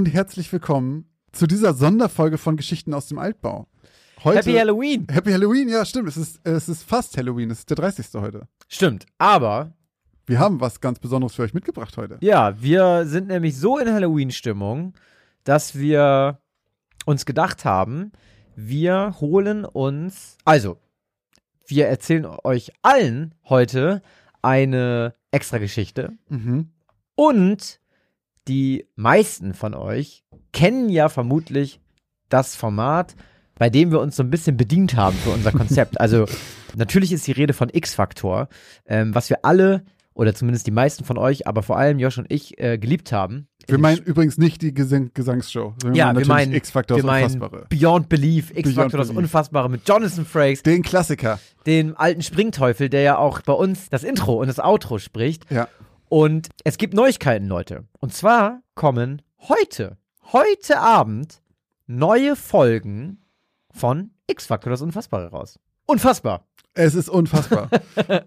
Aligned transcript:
Und 0.00 0.06
herzlich 0.06 0.50
willkommen 0.50 1.04
zu 1.30 1.46
dieser 1.46 1.74
Sonderfolge 1.74 2.38
von 2.38 2.56
Geschichten 2.56 2.94
aus 2.94 3.08
dem 3.08 3.18
Altbau. 3.18 3.66
Heute, 4.24 4.38
Happy 4.38 4.54
Halloween. 4.54 5.06
Happy 5.10 5.30
Halloween, 5.30 5.68
ja, 5.68 5.84
stimmt. 5.84 6.08
Es 6.08 6.16
ist, 6.16 6.40
es 6.42 6.70
ist 6.70 6.84
fast 6.84 7.18
Halloween. 7.18 7.50
Es 7.50 7.58
ist 7.58 7.68
der 7.68 7.76
30. 7.76 8.06
heute. 8.14 8.48
Stimmt, 8.66 9.04
aber 9.18 9.74
Wir 10.24 10.38
haben 10.38 10.58
was 10.58 10.80
ganz 10.80 11.00
Besonderes 11.00 11.34
für 11.34 11.42
euch 11.42 11.52
mitgebracht 11.52 11.98
heute. 11.98 12.16
ja, 12.22 12.58
wir 12.62 13.04
sind 13.04 13.28
nämlich 13.28 13.58
so 13.58 13.76
in 13.76 13.92
Halloween-Stimmung, 13.92 14.94
dass 15.44 15.74
wir 15.74 16.40
uns 17.04 17.26
gedacht 17.26 17.66
haben, 17.66 18.12
wir 18.56 19.16
holen 19.20 19.66
uns, 19.66 20.38
also, 20.46 20.78
wir 21.66 21.88
erzählen 21.88 22.24
euch 22.42 22.72
allen 22.80 23.34
heute 23.50 24.00
eine 24.40 25.14
extra 25.30 25.58
Geschichte 25.58 26.14
Mhm. 26.30 26.70
und 27.16 27.79
die 28.48 28.86
meisten 28.96 29.54
von 29.54 29.74
euch 29.74 30.24
kennen 30.52 30.88
ja 30.88 31.08
vermutlich 31.08 31.80
das 32.28 32.56
Format, 32.56 33.14
bei 33.58 33.70
dem 33.70 33.90
wir 33.90 34.00
uns 34.00 34.16
so 34.16 34.22
ein 34.22 34.30
bisschen 34.30 34.56
bedient 34.56 34.96
haben 34.96 35.16
für 35.16 35.30
unser 35.30 35.52
Konzept. 35.52 36.00
Also 36.00 36.24
natürlich 36.76 37.12
ist 37.12 37.26
die 37.26 37.32
Rede 37.32 37.52
von 37.52 37.68
X-Faktor, 37.72 38.48
ähm, 38.86 39.14
was 39.14 39.28
wir 39.30 39.44
alle 39.44 39.84
oder 40.14 40.34
zumindest 40.34 40.66
die 40.66 40.70
meisten 40.72 41.04
von 41.04 41.16
euch, 41.18 41.46
aber 41.46 41.62
vor 41.62 41.78
allem 41.78 41.98
Josh 41.98 42.18
und 42.18 42.30
ich 42.30 42.58
äh, 42.60 42.78
geliebt 42.78 43.12
haben. 43.12 43.46
Wir 43.66 43.76
In- 43.76 43.80
meinen 43.80 44.02
übrigens 44.02 44.38
nicht 44.38 44.60
die 44.60 44.74
Gesang 44.74 45.10
Gesangsshow. 45.14 45.74
sondern 45.80 45.94
ja, 45.94 46.06
wir 46.06 46.12
natürlich 46.14 46.28
meinen, 46.28 46.52
X-Factor 46.54 46.96
wir 46.96 47.02
das 47.02 47.06
meinen 47.06 47.24
Unfassbare. 47.34 47.66
Beyond 47.68 48.08
Belief, 48.08 48.50
X-Faktor 48.54 48.98
das. 48.98 49.10
Unfassbare 49.10 49.70
mit 49.70 49.88
Jonathan 49.88 50.24
Frakes, 50.26 50.62
Den 50.62 50.82
Klassiker. 50.82 51.38
dem 51.66 51.96
alten 51.96 52.22
Springteufel, 52.22 52.88
der 52.88 53.02
ja 53.02 53.18
auch 53.18 53.40
bei 53.42 53.52
uns 53.52 53.88
das 53.88 54.02
Intro 54.02 54.34
und 54.40 54.48
das 54.48 54.58
Outro 54.58 54.98
spricht. 54.98 55.50
Ja. 55.50 55.68
Und 56.10 56.48
es 56.64 56.76
gibt 56.76 56.92
Neuigkeiten, 56.92 57.46
Leute. 57.46 57.84
Und 58.00 58.12
zwar 58.12 58.62
kommen 58.74 59.22
heute, 59.48 59.96
heute 60.32 60.80
Abend 60.80 61.40
neue 61.86 62.34
Folgen 62.34 63.24
von 63.70 64.10
X-Factor, 64.26 64.70
das 64.70 64.82
Unfassbare 64.82 65.30
raus. 65.30 65.60
Unfassbar. 65.86 66.48
Es 66.74 66.96
ist 66.96 67.08
unfassbar. 67.08 67.70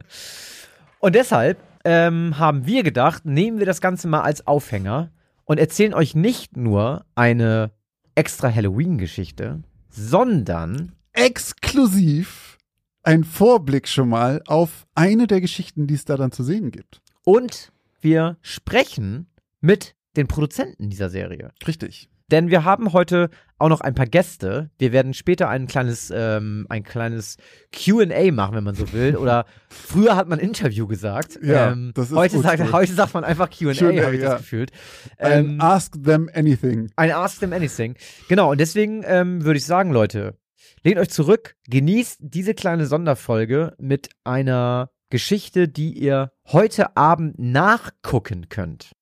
Und 1.00 1.14
deshalb 1.14 1.58
ähm, 1.84 2.40
haben 2.40 2.66
wir 2.66 2.84
gedacht, 2.84 3.26
nehmen 3.26 3.60
wir 3.60 3.66
das 3.66 3.82
Ganze 3.82 4.08
mal 4.08 4.22
als 4.22 4.48
Aufhänger 4.48 5.12
und 5.44 5.60
erzählen 5.60 5.94
euch 5.94 6.16
nicht 6.16 6.56
nur 6.56 7.06
eine 7.16 7.72
extra 8.16 8.50
Halloween-Geschichte, 8.50 9.62
sondern 9.90 10.94
Exklusiv 11.12 12.58
ein 13.04 13.26
Vorblick 13.26 13.90
schon 13.90 14.08
mal 14.08 14.42
auf 14.48 14.88
eine 14.96 15.28
der 15.28 15.42
Geschichten, 15.42 15.86
die 15.86 15.96
es 15.96 16.06
da 16.06 16.16
dann 16.16 16.32
zu 16.32 16.46
sehen 16.46 16.72
gibt. 16.72 17.02
und 17.26 17.73
wir 18.04 18.38
sprechen 18.42 19.28
mit 19.62 19.96
den 20.16 20.28
Produzenten 20.28 20.90
dieser 20.90 21.10
Serie. 21.10 21.52
Richtig. 21.68 22.10
Denn 22.32 22.50
wir 22.50 22.64
haben 22.64 22.94
heute 22.94 23.30
auch 23.60 23.70
noch 23.70 23.82
ein 23.82 23.96
paar 23.96 24.06
Gäste. 24.06 24.72
Wir 24.78 24.92
werden 24.92 25.14
später 25.14 25.50
ein 25.50 25.68
kleines, 25.68 26.12
ähm, 26.16 26.66
ein 26.70 26.84
kleines 26.84 27.38
QA 27.72 28.32
machen, 28.32 28.56
wenn 28.56 28.64
man 28.64 28.76
so 28.76 28.92
will. 28.92 29.16
Oder 29.18 29.46
früher 29.70 30.16
hat 30.16 30.28
man 30.28 30.40
Interview 30.40 30.88
gesagt. 30.88 31.40
Ja, 31.44 31.72
ähm, 31.72 31.92
das 31.94 32.10
ist 32.10 32.16
heute, 32.16 32.40
sagt, 32.40 32.72
heute 32.72 32.94
sagt 32.94 33.14
man 33.14 33.24
einfach 33.24 33.50
QA, 33.50 33.74
habe 33.74 34.16
ich 34.16 34.22
ja. 34.22 34.32
das 34.32 34.38
gefühlt. 34.40 34.72
Ein 35.18 35.46
Ähm, 35.46 35.62
Ask 35.62 35.94
Them 36.04 36.30
Anything. 36.34 36.92
ein 36.96 37.12
Ask 37.12 37.40
Them 37.40 37.54
Anything. 37.54 37.96
Genau, 38.30 38.52
und 38.52 38.60
deswegen 38.60 39.04
ähm, 39.06 39.44
würde 39.44 39.58
ich 39.58 39.66
sagen, 39.66 39.92
Leute, 39.92 40.38
lehnt 40.84 40.98
euch 40.98 41.10
zurück, 41.10 41.56
genießt 41.70 42.18
diese 42.22 42.54
kleine 42.54 42.86
Sonderfolge 42.86 43.76
mit 43.78 44.10
einer 44.24 44.90
Geschichte, 45.14 45.68
die 45.68 45.94
ihr 45.94 46.32
heute 46.48 46.98
Abend 46.98 47.38
nachgucken 47.38 48.50
könnt. 48.50 48.96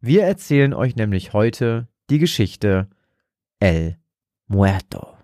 Wir 0.00 0.24
erzählen 0.24 0.72
euch 0.72 0.96
nämlich 0.96 1.34
heute 1.34 1.86
die 2.08 2.18
Geschichte 2.18 2.88
El 3.60 3.98
Muerto. 4.46 5.18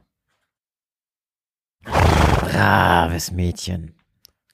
Braves 1.85 3.33
Mädchen, 3.33 3.95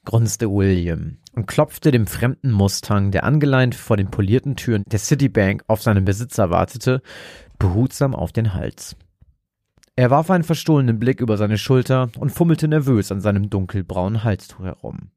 grunzte 0.05 0.49
William 0.49 1.19
und 1.33 1.49
klopfte 1.49 1.91
dem 1.91 2.07
fremden 2.07 2.53
Mustang, 2.53 3.11
der 3.11 3.25
angeleint 3.25 3.75
vor 3.75 3.97
den 3.97 4.13
polierten 4.13 4.55
Türen 4.55 4.85
der 4.87 5.01
Citibank 5.01 5.65
auf 5.67 5.83
seinen 5.83 6.05
Besitzer 6.05 6.51
wartete, 6.51 7.03
behutsam 7.59 8.15
auf 8.15 8.31
den 8.31 8.55
Hals. 8.55 8.95
Er 9.97 10.11
warf 10.11 10.31
einen 10.31 10.45
verstohlenen 10.45 11.01
Blick 11.01 11.21
über 11.21 11.37
seine 11.37 11.59
Schulter 11.59 12.13
und 12.21 12.31
fummelte 12.31 12.69
nervös 12.69 13.11
an 13.11 13.21
seinem 13.21 13.51
dunkelbraunen 13.51 14.23
Halstuch 14.23 14.61
herum. 14.61 15.11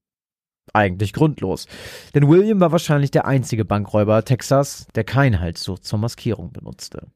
Eigentlich 0.73 1.13
grundlos, 1.13 1.67
denn 2.13 2.27
William 2.27 2.59
war 2.59 2.71
wahrscheinlich 2.71 3.11
der 3.11 3.25
einzige 3.25 3.65
Bankräuber 3.65 4.23
Texas, 4.23 4.87
der 4.95 5.03
kein 5.03 5.39
Halstuch 5.39 5.79
zur 5.79 5.99
Maskierung 5.99 6.51
benutzte. 6.51 7.07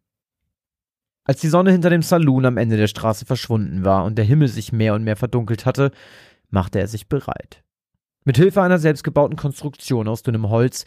Als 1.25 1.39
die 1.39 1.47
Sonne 1.47 1.71
hinter 1.71 1.89
dem 1.89 2.01
Saloon 2.01 2.45
am 2.45 2.57
Ende 2.57 2.75
der 2.75 2.87
Straße 2.87 3.25
verschwunden 3.25 3.85
war 3.85 4.03
und 4.03 4.17
der 4.17 4.25
Himmel 4.25 4.49
sich 4.49 4.73
mehr 4.73 4.93
und 4.93 5.03
mehr 5.03 5.15
verdunkelt 5.15 5.65
hatte, 5.65 5.91
machte 6.49 6.79
er 6.79 6.87
sich 6.87 7.07
bereit. 7.07 7.63
Mit 8.25 8.37
Hilfe 8.37 8.61
einer 8.61 8.79
selbstgebauten 8.79 9.37
Konstruktion 9.37 10.07
aus 10.07 10.23
dünnem 10.23 10.49
Holz, 10.49 10.85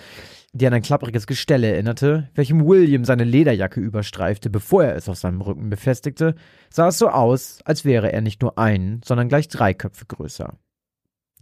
die 0.52 0.66
an 0.66 0.72
ein 0.72 0.82
klappriges 0.82 1.26
Gestell 1.26 1.64
erinnerte, 1.64 2.30
welchem 2.34 2.66
William 2.66 3.04
seine 3.04 3.24
Lederjacke 3.24 3.80
überstreifte, 3.80 4.48
bevor 4.48 4.84
er 4.84 4.96
es 4.96 5.08
auf 5.08 5.18
seinem 5.18 5.42
Rücken 5.42 5.68
befestigte, 5.68 6.34
sah 6.70 6.88
es 6.88 6.98
so 6.98 7.08
aus, 7.08 7.58
als 7.64 7.84
wäre 7.84 8.12
er 8.12 8.22
nicht 8.22 8.40
nur 8.40 8.58
ein, 8.58 9.00
sondern 9.04 9.28
gleich 9.28 9.48
drei 9.48 9.74
Köpfe 9.74 10.06
größer. 10.06 10.58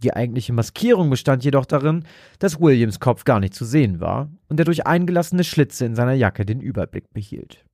Die 0.03 0.13
eigentliche 0.13 0.53
Maskierung 0.53 1.09
bestand 1.09 1.43
jedoch 1.43 1.65
darin, 1.65 2.03
dass 2.39 2.59
Williams 2.59 2.99
Kopf 2.99 3.23
gar 3.23 3.39
nicht 3.39 3.53
zu 3.53 3.65
sehen 3.65 3.99
war 3.99 4.29
und 4.49 4.59
er 4.59 4.65
durch 4.65 4.85
eingelassene 4.85 5.43
Schlitze 5.43 5.85
in 5.85 5.95
seiner 5.95 6.13
Jacke 6.13 6.45
den 6.45 6.59
Überblick 6.59 7.13
behielt. 7.13 7.65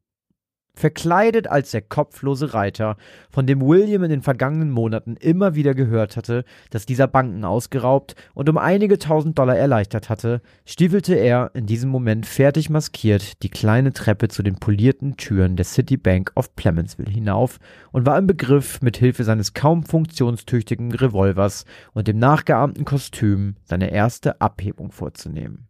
Verkleidet 0.74 1.48
als 1.48 1.72
der 1.72 1.82
kopflose 1.82 2.54
Reiter, 2.54 2.96
von 3.30 3.46
dem 3.46 3.62
William 3.62 4.04
in 4.04 4.10
den 4.10 4.22
vergangenen 4.22 4.72
Monaten 4.72 5.18
immer 5.18 5.54
wieder 5.54 5.74
gehört 5.74 6.16
hatte, 6.16 6.46
dass 6.70 6.86
dieser 6.86 7.08
Banken 7.08 7.44
ausgeraubt 7.44 8.16
und 8.34 8.48
um 8.48 8.58
einige 8.58 8.98
tausend 8.98 9.38
Dollar 9.38 9.58
erleichtert 9.58 10.10
hatte, 10.10 10.42
stiefelte 10.66 11.16
er 11.16 11.52
in 11.54 11.66
diesem 11.66 11.90
Moment 11.90 12.26
fertig 12.26 12.70
maskiert 12.70 13.44
die 13.44 13.50
kleine 13.50 13.92
Treppe 13.92 14.30
zu 14.30 14.44
den 14.44 14.56
polierten 14.56 15.18
Türen 15.18 15.58
der 15.58 15.66
Citibank 15.66 16.32
of 16.36 16.56
Clementsville 16.56 17.12
hinauf 17.12 17.60
und 17.92 18.06
war 18.06 18.18
im 18.18 18.28
Begriff, 18.28 18.82
mit 18.82 18.96
Hilfe 18.96 19.26
seines 19.26 19.54
kaum 19.54 19.84
funktionstüchtigen 19.84 20.94
Revolvers 20.94 21.66
und 21.94 22.08
dem 22.08 22.18
nachgeahmten 22.18 22.86
Kostüm 22.86 23.56
seine 23.66 23.92
erste 23.92 24.40
Abhebung 24.40 24.92
vorzunehmen. 24.92 25.68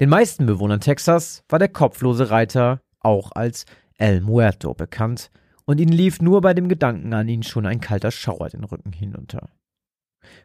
Den 0.00 0.08
meisten 0.08 0.46
Bewohnern 0.46 0.80
Texas 0.80 1.44
war 1.48 1.58
der 1.58 1.68
kopflose 1.68 2.30
Reiter 2.30 2.80
auch 3.04 3.32
als 3.32 3.66
El 3.98 4.20
Muerto 4.20 4.74
bekannt, 4.74 5.30
und 5.64 5.80
ihnen 5.80 5.92
lief 5.92 6.20
nur 6.20 6.40
bei 6.40 6.54
dem 6.54 6.68
Gedanken 6.68 7.14
an 7.14 7.28
ihn 7.28 7.42
schon 7.42 7.66
ein 7.66 7.80
kalter 7.80 8.10
Schauer 8.10 8.48
den 8.48 8.64
Rücken 8.64 8.92
hinunter. 8.92 9.48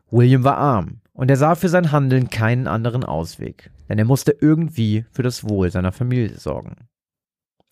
William 0.10 0.44
war 0.44 0.58
arm, 0.58 1.02
und 1.14 1.30
er 1.30 1.38
sah 1.38 1.56
für 1.56 1.70
sein 1.70 1.92
Handeln 1.92 2.30
keinen 2.30 2.68
anderen 2.68 3.04
Ausweg, 3.04 3.72
denn 3.90 3.98
er 3.98 4.06
musste 4.06 4.38
irgendwie 4.40 5.06
für 5.12 5.24
das 5.24 5.44
Wohl 5.44 5.72
seiner 5.72 5.92
Familie 5.92 6.38
sorgen. 6.38 6.88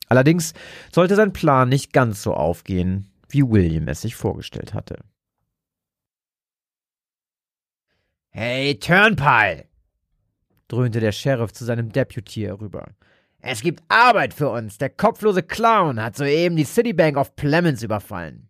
Allerdings 0.08 0.54
sollte 0.92 1.16
sein 1.16 1.34
Plan 1.34 1.70
nicht 1.70 1.94
ganz 1.94 2.22
so 2.22 2.34
aufgehen, 2.34 3.12
wie 3.30 3.44
William 3.44 3.88
es 3.88 4.02
sich 4.02 4.16
vorgestellt 4.16 4.74
hatte. 4.74 5.00
Hey, 8.30 8.78
Turnpile! 8.78 9.66
dröhnte 10.68 11.00
der 11.00 11.12
Sheriff 11.12 11.54
zu 11.54 11.64
seinem 11.64 11.92
Deputy 11.92 12.42
herüber. 12.42 12.88
Es 13.48 13.62
gibt 13.62 13.84
Arbeit 13.90 14.34
für 14.34 14.50
uns. 14.50 14.80
Der 14.80 14.90
kopflose 14.90 15.44
Clown 15.44 16.02
hat 16.02 16.16
soeben 16.16 16.56
die 16.56 16.64
Citibank 16.64 17.16
of 17.16 17.36
Plemons 17.36 17.84
überfallen. 17.84 18.50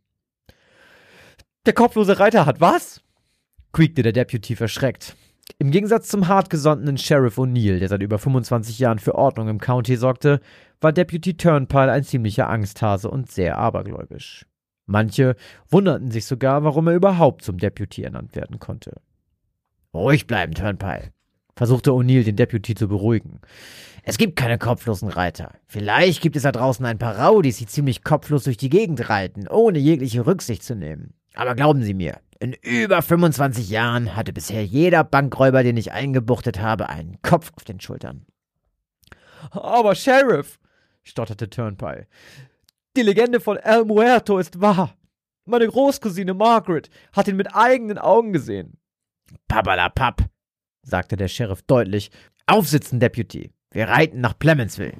Der 1.66 1.74
kopflose 1.74 2.18
Reiter 2.18 2.46
hat 2.46 2.62
was? 2.62 3.02
quiekte 3.74 4.04
der 4.04 4.14
Deputy 4.14 4.56
verschreckt. 4.56 5.18
Im 5.60 5.72
Gegensatz 5.72 6.08
zum 6.08 6.30
hartgesonnenen 6.30 6.98
Sheriff 6.98 7.38
O'Neill, 7.38 7.80
der 7.80 7.90
seit 7.90 8.02
über 8.02 8.18
25 8.20 8.80
Jahren 8.80 9.00
für 9.00 9.16
Ordnung 9.16 9.50
im 9.50 9.60
County 9.60 9.98
sorgte, 9.98 10.40
war 10.80 10.94
Deputy 10.94 11.36
Turnpile 11.36 11.92
ein 11.92 12.06
ziemlicher 12.06 12.50
Angsthase 12.50 13.12
und 13.12 13.30
sehr 13.30 13.58
abergläubisch. 13.58 14.46
Manche 14.86 15.36
wunderten 15.68 16.10
sich 16.10 16.26
sogar, 16.26 16.64
warum 16.64 16.88
er 16.88 16.96
überhaupt 16.96 17.42
zum 17.42 17.58
Deputy 17.58 18.04
ernannt 18.04 18.34
werden 18.38 18.60
konnte. 18.60 19.02
Ruhig 19.94 20.26
bleiben, 20.26 20.54
Turnpile, 20.54 21.12
versuchte 21.54 21.92
O'Neill 21.92 22.24
den 22.24 22.38
Deputy 22.38 22.76
zu 22.76 22.88
beruhigen. 22.88 23.42
Es 24.07 24.19
gibt 24.19 24.36
keine 24.36 24.60
kopflosen 24.60 25.10
Reiter. 25.10 25.56
Vielleicht 25.66 26.22
gibt 26.22 26.36
es 26.36 26.44
da 26.44 26.52
draußen 26.52 26.86
ein 26.86 27.00
paar 27.00 27.19
Rowdies, 27.19 27.57
die 27.57 27.66
ziemlich 27.66 28.04
kopflos 28.04 28.44
durch 28.44 28.56
die 28.56 28.69
Gegend 28.69 29.10
reiten, 29.10 29.48
ohne 29.48 29.80
jegliche 29.80 30.28
Rücksicht 30.28 30.62
zu 30.62 30.75
nehmen. 30.75 31.16
Aber 31.34 31.56
glauben 31.56 31.81
Sie 31.81 31.96
mir, 31.96 32.19
in 32.40 32.54
über 32.54 33.02
25 33.02 33.68
Jahren 33.68 34.16
hatte 34.16 34.31
bisher 34.31 34.63
jeder 34.63 35.04
Bankräuber, 35.04 35.63
den 35.63 35.75
ich 35.75 35.92
eingebuchtet 35.92 36.62
habe, 36.62 36.88
einen 36.88 37.19
Kopf 37.24 37.52
auf 37.56 37.63
den 37.63 37.80
Schultern. 37.80 38.28
Aber 39.50 39.96
Sheriff, 39.96 40.60
stotterte 41.01 41.50
Turnpile, 41.50 42.06
die 42.96 43.01
Legende 43.01 43.40
von 43.40 43.58
El 43.58 43.86
Muerto 43.86 44.38
ist 44.38 44.62
wahr. 44.62 44.96
Meine 45.46 45.68
Großcousine 45.68 46.36
Margaret 46.36 46.92
hat 47.12 47.28
ihn 47.28 47.38
mit 47.38 47.56
eigenen 47.56 47.98
Augen 47.98 48.34
gesehen. 48.34 48.78
Pappalapapp, 49.48 50.22
sagte 50.84 51.18
der 51.18 51.28
Sheriff 51.28 51.63
deutlich. 51.63 52.12
Aufsitzen, 52.46 53.00
Deputy. 53.00 53.51
Wir 53.75 53.89
reiten 53.89 54.22
nach 54.22 54.39
Plemonsville. 54.39 54.94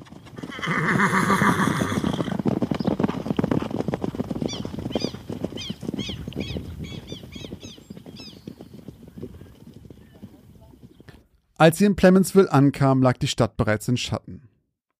Als 11.56 11.77
sie 11.77 11.86
in 11.86 11.95
Plemonsville 11.95 12.51
ankamen, 12.51 13.01
lag 13.01 13.18
die 13.18 13.30
Stadt 13.30 13.56
bereits 13.56 13.88
in 13.88 13.95
Schatten. 13.95 14.50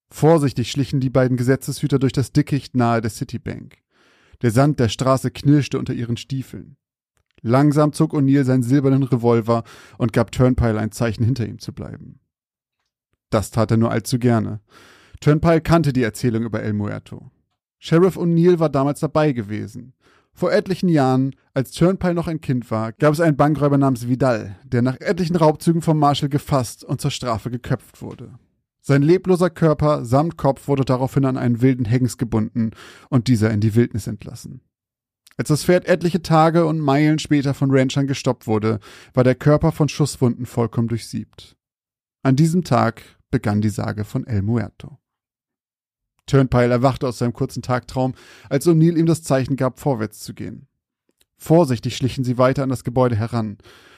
Vorsichtig 0.10 0.72
schlichen 0.72 1.02
die 1.02 1.10
beiden 1.10 1.36
Gesetzeshüter 1.36 2.00
durch 2.00 2.14
das 2.14 2.32
Dickicht 2.32 2.78
nahe 2.78 3.02
der 3.02 3.12
Citibank. 3.12 3.80
Der 4.42 4.52
Sand 4.52 4.80
der 4.80 4.88
Straße 4.88 5.32
knirschte 5.32 5.78
unter 5.78 5.92
ihren 5.92 6.16
Stiefeln. 6.16 6.78
Langsam 7.42 7.92
zog 7.92 8.14
O'Neill 8.14 8.46
seinen 8.46 8.64
silbernen 8.64 9.04
Revolver 9.04 9.66
und 9.98 10.14
gab 10.14 10.32
Turnpile 10.32 10.80
ein 10.80 10.94
Zeichen, 10.94 11.26
hinter 11.26 11.46
ihm 11.46 11.60
zu 11.60 11.74
bleiben. 11.74 12.22
Das 13.36 13.52
tat 13.52 13.70
er 13.70 13.76
nur 13.76 13.92
allzu 13.92 14.18
gerne. 14.18 14.62
Turnpile 15.20 15.60
kannte 15.60 15.92
die 15.92 16.04
Erzählung 16.04 16.44
über 16.44 16.64
El 16.64 16.72
Muerto. 16.72 17.32
Sheriff 17.80 18.16
O'Neill 18.16 18.60
war 18.60 18.70
damals 18.70 19.02
dabei 19.02 19.34
gewesen. 19.34 19.92
Vor 20.32 20.54
etlichen 20.54 20.88
Jahren, 20.88 21.36
als 21.54 21.72
Turnpile 21.72 22.14
noch 22.14 22.30
ein 22.30 22.40
Kind 22.40 22.72
war, 22.72 22.94
gab 22.94 23.12
es 23.12 23.20
einen 23.20 23.36
Bankräuber 23.36 23.78
namens 23.78 24.08
Vidal, 24.08 24.56
der 24.64 24.82
nach 24.82 25.02
etlichen 25.02 25.36
Raubzügen 25.36 25.82
vom 25.82 26.00
Marshal 26.00 26.30
gefasst 26.30 26.86
und 26.86 27.02
zur 27.02 27.12
Strafe 27.12 27.52
geköpft 27.52 28.02
wurde. 28.02 28.40
Sein 28.80 29.02
lebloser 29.02 29.50
Körper 29.50 30.06
samt 30.06 30.38
Kopf 30.38 30.70
wurde 30.70 30.86
daraufhin 30.86 31.26
an 31.26 31.36
einen 31.36 31.62
wilden 31.62 31.84
Hengst 31.84 32.18
gebunden 32.18 32.72
und 33.10 33.28
dieser 33.28 33.52
in 33.52 33.60
die 33.60 33.76
Wildnis 33.76 34.08
entlassen. 34.08 34.62
Als 35.36 35.50
das 35.50 35.66
Pferd 35.66 35.90
etliche 35.90 36.22
Tage 36.22 36.66
und 36.66 36.80
Meilen 36.80 37.20
später 37.20 37.54
von 37.54 37.70
Ranchern 37.70 38.08
gestoppt 38.08 38.48
wurde, 38.48 38.80
war 39.14 39.26
der 39.26 39.36
Körper 39.36 39.74
von 39.74 39.90
Schusswunden 39.90 40.46
vollkommen 40.46 40.88
durchsiebt. 40.88 41.58
An 42.26 42.36
diesem 42.36 42.64
Tag 42.64 43.04
begann 43.36 43.60
die 43.60 43.68
Sage 43.68 44.06
von 44.06 44.26
El 44.26 44.44
Muerto. 44.44 44.98
Turnpile 46.26 46.72
erwachte 46.72 47.06
aus 47.06 47.18
seinem 47.18 47.34
kurzen 47.34 47.62
Tagtraum, 47.62 48.16
als 48.50 48.66
O'Neill 48.66 48.98
ihm 48.98 49.08
das 49.08 49.24
Zeichen 49.24 49.58
gab, 49.58 49.82
vorwärts 49.82 50.22
zu 50.22 50.34
gehen. 50.34 50.70
Vorsichtig 51.38 51.98
schlichen 51.98 52.24
sie 52.24 52.38
weiter 52.38 52.64
an 52.64 52.70
das 52.70 52.86
Gebäude 52.86 53.18
heran. 53.18 53.58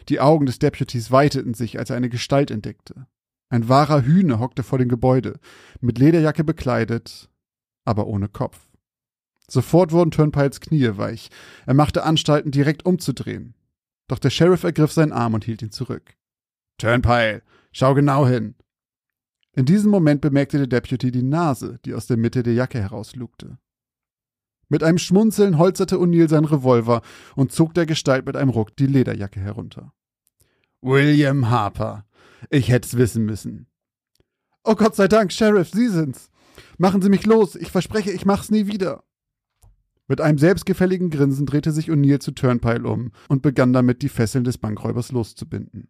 Die 0.10 0.20
Augen 0.20 0.48
des 0.48 0.58
Deputies 0.58 1.12
weiteten 1.12 1.54
sich, 1.54 1.78
als 1.78 1.92
er 1.92 1.98
eine 1.98 2.10
Gestalt 2.10 2.50
entdeckte. 2.50 3.06
Ein 3.50 3.70
wahrer 3.70 4.02
Hühner 4.02 4.40
hockte 4.40 4.64
vor 4.64 4.80
dem 4.80 4.90
Gebäude, 4.90 5.40
mit 5.82 6.00
Lederjacke 6.00 6.44
bekleidet, 6.44 7.30
aber 7.86 8.08
ohne 8.08 8.30
Kopf. 8.30 8.60
Sofort 9.48 9.92
wurden 9.92 10.10
Turnpiles 10.10 10.62
Knie 10.62 10.98
weich. 10.98 11.30
Er 11.68 11.76
machte 11.76 12.02
Anstalten, 12.02 12.50
direkt 12.50 12.88
umzudrehen. 12.88 13.54
Doch 14.08 14.18
der 14.18 14.32
Sheriff 14.32 14.64
ergriff 14.64 14.94
seinen 14.94 15.14
Arm 15.14 15.36
und 15.36 15.46
hielt 15.46 15.62
ihn 15.62 15.72
zurück. 15.72 16.16
Turnpile, 16.80 17.44
schau 17.72 17.94
genau 17.94 18.26
hin. 18.26 18.56
In 19.58 19.66
diesem 19.66 19.90
Moment 19.90 20.22
bemerkte 20.22 20.60
der 20.60 20.68
Deputy 20.68 21.10
die 21.10 21.24
Nase, 21.24 21.80
die 21.84 21.96
aus 21.96 22.06
der 22.06 22.16
Mitte 22.16 22.44
der 22.44 22.54
Jacke 22.54 22.80
herauslugte. 22.80 23.58
Mit 24.70 24.84
einem 24.84 25.00
Schmunzeln 25.00 25.58
holzerte 25.58 25.98
O'Neill 25.98 26.30
seinen 26.30 26.46
Revolver 26.46 27.02
und 27.36 27.52
zog 27.52 27.74
der 27.74 27.88
Gestalt 27.88 28.28
mit 28.28 28.36
einem 28.36 28.52
Ruck 28.52 28.78
die 28.78 28.86
Lederjacke 28.86 29.40
herunter. 29.40 29.94
William 30.82 31.50
Harper. 31.50 32.06
Ich 32.52 32.70
hätt's 32.70 32.98
wissen 32.98 33.26
müssen. 33.26 33.66
Oh 34.64 34.76
Gott 34.76 34.96
sei 34.96 35.08
Dank, 35.08 35.32
Sheriff, 35.32 35.72
Sie 35.74 35.88
sind's. 35.88 36.30
Machen 36.78 37.02
Sie 37.02 37.10
mich 37.10 37.26
los. 37.26 37.56
Ich 37.56 37.72
verspreche, 37.72 38.12
ich 38.12 38.28
mach's 38.28 38.52
nie 38.52 38.68
wieder. 38.68 39.06
Mit 40.08 40.22
einem 40.22 40.38
selbstgefälligen 40.38 41.10
Grinsen 41.10 41.48
drehte 41.48 41.72
sich 41.72 41.90
O'Neill 41.90 42.20
zu 42.20 42.32
Turnpile 42.32 42.88
um 42.88 43.12
und 43.28 43.42
begann 43.42 43.74
damit, 43.74 44.04
die 44.04 44.10
Fesseln 44.10 44.44
des 44.44 44.60
Bankräubers 44.60 45.12
loszubinden. 45.12 45.90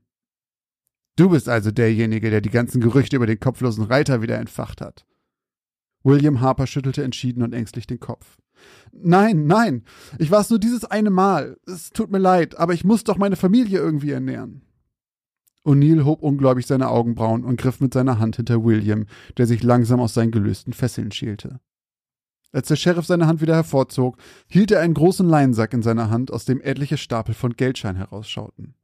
Du 1.18 1.30
bist 1.30 1.50
also 1.50 1.72
derjenige, 1.72 2.30
der 2.30 2.42
die 2.42 2.52
ganzen 2.52 2.80
Gerüchte 2.80 3.16
über 3.16 3.26
den 3.26 3.40
kopflosen 3.40 3.84
Reiter 3.84 4.22
wieder 4.22 4.38
entfacht 4.38 4.82
hat. 4.82 5.06
William 6.04 6.40
Harper 6.42 6.68
schüttelte 6.68 7.04
entschieden 7.04 7.42
und 7.42 7.54
ängstlich 7.54 7.88
den 7.88 8.00
Kopf. 8.00 8.38
Nein, 8.92 9.46
nein, 9.48 9.84
ich 10.20 10.32
war 10.32 10.42
es 10.42 10.50
nur 10.50 10.60
dieses 10.60 10.86
eine 10.86 11.10
Mal. 11.10 11.58
Es 11.66 11.90
tut 11.90 12.12
mir 12.12 12.20
leid, 12.20 12.58
aber 12.58 12.74
ich 12.74 12.86
muss 12.86 13.04
doch 13.04 13.18
meine 13.18 13.36
Familie 13.36 13.80
irgendwie 13.80 14.12
ernähren. 14.12 14.62
O'Neill 15.66 16.06
hob 16.06 16.22
ungläubig 16.22 16.66
seine 16.66 16.88
Augenbrauen 16.88 17.44
und 17.44 17.60
griff 17.60 17.82
mit 17.82 17.94
seiner 17.94 18.20
Hand 18.20 18.38
hinter 18.38 18.64
William, 18.64 19.06
der 19.38 19.48
sich 19.48 19.64
langsam 19.64 20.00
aus 20.00 20.14
seinen 20.14 20.32
gelösten 20.32 20.72
Fesseln 20.72 21.12
schielte. 21.12 21.60
Als 22.52 22.70
der 22.70 22.78
Sheriff 22.78 23.06
seine 23.06 23.28
Hand 23.28 23.42
wieder 23.42 23.56
hervorzog, 23.56 24.18
hielt 24.48 24.72
er 24.72 24.80
einen 24.80 24.94
großen 24.94 25.28
Leinsack 25.28 25.74
in 25.74 25.82
seiner 25.82 26.10
Hand, 26.10 26.32
aus 26.32 26.46
dem 26.46 26.62
etliche 26.62 26.98
Stapel 26.98 27.34
von 27.34 27.54
Geldschein 27.54 27.98
herausschauten. 27.98 28.77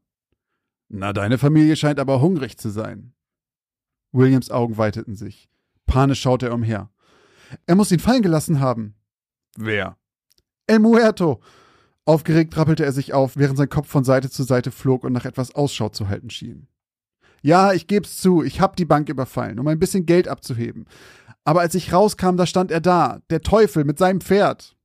Na, 0.96 1.12
deine 1.12 1.40
Familie 1.40 1.76
scheint 1.76 2.00
aber 2.00 2.22
hungrig 2.22 2.60
zu 2.60 2.70
sein. 2.70 3.14
Williams 4.12 4.52
Augen 4.52 4.78
weiteten 4.78 5.16
sich. 5.16 5.50
Panisch 5.88 6.22
schaute 6.22 6.46
er 6.46 6.54
umher. 6.54 6.92
Er 7.66 7.74
muss 7.74 7.92
ihn 7.92 7.98
fallen 7.98 8.22
gelassen 8.22 8.60
haben. 8.60 8.94
Wer? 9.58 9.98
El 10.68 10.78
Muerto. 10.78 11.42
Aufgeregt 12.06 12.56
rappelte 12.56 12.86
er 12.86 12.92
sich 12.92 13.12
auf, 13.12 13.38
während 13.38 13.58
sein 13.58 13.70
Kopf 13.70 13.88
von 13.88 14.04
Seite 14.04 14.30
zu 14.30 14.44
Seite 14.44 14.70
flog 14.70 15.04
und 15.04 15.14
nach 15.14 15.26
etwas 15.26 15.56
Ausschau 15.56 15.90
zu 15.90 16.10
halten 16.10 16.30
schien. 16.30 16.68
Ja, 17.42 17.74
ich 17.74 17.88
geb's 17.88 18.18
zu, 18.18 18.44
ich 18.44 18.62
hab 18.62 18.76
die 18.76 18.86
Bank 18.86 19.10
überfallen, 19.10 19.58
um 19.58 19.68
ein 19.68 19.80
bisschen 19.80 20.06
Geld 20.06 20.28
abzuheben. 20.28 20.86
Aber 21.44 21.62
als 21.62 21.74
ich 21.74 21.92
rauskam, 21.92 22.38
da 22.38 22.46
stand 22.46 22.70
er 22.70 22.82
da, 22.82 23.20
der 23.32 23.42
Teufel 23.42 23.84
mit 23.84 23.98
seinem 23.98 24.22
Pferd. 24.22 24.78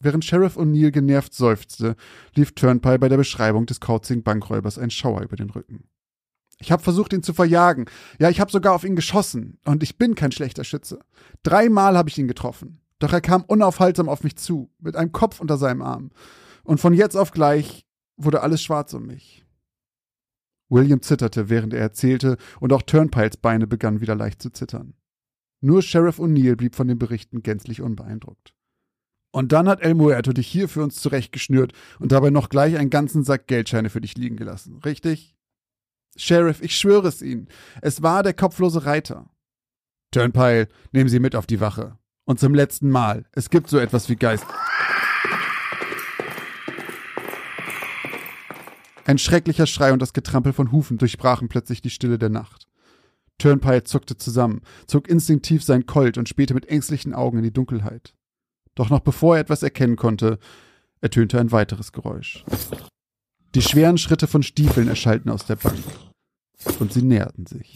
Während 0.00 0.24
Sheriff 0.24 0.56
O'Neill 0.56 0.92
genervt 0.92 1.34
seufzte, 1.34 1.96
lief 2.34 2.52
Turnpile 2.52 2.98
bei 2.98 3.08
der 3.08 3.16
Beschreibung 3.16 3.66
des 3.66 3.80
kauzigen 3.80 4.22
Bankräubers 4.22 4.78
ein 4.78 4.90
Schauer 4.90 5.22
über 5.22 5.36
den 5.36 5.50
Rücken. 5.50 5.88
Ich 6.60 6.72
habe 6.72 6.82
versucht, 6.82 7.12
ihn 7.12 7.22
zu 7.22 7.34
verjagen. 7.34 7.86
Ja, 8.18 8.30
ich 8.30 8.40
habe 8.40 8.50
sogar 8.50 8.74
auf 8.74 8.84
ihn 8.84 8.96
geschossen. 8.96 9.58
Und 9.64 9.82
ich 9.82 9.96
bin 9.96 10.14
kein 10.14 10.32
schlechter 10.32 10.64
Schütze. 10.64 11.00
Dreimal 11.42 11.96
habe 11.96 12.08
ich 12.08 12.18
ihn 12.18 12.28
getroffen. 12.28 12.80
Doch 12.98 13.12
er 13.12 13.20
kam 13.20 13.44
unaufhaltsam 13.44 14.08
auf 14.08 14.24
mich 14.24 14.36
zu, 14.36 14.70
mit 14.80 14.96
einem 14.96 15.12
Kopf 15.12 15.40
unter 15.40 15.56
seinem 15.56 15.82
Arm. 15.82 16.10
Und 16.64 16.80
von 16.80 16.94
jetzt 16.94 17.16
auf 17.16 17.30
gleich 17.30 17.86
wurde 18.16 18.42
alles 18.42 18.62
schwarz 18.62 18.92
um 18.94 19.06
mich. 19.06 19.44
William 20.68 21.00
zitterte, 21.00 21.48
während 21.48 21.72
er 21.72 21.80
erzählte, 21.80 22.36
und 22.60 22.72
auch 22.72 22.82
Turnpiles 22.82 23.36
Beine 23.38 23.66
begannen 23.66 24.00
wieder 24.00 24.14
leicht 24.14 24.42
zu 24.42 24.50
zittern. 24.50 24.94
Nur 25.60 25.82
Sheriff 25.82 26.18
O'Neill 26.18 26.56
blieb 26.56 26.74
von 26.74 26.88
den 26.88 26.98
Berichten 26.98 27.42
gänzlich 27.42 27.80
unbeeindruckt. 27.80 28.52
Und 29.38 29.52
dann 29.52 29.68
hat 29.68 29.82
El 29.82 29.94
Muerto 29.94 30.32
dich 30.32 30.48
hier 30.48 30.68
für 30.68 30.82
uns 30.82 30.96
zurechtgeschnürt 30.96 31.72
und 32.00 32.10
dabei 32.10 32.30
noch 32.30 32.48
gleich 32.48 32.76
einen 32.76 32.90
ganzen 32.90 33.22
Sack 33.22 33.46
Geldscheine 33.46 33.88
für 33.88 34.00
dich 34.00 34.16
liegen 34.16 34.34
gelassen, 34.34 34.80
richtig? 34.84 35.36
Sheriff, 36.16 36.60
ich 36.60 36.76
schwöre 36.76 37.06
es 37.06 37.22
Ihnen, 37.22 37.46
es 37.80 38.02
war 38.02 38.24
der 38.24 38.34
kopflose 38.34 38.84
Reiter. 38.84 39.30
Turnpile, 40.10 40.66
nehmen 40.90 41.08
Sie 41.08 41.20
mit 41.20 41.36
auf 41.36 41.46
die 41.46 41.60
Wache. 41.60 41.96
Und 42.24 42.40
zum 42.40 42.52
letzten 42.52 42.90
Mal, 42.90 43.26
es 43.30 43.48
gibt 43.48 43.70
so 43.70 43.78
etwas 43.78 44.08
wie 44.08 44.16
Geist. 44.16 44.44
Ein 49.04 49.18
schrecklicher 49.18 49.68
Schrei 49.68 49.92
und 49.92 50.02
das 50.02 50.14
Getrampel 50.14 50.52
von 50.52 50.72
Hufen 50.72 50.98
durchbrachen 50.98 51.48
plötzlich 51.48 51.80
die 51.80 51.90
Stille 51.90 52.18
der 52.18 52.30
Nacht. 52.30 52.66
Turnpile 53.38 53.84
zuckte 53.84 54.16
zusammen, 54.16 54.62
zog 54.88 55.06
instinktiv 55.06 55.62
sein 55.62 55.86
Colt 55.86 56.18
und 56.18 56.28
spähte 56.28 56.54
mit 56.54 56.66
ängstlichen 56.66 57.14
Augen 57.14 57.38
in 57.38 57.44
die 57.44 57.52
Dunkelheit. 57.52 58.14
Doch 58.78 58.90
noch 58.90 59.00
bevor 59.00 59.34
er 59.34 59.40
etwas 59.40 59.64
erkennen 59.64 59.96
konnte, 59.96 60.38
ertönte 61.00 61.40
ein 61.40 61.50
weiteres 61.50 61.90
Geräusch. 61.90 62.44
Die 63.56 63.60
schweren 63.60 63.98
Schritte 63.98 64.28
von 64.28 64.44
Stiefeln 64.44 64.86
erschallten 64.86 65.32
aus 65.32 65.44
der 65.46 65.56
Bank. 65.56 65.82
Und 66.78 66.92
sie 66.92 67.02
näherten 67.02 67.44
sich. 67.46 67.74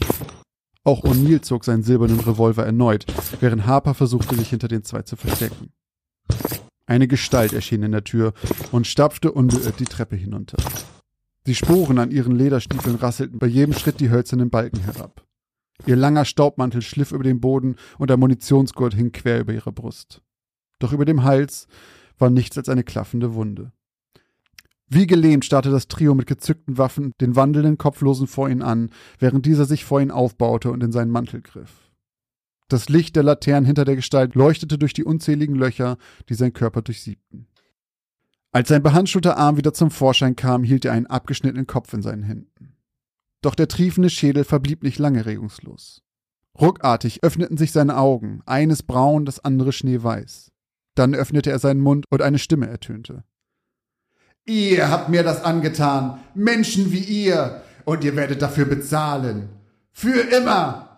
Auch 0.85 1.03
O'Neill 1.03 1.41
zog 1.41 1.65
seinen 1.65 1.83
silbernen 1.83 2.21
Revolver 2.21 2.65
erneut, 2.65 3.05
während 3.41 3.65
Harper 3.65 3.95
versuchte, 3.95 4.35
sich 4.35 4.49
hinter 4.49 4.69
den 4.69 4.85
zwei 4.85 5.01
zu 5.01 5.17
verstecken. 5.17 5.73
Eine 6.85 7.09
Gestalt 7.09 7.51
erschien 7.51 7.83
in 7.83 7.91
der 7.91 8.05
Tür 8.05 8.33
und 8.71 8.87
stapfte 8.87 9.33
unbeirrt 9.33 9.81
die 9.81 9.85
Treppe 9.85 10.15
hinunter. 10.15 10.57
Die 11.47 11.55
Sporen 11.55 11.99
an 11.99 12.11
ihren 12.11 12.37
Lederstiefeln 12.37 12.95
rasselten 12.95 13.39
bei 13.39 13.47
jedem 13.47 13.73
Schritt 13.73 13.99
die 13.99 14.09
hölzernen 14.09 14.49
Balken 14.49 14.79
herab. 14.79 15.25
Ihr 15.85 15.97
langer 15.97 16.23
Staubmantel 16.23 16.81
schliff 16.81 17.11
über 17.11 17.25
den 17.25 17.41
Boden 17.41 17.75
und 17.97 18.09
der 18.09 18.15
Munitionsgurt 18.15 18.93
hing 18.93 19.11
quer 19.11 19.41
über 19.41 19.51
ihre 19.51 19.73
Brust 19.73 20.21
doch 20.79 20.93
über 20.93 21.05
dem 21.05 21.23
Hals 21.23 21.67
war 22.17 22.29
nichts 22.29 22.57
als 22.57 22.69
eine 22.69 22.83
klaffende 22.83 23.33
Wunde. 23.33 23.71
Wie 24.87 25.07
gelähmt 25.07 25.45
starrte 25.45 25.71
das 25.71 25.87
Trio 25.87 26.13
mit 26.13 26.27
gezückten 26.27 26.77
Waffen 26.77 27.13
den 27.19 27.35
wandelnden 27.35 27.77
Kopflosen 27.77 28.27
vor 28.27 28.49
ihn 28.49 28.61
an, 28.61 28.91
während 29.17 29.45
dieser 29.45 29.65
sich 29.65 29.85
vor 29.85 30.01
ihn 30.01 30.11
aufbaute 30.11 30.71
und 30.71 30.83
in 30.83 30.91
seinen 30.91 31.09
Mantel 31.09 31.41
griff. 31.41 31.91
Das 32.67 32.89
Licht 32.89 33.15
der 33.15 33.23
Laternen 33.23 33.65
hinter 33.65 33.85
der 33.85 33.95
Gestalt 33.95 34.35
leuchtete 34.35 34.77
durch 34.77 34.93
die 34.93 35.03
unzähligen 35.03 35.55
Löcher, 35.55 35.97
die 36.29 36.35
sein 36.35 36.53
Körper 36.53 36.81
durchsiebten. 36.81 37.47
Als 38.51 38.69
sein 38.69 38.83
behandschuhter 38.83 39.35
Arm 39.35 39.57
wieder 39.57 39.73
zum 39.73 39.89
Vorschein 39.89 40.35
kam, 40.35 40.63
hielt 40.63 40.85
er 40.85 40.93
einen 40.93 41.07
abgeschnittenen 41.07 41.65
Kopf 41.65 41.91
in 41.93 42.03
seinen 42.03 42.23
Händen. 42.23 42.77
Doch 43.41 43.55
der 43.55 43.67
triefende 43.67 44.11
Schädel 44.11 44.43
verblieb 44.43 44.83
nicht 44.83 44.99
lange 44.99 45.25
regungslos. 45.25 46.03
Ruckartig 46.59 47.23
öffneten 47.23 47.57
sich 47.57 47.71
seine 47.71 47.97
Augen, 47.97 48.41
eines 48.45 48.83
braun, 48.83 49.25
das 49.25 49.43
andere 49.43 49.71
schneeweiß. 49.71 50.52
Dann 50.95 51.15
öffnete 51.15 51.51
er 51.51 51.59
seinen 51.59 51.81
Mund 51.81 52.05
und 52.09 52.21
eine 52.21 52.39
Stimme 52.39 52.67
ertönte. 52.67 53.23
Ihr 54.45 54.89
habt 54.89 55.09
mir 55.09 55.23
das 55.23 55.43
angetan, 55.43 56.19
Menschen 56.35 56.91
wie 56.91 56.99
ihr, 56.99 57.61
und 57.85 58.03
ihr 58.03 58.15
werdet 58.15 58.41
dafür 58.41 58.65
bezahlen. 58.65 59.49
Für 59.91 60.19
immer. 60.19 60.89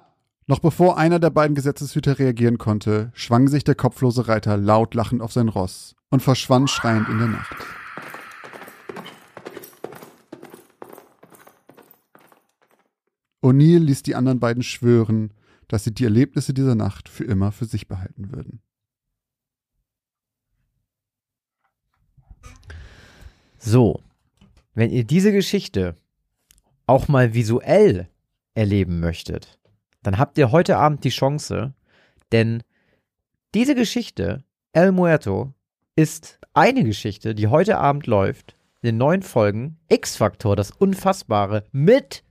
Noch 0.47 0.59
bevor 0.59 0.97
einer 0.97 1.19
der 1.19 1.31
beiden 1.31 1.55
Gesetzeshüter 1.55 2.19
reagieren 2.19 2.57
konnte, 2.57 3.11
schwang 3.13 3.47
sich 3.47 3.63
der 3.63 3.75
kopflose 3.75 4.27
Reiter 4.27 4.57
laut 4.57 4.93
lachend 4.93 5.21
auf 5.21 5.33
sein 5.33 5.49
Ross 5.49 5.95
und 6.09 6.21
verschwand 6.21 6.69
schreiend 6.69 7.09
in 7.09 7.17
der 7.17 7.27
Nacht. 7.27 7.55
O'Neill 13.41 13.79
ließ 13.79 14.03
die 14.03 14.15
anderen 14.15 14.39
beiden 14.39 14.63
schwören, 14.63 15.31
dass 15.67 15.83
sie 15.83 15.93
die 15.93 16.03
Erlebnisse 16.03 16.53
dieser 16.53 16.75
Nacht 16.75 17.09
für 17.09 17.23
immer 17.23 17.51
für 17.51 17.65
sich 17.65 17.87
behalten 17.87 18.31
würden. 18.31 18.61
So, 23.57 23.99
wenn 24.73 24.91
ihr 24.91 25.03
diese 25.03 25.31
Geschichte 25.31 25.95
auch 26.85 27.07
mal 27.07 27.33
visuell 27.33 28.07
erleben 28.53 28.99
möchtet, 28.99 29.57
dann 30.03 30.17
habt 30.17 30.37
ihr 30.37 30.51
heute 30.51 30.77
Abend 30.77 31.03
die 31.03 31.09
Chance, 31.09 31.73
denn 32.31 32.61
diese 33.53 33.73
Geschichte, 33.75 34.43
El 34.73 34.91
Muerto, 34.91 35.53
ist 35.95 36.39
eine 36.53 36.83
Geschichte, 36.83 37.33
die 37.33 37.47
heute 37.47 37.77
Abend 37.77 38.05
läuft, 38.05 38.55
in 38.81 38.87
den 38.87 38.97
neuen 38.97 39.23
Folgen 39.23 39.77
X-Faktor, 39.87 40.55
das 40.55 40.71
Unfassbare, 40.71 41.63
mit 41.71 42.23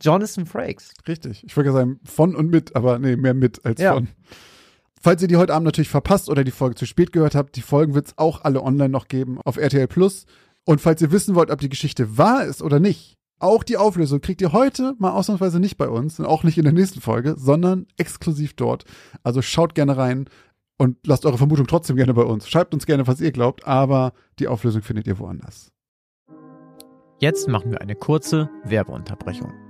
Jonathan 0.00 0.46
Frakes. 0.46 0.92
Richtig. 1.06 1.44
Ich 1.44 1.56
wollte 1.56 1.72
sagen, 1.72 2.00
von 2.04 2.34
und 2.34 2.50
mit, 2.50 2.74
aber 2.74 2.98
nee, 2.98 3.16
mehr 3.16 3.34
mit 3.34 3.64
als 3.64 3.80
Ja. 3.80 3.94
von. 3.94 4.08
Falls 5.02 5.22
ihr 5.22 5.28
die 5.28 5.36
heute 5.36 5.54
Abend 5.54 5.64
natürlich 5.64 5.88
verpasst 5.88 6.28
oder 6.28 6.44
die 6.44 6.50
Folge 6.50 6.74
zu 6.74 6.84
spät 6.84 7.10
gehört 7.10 7.34
habt, 7.34 7.56
die 7.56 7.62
Folgen 7.62 7.94
wird 7.94 8.08
es 8.08 8.18
auch 8.18 8.44
alle 8.44 8.62
online 8.62 8.90
noch 8.90 9.08
geben 9.08 9.40
auf 9.42 9.56
RTL 9.56 9.88
Plus. 9.88 10.26
Und 10.66 10.82
falls 10.82 11.00
ihr 11.00 11.10
wissen 11.10 11.34
wollt, 11.34 11.50
ob 11.50 11.58
die 11.58 11.70
Geschichte 11.70 12.18
wahr 12.18 12.44
ist 12.44 12.62
oder 12.62 12.80
nicht, 12.80 13.16
auch 13.38 13.64
die 13.64 13.78
Auflösung 13.78 14.20
kriegt 14.20 14.42
ihr 14.42 14.52
heute 14.52 14.94
mal 14.98 15.12
ausnahmsweise 15.12 15.58
nicht 15.58 15.78
bei 15.78 15.88
uns 15.88 16.20
und 16.20 16.26
auch 16.26 16.44
nicht 16.44 16.58
in 16.58 16.64
der 16.64 16.74
nächsten 16.74 17.00
Folge, 17.00 17.34
sondern 17.38 17.86
exklusiv 17.96 18.52
dort. 18.52 18.84
Also 19.22 19.40
schaut 19.40 19.74
gerne 19.74 19.96
rein 19.96 20.28
und 20.76 20.98
lasst 21.06 21.24
eure 21.24 21.38
Vermutung 21.38 21.66
trotzdem 21.66 21.96
gerne 21.96 22.12
bei 22.12 22.22
uns. 22.22 22.46
Schreibt 22.46 22.74
uns 22.74 22.84
gerne, 22.84 23.06
was 23.06 23.22
ihr 23.22 23.32
glaubt, 23.32 23.66
aber 23.66 24.12
die 24.38 24.48
Auflösung 24.48 24.82
findet 24.82 25.06
ihr 25.06 25.18
woanders. 25.18 25.72
Jetzt 27.20 27.48
machen 27.48 27.70
wir 27.70 27.80
eine 27.80 27.94
kurze 27.94 28.50
Werbeunterbrechung. 28.64 29.69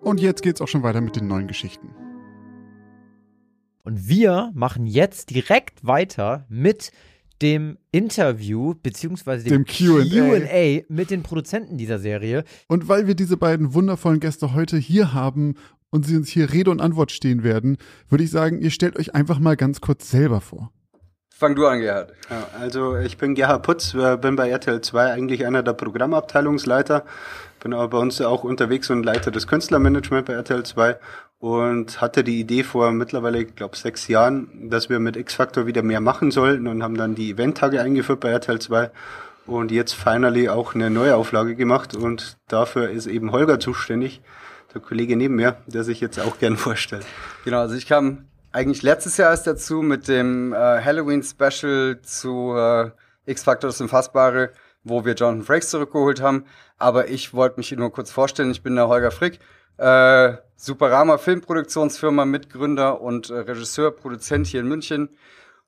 Und 0.00 0.20
jetzt 0.20 0.42
geht's 0.42 0.60
auch 0.60 0.68
schon 0.68 0.82
weiter 0.82 1.00
mit 1.00 1.16
den 1.16 1.26
neuen 1.26 1.46
Geschichten. 1.46 1.94
Und 3.84 4.08
wir 4.08 4.50
machen 4.54 4.86
jetzt 4.86 5.30
direkt 5.30 5.86
weiter 5.86 6.46
mit 6.48 6.92
dem 7.40 7.78
Interview 7.92 8.74
beziehungsweise 8.82 9.44
dem, 9.44 9.64
Dem 9.64 9.66
Q&A. 9.66 10.04
Q&A 10.04 10.82
mit 10.88 11.10
den 11.10 11.22
Produzenten 11.22 11.78
dieser 11.78 11.98
Serie. 11.98 12.44
Und 12.66 12.88
weil 12.88 13.06
wir 13.06 13.14
diese 13.14 13.36
beiden 13.36 13.74
wundervollen 13.74 14.20
Gäste 14.20 14.54
heute 14.54 14.76
hier 14.76 15.14
haben 15.14 15.54
und 15.90 16.04
sie 16.04 16.16
uns 16.16 16.28
hier 16.28 16.52
Rede 16.52 16.70
und 16.70 16.80
Antwort 16.80 17.12
stehen 17.12 17.42
werden, 17.42 17.78
würde 18.08 18.24
ich 18.24 18.30
sagen, 18.30 18.60
ihr 18.60 18.70
stellt 18.70 18.98
euch 18.98 19.14
einfach 19.14 19.38
mal 19.38 19.56
ganz 19.56 19.80
kurz 19.80 20.10
selber 20.10 20.40
vor. 20.40 20.72
Fang 21.30 21.54
du 21.54 21.66
an, 21.66 21.78
Gerhard. 21.78 22.12
Ja, 22.28 22.48
also 22.58 22.96
ich 22.96 23.16
bin 23.16 23.36
Gerhard 23.36 23.62
Putz, 23.62 23.94
äh, 23.94 24.16
bin 24.16 24.34
bei 24.34 24.50
RTL 24.50 24.80
2 24.80 25.12
eigentlich 25.12 25.46
einer 25.46 25.62
der 25.62 25.72
Programmabteilungsleiter, 25.72 27.04
bin 27.60 27.74
aber 27.74 27.88
bei 27.88 27.98
uns 27.98 28.20
auch 28.20 28.44
unterwegs 28.44 28.90
und 28.90 29.02
Leiter 29.02 29.30
des 29.30 29.46
Künstlermanagement 29.46 30.26
bei 30.26 30.34
RTL 30.34 30.64
2 30.64 30.96
und 31.40 32.00
hatte 32.00 32.24
die 32.24 32.40
Idee 32.40 32.64
vor 32.64 32.90
mittlerweile, 32.92 33.42
ich 33.42 33.54
glaube, 33.54 33.76
sechs 33.76 34.08
Jahren, 34.08 34.70
dass 34.70 34.88
wir 34.88 34.98
mit 34.98 35.16
X-Factor 35.16 35.66
wieder 35.66 35.82
mehr 35.82 36.00
machen 36.00 36.30
sollten 36.30 36.66
und 36.66 36.82
haben 36.82 36.96
dann 36.96 37.14
die 37.14 37.30
Eventtage 37.30 37.80
eingeführt 37.80 38.20
bei 38.20 38.30
RTL 38.30 38.58
2 38.58 38.90
und 39.46 39.70
jetzt 39.70 39.94
finally 39.94 40.48
auch 40.48 40.74
eine 40.74 40.90
neue 40.90 41.16
Auflage 41.16 41.54
gemacht 41.54 41.94
und 41.94 42.36
dafür 42.48 42.90
ist 42.90 43.06
eben 43.06 43.32
Holger 43.32 43.60
zuständig, 43.60 44.20
der 44.74 44.80
Kollege 44.80 45.16
neben 45.16 45.36
mir, 45.36 45.56
der 45.66 45.84
sich 45.84 46.00
jetzt 46.00 46.20
auch 46.20 46.38
gern 46.38 46.56
vorstellt. 46.56 47.06
Genau, 47.44 47.60
also 47.60 47.74
ich 47.74 47.86
kam 47.86 48.26
eigentlich 48.52 48.82
letztes 48.82 49.16
Jahr 49.16 49.30
erst 49.30 49.46
dazu 49.46 49.82
mit 49.82 50.08
dem 50.08 50.52
äh, 50.52 50.56
Halloween-Special 50.56 52.00
zu 52.02 52.54
äh, 52.56 52.90
X-Factor 53.26 53.68
das 53.68 53.80
Unfassbare, 53.80 54.50
wo 54.84 55.04
wir 55.04 55.14
Jonathan 55.14 55.44
Frakes 55.44 55.70
zurückgeholt 55.70 56.20
haben. 56.20 56.44
Aber 56.78 57.08
ich 57.08 57.34
wollte 57.34 57.58
mich 57.58 57.72
nur 57.72 57.92
kurz 57.92 58.10
vorstellen, 58.10 58.50
ich 58.50 58.62
bin 58.62 58.76
der 58.76 58.88
Holger 58.88 59.10
Frick, 59.10 59.40
äh, 59.78 60.34
Superama 60.56 61.18
Filmproduktionsfirma, 61.18 62.24
Mitgründer 62.24 63.00
und 63.00 63.30
äh, 63.30 63.34
Regisseur, 63.34 63.90
Produzent 63.92 64.46
hier 64.46 64.60
in 64.60 64.68
München. 64.68 65.10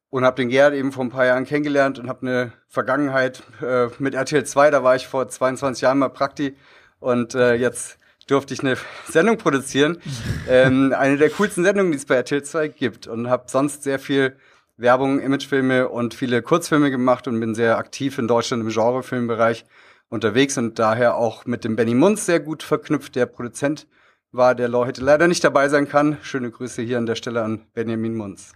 Und 0.08 0.24
habe 0.24 0.36
den 0.36 0.48
Gerhard 0.48 0.74
eben 0.74 0.90
vor 0.90 1.04
ein 1.04 1.10
paar 1.10 1.24
Jahren 1.24 1.44
kennengelernt 1.44 2.00
und 2.00 2.08
habe 2.08 2.26
eine 2.26 2.52
Vergangenheit 2.66 3.44
äh, 3.62 3.86
mit 4.00 4.14
RTL 4.14 4.44
2, 4.44 4.72
da 4.72 4.82
war 4.82 4.96
ich 4.96 5.06
vor 5.06 5.28
22 5.28 5.82
Jahren 5.82 5.98
mal 5.98 6.08
Prakti. 6.08 6.56
Und 6.98 7.36
äh, 7.36 7.54
jetzt 7.54 7.98
durfte 8.26 8.52
ich 8.52 8.60
eine 8.60 8.76
Sendung 9.08 9.38
produzieren, 9.38 9.98
ähm, 10.48 10.92
eine 10.96 11.16
der 11.16 11.30
coolsten 11.30 11.62
Sendungen, 11.62 11.92
die 11.92 11.98
es 11.98 12.06
bei 12.06 12.16
RTL 12.16 12.42
2 12.42 12.68
gibt. 12.68 13.06
Und 13.06 13.30
habe 13.30 13.44
sonst 13.46 13.84
sehr 13.84 14.00
viel 14.00 14.36
Werbung, 14.76 15.20
Imagefilme 15.20 15.88
und 15.88 16.14
viele 16.14 16.42
Kurzfilme 16.42 16.90
gemacht 16.90 17.28
und 17.28 17.38
bin 17.38 17.54
sehr 17.54 17.78
aktiv 17.78 18.18
in 18.18 18.26
Deutschland 18.26 18.64
im 18.64 18.70
Genrefilmbereich 18.70 19.64
unterwegs 20.10 20.58
und 20.58 20.78
daher 20.78 21.16
auch 21.16 21.46
mit 21.46 21.64
dem 21.64 21.76
Benny 21.76 21.94
Munz 21.94 22.26
sehr 22.26 22.40
gut 22.40 22.62
verknüpft, 22.62 23.14
der 23.16 23.26
Produzent 23.26 23.86
war, 24.32 24.54
der 24.54 24.70
heute 24.72 25.02
leider 25.02 25.26
nicht 25.28 25.42
dabei 25.42 25.68
sein 25.68 25.88
kann. 25.88 26.18
Schöne 26.22 26.50
Grüße 26.50 26.82
hier 26.82 26.98
an 26.98 27.06
der 27.06 27.14
Stelle 27.14 27.42
an 27.42 27.66
Benjamin 27.72 28.14
Munz. 28.16 28.52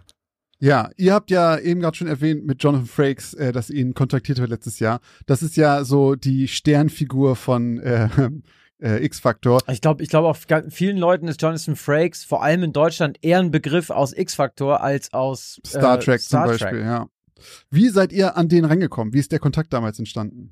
Ja, 0.60 0.90
ihr 0.96 1.12
habt 1.12 1.30
ja 1.30 1.58
eben 1.58 1.80
gerade 1.80 1.96
schon 1.96 2.06
erwähnt 2.06 2.46
mit 2.46 2.62
Jonathan 2.62 2.86
Frakes, 2.86 3.34
äh, 3.34 3.52
dass 3.52 3.70
ihr 3.70 3.80
ihn 3.80 3.94
kontaktiert 3.94 4.38
habt 4.40 4.50
letztes 4.50 4.78
Jahr. 4.78 5.00
Das 5.26 5.42
ist 5.42 5.56
ja 5.56 5.84
so 5.84 6.14
die 6.14 6.48
Sternfigur 6.48 7.36
von 7.36 7.78
äh, 7.80 8.08
äh, 8.80 9.04
X-Factor. 9.04 9.60
Ich 9.68 9.80
glaube, 9.80 10.02
ich 10.02 10.08
glaube, 10.08 10.28
auf 10.28 10.46
ga- 10.46 10.62
vielen 10.70 10.96
Leuten 10.96 11.28
ist 11.28 11.42
Jonathan 11.42 11.76
Frakes 11.76 12.24
vor 12.24 12.42
allem 12.42 12.62
in 12.62 12.72
Deutschland 12.72 13.18
eher 13.22 13.40
ein 13.40 13.50
Begriff 13.50 13.90
aus 13.90 14.16
X-Factor 14.16 14.80
als 14.80 15.12
aus 15.12 15.60
äh, 15.64 15.68
Star 15.68 16.00
Trek 16.00 16.20
Star 16.20 16.46
zum 16.46 16.52
Beispiel, 16.58 16.80
ja. 16.80 17.08
Wie 17.70 17.88
seid 17.88 18.12
ihr 18.12 18.36
an 18.36 18.48
den 18.48 18.64
rangekommen? 18.64 19.12
Wie 19.12 19.18
ist 19.18 19.32
der 19.32 19.40
Kontakt 19.40 19.72
damals 19.72 19.98
entstanden? 19.98 20.50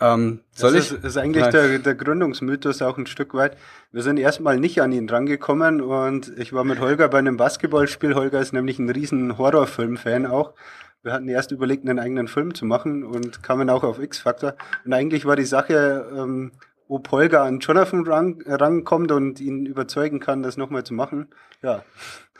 Ähm, 0.00 0.40
soll 0.52 0.72
das 0.72 0.86
ich? 0.86 0.98
ist, 0.98 1.04
ist 1.04 1.16
eigentlich 1.18 1.44
Nein. 1.44 1.52
der, 1.52 1.78
der 1.78 1.94
Gründungsmythos 1.94 2.80
auch 2.80 2.96
ein 2.96 3.06
Stück 3.06 3.34
weit. 3.34 3.56
Wir 3.92 4.02
sind 4.02 4.18
erstmal 4.18 4.58
nicht 4.58 4.80
an 4.80 4.92
ihn 4.92 5.08
rangekommen 5.08 5.82
und 5.82 6.32
ich 6.38 6.52
war 6.52 6.64
mit 6.64 6.80
Holger 6.80 7.08
bei 7.08 7.18
einem 7.18 7.36
Basketballspiel. 7.36 8.14
Holger 8.14 8.40
ist 8.40 8.52
nämlich 8.52 8.78
ein 8.78 8.88
riesen 8.88 9.36
Horrorfilm-Fan 9.36 10.26
auch 10.26 10.54
Wir 11.02 11.12
hatten 11.12 11.28
erst 11.28 11.50
überlegt, 11.50 11.86
einen 11.86 11.98
eigenen 11.98 12.28
Film 12.28 12.54
zu 12.54 12.64
machen 12.64 13.04
und 13.04 13.42
kamen 13.42 13.68
auch 13.68 13.84
auf 13.84 13.98
X-Factor. 13.98 14.54
Und 14.84 14.92
eigentlich 14.92 15.26
war 15.26 15.36
die 15.36 15.44
Sache, 15.44 16.06
ähm, 16.16 16.52
ob 16.88 17.10
Holger 17.10 17.42
an 17.42 17.60
Jonathan 17.60 18.06
ran, 18.06 18.42
rankommt 18.46 19.12
und 19.12 19.40
ihn 19.40 19.64
überzeugen 19.64 20.18
kann, 20.18 20.42
das 20.42 20.56
nochmal 20.56 20.84
zu 20.84 20.92
machen. 20.94 21.28
Ja. 21.62 21.84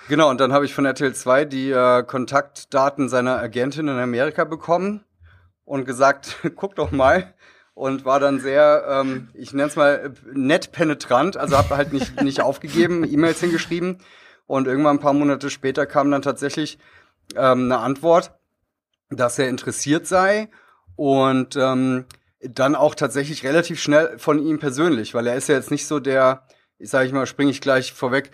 Genau, 0.08 0.30
und 0.30 0.40
dann 0.40 0.52
habe 0.52 0.64
ich 0.64 0.74
von 0.74 0.86
RTL 0.86 1.14
2 1.14 1.44
die 1.44 1.70
äh, 1.70 2.02
Kontaktdaten 2.02 3.08
seiner 3.08 3.38
Agentin 3.38 3.86
in 3.86 3.98
Amerika 3.98 4.44
bekommen 4.44 5.04
und 5.64 5.84
gesagt, 5.84 6.38
guck 6.56 6.74
doch 6.74 6.90
mal. 6.90 7.34
Und 7.80 8.04
war 8.04 8.20
dann 8.20 8.40
sehr, 8.40 8.84
ähm, 8.90 9.30
ich 9.32 9.54
nenne 9.54 9.68
es 9.68 9.74
mal, 9.74 10.12
nett 10.34 10.70
penetrant, 10.70 11.38
also 11.38 11.56
habe 11.56 11.78
halt 11.78 11.94
nicht, 11.94 12.20
nicht 12.20 12.40
aufgegeben, 12.42 13.10
E-Mails 13.10 13.40
hingeschrieben. 13.40 13.96
Und 14.46 14.66
irgendwann 14.66 14.96
ein 14.96 15.00
paar 15.00 15.14
Monate 15.14 15.48
später 15.48 15.86
kam 15.86 16.10
dann 16.10 16.20
tatsächlich 16.20 16.78
ähm, 17.36 17.64
eine 17.64 17.78
Antwort, 17.78 18.32
dass 19.08 19.38
er 19.38 19.48
interessiert 19.48 20.06
sei 20.06 20.50
und 20.94 21.56
ähm, 21.56 22.04
dann 22.40 22.74
auch 22.74 22.94
tatsächlich 22.94 23.44
relativ 23.44 23.80
schnell 23.80 24.18
von 24.18 24.38
ihm 24.46 24.58
persönlich, 24.58 25.14
weil 25.14 25.26
er 25.26 25.36
ist 25.36 25.48
ja 25.48 25.54
jetzt 25.54 25.70
nicht 25.70 25.86
so 25.86 26.00
der, 26.00 26.42
ich 26.78 26.90
sage 26.90 27.06
ich 27.06 27.14
mal, 27.14 27.24
springe 27.24 27.50
ich 27.50 27.62
gleich 27.62 27.94
vorweg, 27.94 28.30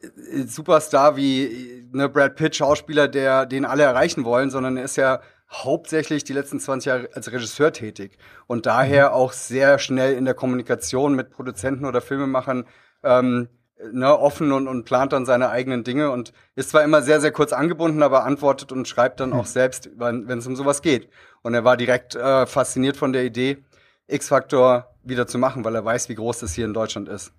äh, 0.00 0.46
Superstar 0.46 1.18
wie 1.18 1.86
ne 1.92 2.08
Brad 2.08 2.34
Pitt, 2.34 2.56
Schauspieler, 2.56 3.08
der 3.08 3.44
den 3.44 3.66
alle 3.66 3.82
erreichen 3.82 4.24
wollen, 4.24 4.48
sondern 4.48 4.78
er 4.78 4.84
ist 4.84 4.96
ja 4.96 5.20
hauptsächlich 5.50 6.24
die 6.24 6.32
letzten 6.32 6.60
20 6.60 6.86
Jahre 6.86 7.08
als 7.12 7.32
Regisseur 7.32 7.72
tätig 7.72 8.18
und 8.46 8.66
daher 8.66 9.08
mhm. 9.08 9.14
auch 9.14 9.32
sehr 9.32 9.78
schnell 9.78 10.14
in 10.14 10.24
der 10.24 10.34
Kommunikation 10.34 11.14
mit 11.14 11.30
Produzenten 11.30 11.84
oder 11.84 12.00
Filmemachern 12.00 12.66
ähm, 13.02 13.48
ne, 13.92 14.16
offen 14.16 14.52
und, 14.52 14.68
und 14.68 14.84
plant 14.84 15.12
dann 15.12 15.26
seine 15.26 15.50
eigenen 15.50 15.84
Dinge 15.84 16.10
und 16.10 16.32
ist 16.54 16.70
zwar 16.70 16.84
immer 16.84 17.02
sehr, 17.02 17.20
sehr 17.20 17.32
kurz 17.32 17.52
angebunden, 17.52 18.02
aber 18.02 18.24
antwortet 18.24 18.72
und 18.72 18.86
schreibt 18.86 19.20
dann 19.20 19.32
auch 19.32 19.44
hm. 19.44 19.52
selbst, 19.52 19.90
wenn 19.96 20.38
es 20.38 20.46
um 20.46 20.56
sowas 20.56 20.82
geht. 20.82 21.08
Und 21.42 21.54
er 21.54 21.64
war 21.64 21.76
direkt 21.76 22.14
äh, 22.14 22.46
fasziniert 22.46 22.96
von 22.96 23.12
der 23.12 23.24
Idee, 23.24 23.64
X-Factor 24.06 24.94
wieder 25.02 25.26
zu 25.26 25.38
machen, 25.38 25.64
weil 25.64 25.74
er 25.74 25.84
weiß, 25.84 26.08
wie 26.08 26.14
groß 26.14 26.40
das 26.40 26.52
hier 26.52 26.66
in 26.66 26.74
Deutschland 26.74 27.08
ist. 27.08 27.32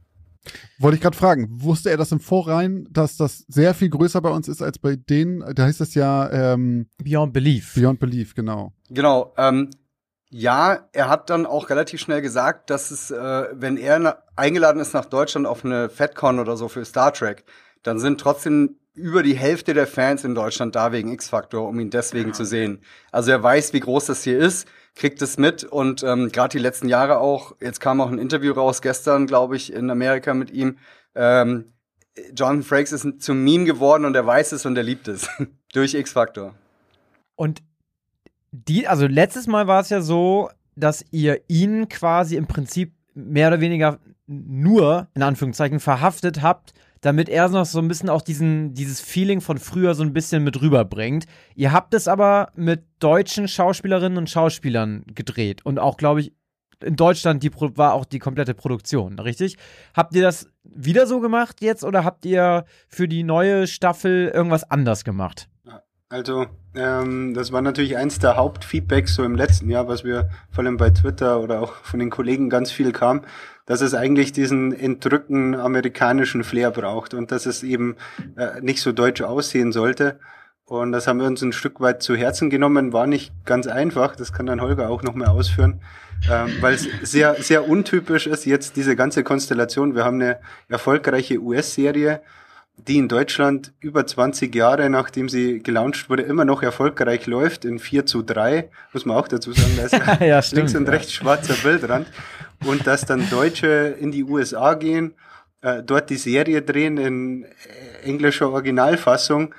Wollte 0.80 0.96
ich 0.96 1.02
gerade 1.02 1.18
fragen, 1.18 1.48
wusste 1.52 1.92
er 1.92 1.98
das 1.98 2.12
im 2.12 2.20
Vorrein, 2.20 2.88
dass 2.90 3.18
das 3.18 3.46
sehr 3.48 3.74
viel 3.74 3.90
größer 3.90 4.22
bei 4.22 4.30
uns 4.30 4.48
ist 4.48 4.62
als 4.62 4.80
bei 4.80 4.96
denen? 4.96 5.44
Da 5.54 5.64
heißt 5.64 5.82
es 5.82 5.94
ja 5.94 6.30
ähm, 6.32 6.88
Beyond 7.04 7.34
Belief. 7.34 7.76
Beyond 7.76 8.00
Belief, 8.00 8.34
genau. 8.34 8.74
Genau. 8.90 9.34
Ähm, 9.38 9.70
ja, 10.30 10.88
er 10.94 11.10
hat 11.10 11.30
dann 11.30 11.46
auch 11.46 11.70
relativ 11.70 12.00
schnell 12.00 12.22
gesagt, 12.22 12.70
dass 12.70 12.90
es, 12.90 13.12
äh, 13.12 13.48
wenn 13.52 13.78
er 13.78 14.24
eingeladen 14.36 14.82
ist 14.82 14.94
nach 14.94 15.06
Deutschland 15.06 15.46
auf 15.46 15.66
eine 15.66 15.90
FedCon 15.90 16.40
oder 16.40 16.58
so 16.58 16.70
für 16.70 16.86
Star 16.86 17.14
Trek, 17.14 17.44
dann 17.84 18.00
sind 18.00 18.20
trotzdem 18.20 18.78
über 18.94 19.24
die 19.24 19.36
Hälfte 19.36 19.74
der 19.74 19.88
Fans 19.88 20.24
in 20.24 20.36
Deutschland 20.36 20.76
da 20.76 20.92
wegen 20.92 21.12
X-Factor, 21.12 21.68
um 21.68 21.80
ihn 21.80 21.90
deswegen 21.90 22.30
ja. 22.30 22.34
zu 22.34 22.46
sehen. 22.46 22.82
Also 23.12 23.32
er 23.32 23.44
weiß, 23.44 23.74
wie 23.74 23.80
groß 23.80 24.06
das 24.06 24.24
hier 24.24 24.40
ist, 24.40 24.68
kriegt 24.96 25.22
es 25.22 25.38
mit 25.38 25.64
und 25.64 26.04
ähm, 26.04 26.32
gerade 26.32 26.52
die 26.52 26.62
letzten 26.62 26.90
Jahre 26.90 27.20
auch, 27.20 27.56
jetzt 27.62 27.80
kam 27.80 28.02
auch 28.02 28.12
ein 28.12 28.20
Interview 28.20 28.54
raus 28.54 28.82
gestern, 28.82 29.26
glaube 29.26 29.56
ich, 29.56 29.72
in 29.72 29.90
Amerika 29.90 30.34
mit 30.34 30.52
ihm. 30.52 30.78
Ähm, 31.16 31.74
Jonathan 32.36 32.64
Frakes 32.64 32.92
ist 32.92 33.22
zum 33.22 33.44
Meme 33.44 33.66
geworden 33.66 34.06
und 34.06 34.16
er 34.16 34.26
weiß 34.26 34.52
es 34.52 34.66
und 34.66 34.78
er 34.78 34.84
liebt 34.84 35.08
es. 35.08 35.30
Durch 35.74 35.94
X-Factor. 35.94 36.54
Und 37.36 37.62
die, 38.52 38.88
also 38.88 39.08
letztes 39.08 39.48
Mal 39.48 39.68
war 39.68 39.80
es 39.80 39.90
ja 39.90 40.02
so, 40.02 40.50
dass 40.76 41.06
ihr 41.12 41.42
ihn 41.48 41.88
quasi 41.88 42.36
im 42.36 42.48
Prinzip 42.48 42.94
mehr 43.14 43.48
oder 43.48 43.62
weniger 43.62 44.00
nur, 44.28 45.08
in 45.14 45.24
Anführungszeichen, 45.24 45.80
verhaftet 45.80 46.42
habt, 46.42 46.74
damit 47.02 47.30
er 47.30 47.50
noch 47.50 47.66
so 47.66 47.80
ein 47.80 47.88
bisschen 47.88 48.10
auch 48.10 48.22
diesen, 48.22 48.74
dieses 48.74 49.02
Feeling 49.02 49.42
von 49.42 49.58
früher 49.58 49.96
so 49.96 50.04
ein 50.04 50.14
bisschen 50.14 50.44
mit 50.44 50.62
rüberbringt. 50.62 51.26
Ihr 51.56 51.72
habt 51.72 51.94
es 51.94 52.08
aber 52.08 52.52
mit 52.56 52.84
deutschen 53.00 53.48
Schauspielerinnen 53.48 54.18
und 54.18 54.30
Schauspielern 54.30 55.04
gedreht 55.14 55.66
und 55.66 55.80
auch, 55.80 55.98
glaube 55.98 56.22
ich, 56.22 56.34
in 56.84 56.96
Deutschland 56.96 57.44
die, 57.44 57.52
war 57.54 57.94
auch 57.94 58.06
die 58.06 58.20
komplette 58.20 58.54
Produktion, 58.54 59.20
richtig? 59.20 59.58
Habt 59.94 60.16
ihr 60.16 60.22
das 60.22 60.50
wieder 60.64 61.06
so 61.06 61.20
gemacht 61.20 61.62
jetzt 61.62 61.84
oder 61.84 62.04
habt 62.04 62.26
ihr 62.26 62.66
für 62.88 63.08
die 63.08 63.24
neue 63.24 63.68
Staffel 63.68 64.32
irgendwas 64.34 64.70
anders 64.70 65.04
gemacht? 65.04 65.51
Also, 66.12 66.46
ähm, 66.76 67.34
das 67.34 67.54
war 67.54 67.62
natürlich 67.62 67.96
eins 67.96 68.20
der 68.20 68.36
Hauptfeedbacks 68.36 69.16
so 69.16 69.24
im 69.24 69.34
letzten 69.34 69.70
Jahr, 69.70 69.88
was 69.88 70.04
wir 70.04 70.30
vor 70.52 70.62
allem 70.62 70.76
bei 70.76 70.90
Twitter 70.90 71.40
oder 71.40 71.62
auch 71.62 71.76
von 71.76 72.02
den 72.02 72.10
Kollegen 72.10 72.50
ganz 72.50 72.70
viel 72.70 72.92
kam, 72.92 73.22
dass 73.66 73.80
es 73.80 73.94
eigentlich 73.94 74.34
diesen 74.34 74.74
entrückten 74.78 75.56
amerikanischen 75.56 76.44
Flair 76.44 76.72
braucht 76.72 77.14
und 77.14 77.32
dass 77.32 77.46
es 77.46 77.64
eben 77.64 77.96
äh, 78.36 78.60
nicht 78.60 78.82
so 78.82 78.92
deutsch 78.92 79.22
aussehen 79.22 79.72
sollte. 79.72 80.20
Und 80.66 80.92
das 80.92 81.08
haben 81.08 81.22
wir 81.22 81.28
uns 81.28 81.42
ein 81.44 81.54
Stück 81.54 81.80
weit 81.80 82.04
zu 82.04 82.18
Herzen 82.18 82.50
genommen. 82.50 82.92
War 82.92 83.08
nicht 83.08 83.32
ganz 83.46 83.68
einfach, 83.68 84.18
das 84.18 84.34
kann 84.34 84.48
dann 84.48 84.60
Holger 84.60 84.90
auch 84.90 85.04
nochmal 85.04 85.30
ausführen, 85.30 85.80
ähm, 86.30 86.50
weil 86.60 86.74
es 86.74 86.90
sehr, 87.04 87.42
sehr 87.42 87.70
untypisch 87.70 88.28
ist, 88.28 88.46
jetzt 88.46 88.76
diese 88.76 88.98
ganze 88.98 89.24
Konstellation. 89.24 89.96
Wir 89.96 90.04
haben 90.04 90.20
eine 90.20 90.40
erfolgreiche 90.68 91.42
US-Serie, 91.42 92.22
die 92.78 92.98
in 92.98 93.08
Deutschland 93.08 93.74
über 93.80 94.06
20 94.06 94.54
Jahre, 94.56 94.90
nachdem 94.90 95.30
sie 95.30 95.60
gelauncht 95.60 96.10
wurde, 96.10 96.24
immer 96.24 96.46
noch 96.46 96.64
erfolgreich 96.64 97.28
läuft, 97.28 97.66
in 97.66 97.80
4 97.80 98.06
zu 98.06 98.24
3, 98.24 98.70
muss 98.94 99.06
man 99.06 99.18
auch 99.18 99.28
dazu 99.28 99.52
sagen, 99.52 99.72
da 99.78 99.84
ist 99.84 99.94
ja, 100.22 100.42
stimmt, 100.42 100.58
links 100.58 100.76
und 100.76 100.86
ja. 100.86 100.92
rechts 100.92 101.14
schwarzer 101.14 101.54
Bildrand. 101.62 102.08
Und 102.66 102.88
dass 102.88 103.06
dann 103.06 103.30
Deutsche 103.30 103.96
in 104.00 104.12
die 104.12 104.24
USA 104.24 104.74
gehen, 104.74 105.14
äh, 105.62 105.84
dort 105.84 106.10
die 106.10 106.18
Serie 106.18 106.62
drehen 106.62 106.98
in 106.98 107.46
englischer 108.04 108.50
Originalfassung, 108.50 109.54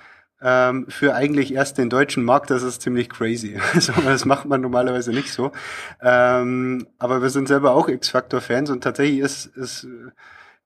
ähm, 0.44 0.86
für 0.88 1.14
eigentlich 1.14 1.54
erst 1.54 1.78
den 1.78 1.88
deutschen 1.88 2.24
Markt, 2.24 2.50
das 2.50 2.64
ist 2.64 2.82
ziemlich 2.82 3.08
crazy. 3.08 3.58
Also, 3.74 3.92
das 4.04 4.24
macht 4.24 4.46
man 4.46 4.60
normalerweise 4.60 5.12
nicht 5.12 5.32
so. 5.32 5.52
Ähm, 6.00 6.88
aber 6.98 7.22
wir 7.22 7.30
sind 7.30 7.46
selber 7.46 7.72
auch 7.72 7.88
X-Factor-Fans 7.88 8.70
und 8.70 8.82
tatsächlich 8.82 9.20
ist, 9.20 9.46
ist 9.56 9.86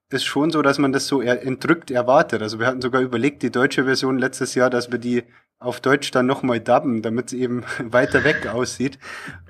ist 0.09 0.25
schon 0.25 0.51
so, 0.51 0.61
dass 0.61 0.77
man 0.77 0.91
das 0.91 1.07
so 1.07 1.21
entrückt 1.21 1.91
erwartet. 1.91 2.41
Also 2.41 2.59
wir 2.59 2.67
hatten 2.67 2.81
sogar 2.81 3.01
überlegt, 3.01 3.43
die 3.43 3.51
deutsche 3.51 3.83
Version 3.83 4.17
letztes 4.17 4.55
Jahr, 4.55 4.69
dass 4.69 4.91
wir 4.91 4.99
die 4.99 5.23
auf 5.59 5.81
Deutsch 5.81 6.11
dann 6.11 6.27
nochmal 6.27 6.59
dubben, 6.59 7.01
damit 7.01 7.27
es 7.27 7.33
eben 7.33 7.63
weiter 7.83 8.23
weg 8.23 8.47
aussieht. 8.47 8.99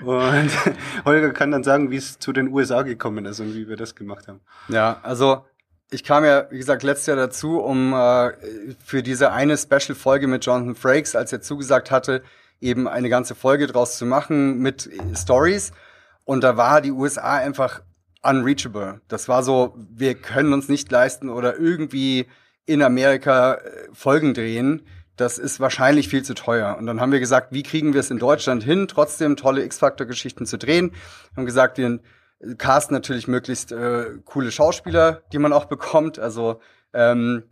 Und 0.02 0.52
Holger 1.06 1.32
kann 1.32 1.52
dann 1.52 1.64
sagen, 1.64 1.92
wie 1.92 1.98
es 1.98 2.18
zu 2.20 2.32
den 2.34 2.48
USA 2.50 2.82
gekommen 2.82 3.26
ist 3.26 3.40
und 3.40 3.54
wie 3.56 3.68
wir 3.68 3.76
das 3.76 3.96
gemacht 3.96 4.28
haben. 4.28 4.40
Ja, 4.70 5.00
also 5.04 5.46
ich 5.90 6.04
kam 6.04 6.26
ja, 6.26 6.50
wie 6.50 6.58
gesagt, 6.58 6.84
letztes 6.84 7.08
Jahr 7.08 7.18
dazu, 7.18 7.60
um 7.60 7.94
äh, 7.94 8.32
für 8.84 9.04
diese 9.04 9.32
eine 9.32 9.58
Special-Folge 9.58 10.28
mit 10.28 10.46
Jonathan 10.46 10.76
Frakes, 10.76 11.16
als 11.16 11.32
er 11.32 11.42
zugesagt 11.42 11.92
hatte, 11.92 12.24
eben 12.60 12.88
eine 12.88 13.10
ganze 13.10 13.36
Folge 13.36 13.68
draus 13.68 13.98
zu 13.98 14.06
machen 14.06 14.60
mit 14.60 14.90
Stories. 15.16 15.72
Und 16.26 16.44
da 16.44 16.58
war 16.58 16.82
die 16.82 16.92
USA 16.92 17.38
einfach 17.38 17.82
unreachable. 18.24 19.02
Das 19.08 19.28
war 19.28 19.44
so, 19.44 19.76
wir 19.90 20.16
können 20.16 20.54
uns 20.54 20.70
nicht 20.70 20.92
leisten 20.92 21.30
oder 21.30 21.58
irgendwie 21.58 22.28
in 22.66 22.82
Amerika 22.82 23.56
äh, 23.56 23.88
Folgen 23.94 24.34
drehen. 24.34 24.84
Das 25.16 25.40
ist 25.40 25.60
wahrscheinlich 25.60 26.10
viel 26.10 26.24
zu 26.24 26.36
teuer. 26.36 26.78
Und 26.78 26.86
dann 26.86 27.02
haben 27.02 27.12
wir 27.12 27.20
gesagt, 27.20 27.52
wie 27.52 27.64
kriegen 27.64 27.94
wir 27.94 28.02
es 28.02 28.12
in 28.12 28.20
Deutschland 28.20 28.64
hin, 28.64 28.88
trotzdem 28.88 29.36
tolle 29.36 29.64
X-Factor-Geschichten 29.64 30.46
zu 30.46 30.58
drehen? 30.58 30.94
Haben 31.36 31.46
gesagt, 31.46 31.80
wir 31.80 32.00
casten 32.58 32.94
natürlich 32.94 33.28
möglichst 33.28 33.72
äh, 33.72 34.20
coole 34.26 34.52
Schauspieler, 34.52 35.24
die 35.32 35.40
man 35.40 35.54
auch 35.54 35.66
bekommt. 35.66 36.20
Also 36.20 36.60
ähm, 36.94 37.44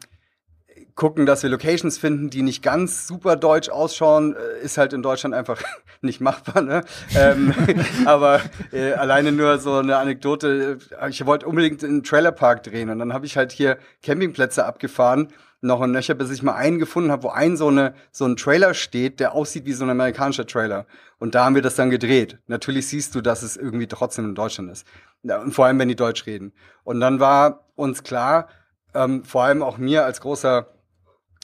gucken, 0.96 1.26
dass 1.26 1.44
wir 1.44 1.50
Locations 1.50 1.98
finden, 1.98 2.30
die 2.30 2.42
nicht 2.42 2.64
ganz 2.64 3.06
super 3.06 3.36
deutsch 3.36 3.70
ausschauen, 3.70 4.36
äh, 4.36 4.64
ist 4.64 4.78
halt 4.78 4.94
in 4.94 5.04
Deutschland 5.04 5.36
einfach 5.36 5.62
nicht 6.02 6.22
machbar. 6.22 6.62
Ne? 6.62 6.84
ähm, 7.16 7.54
aber 8.06 8.42
äh, 8.72 8.94
alleine 8.94 9.32
nur 9.32 9.58
so 9.60 9.76
eine 9.76 9.98
Anekdote. 9.98 10.80
Äh, 11.00 11.10
ich 11.10 11.26
wollte 11.26 11.46
unbedingt 11.46 11.84
einen 11.84 12.04
Trailerpark 12.04 12.64
drehen 12.64 12.90
und 12.90 13.00
dann 13.00 13.14
habe 13.14 13.26
ich 13.26 13.36
halt 13.36 13.52
hier 13.52 13.78
Campingplätze 14.04 14.66
abgefahren, 14.66 15.34
noch 15.60 15.82
ein 15.82 15.92
Nöcher, 15.92 16.14
bis 16.14 16.32
ich 16.32 16.44
mal 16.44 16.56
einen 16.56 16.80
gefunden 16.80 17.12
habe, 17.12 17.24
wo 17.24 17.30
ein 17.30 17.58
so 17.58 17.68
eine 17.68 17.94
so 18.12 18.26
ein 18.26 18.38
Trailer 18.38 18.74
steht, 18.74 19.20
der 19.20 19.34
aussieht 19.34 19.66
wie 19.66 19.74
so 19.74 19.84
ein 19.84 19.90
amerikanischer 19.90 20.48
Trailer. 20.48 20.86
Und 21.18 21.36
da 21.36 21.46
haben 21.46 21.56
wir 21.56 21.62
das 21.62 21.76
dann 21.76 21.90
gedreht. 21.90 22.38
Natürlich 22.48 22.88
siehst 22.88 23.16
du, 23.16 23.22
dass 23.22 23.42
es 23.42 23.58
irgendwie 23.58 23.88
trotzdem 23.88 24.26
in 24.26 24.36
Deutschland 24.36 24.72
ist. 24.72 24.86
Und 25.24 25.54
vor 25.54 25.66
allem, 25.66 25.80
wenn 25.80 25.88
die 25.88 25.96
Deutsch 25.96 26.26
reden. 26.26 26.54
Und 26.84 27.00
dann 27.00 27.20
war 27.20 27.66
uns 27.76 28.04
klar, 28.04 28.48
ähm, 28.94 29.24
vor 29.24 29.44
allem 29.44 29.64
auch 29.64 29.78
mir 29.78 30.06
als 30.06 30.22
großer 30.22 30.75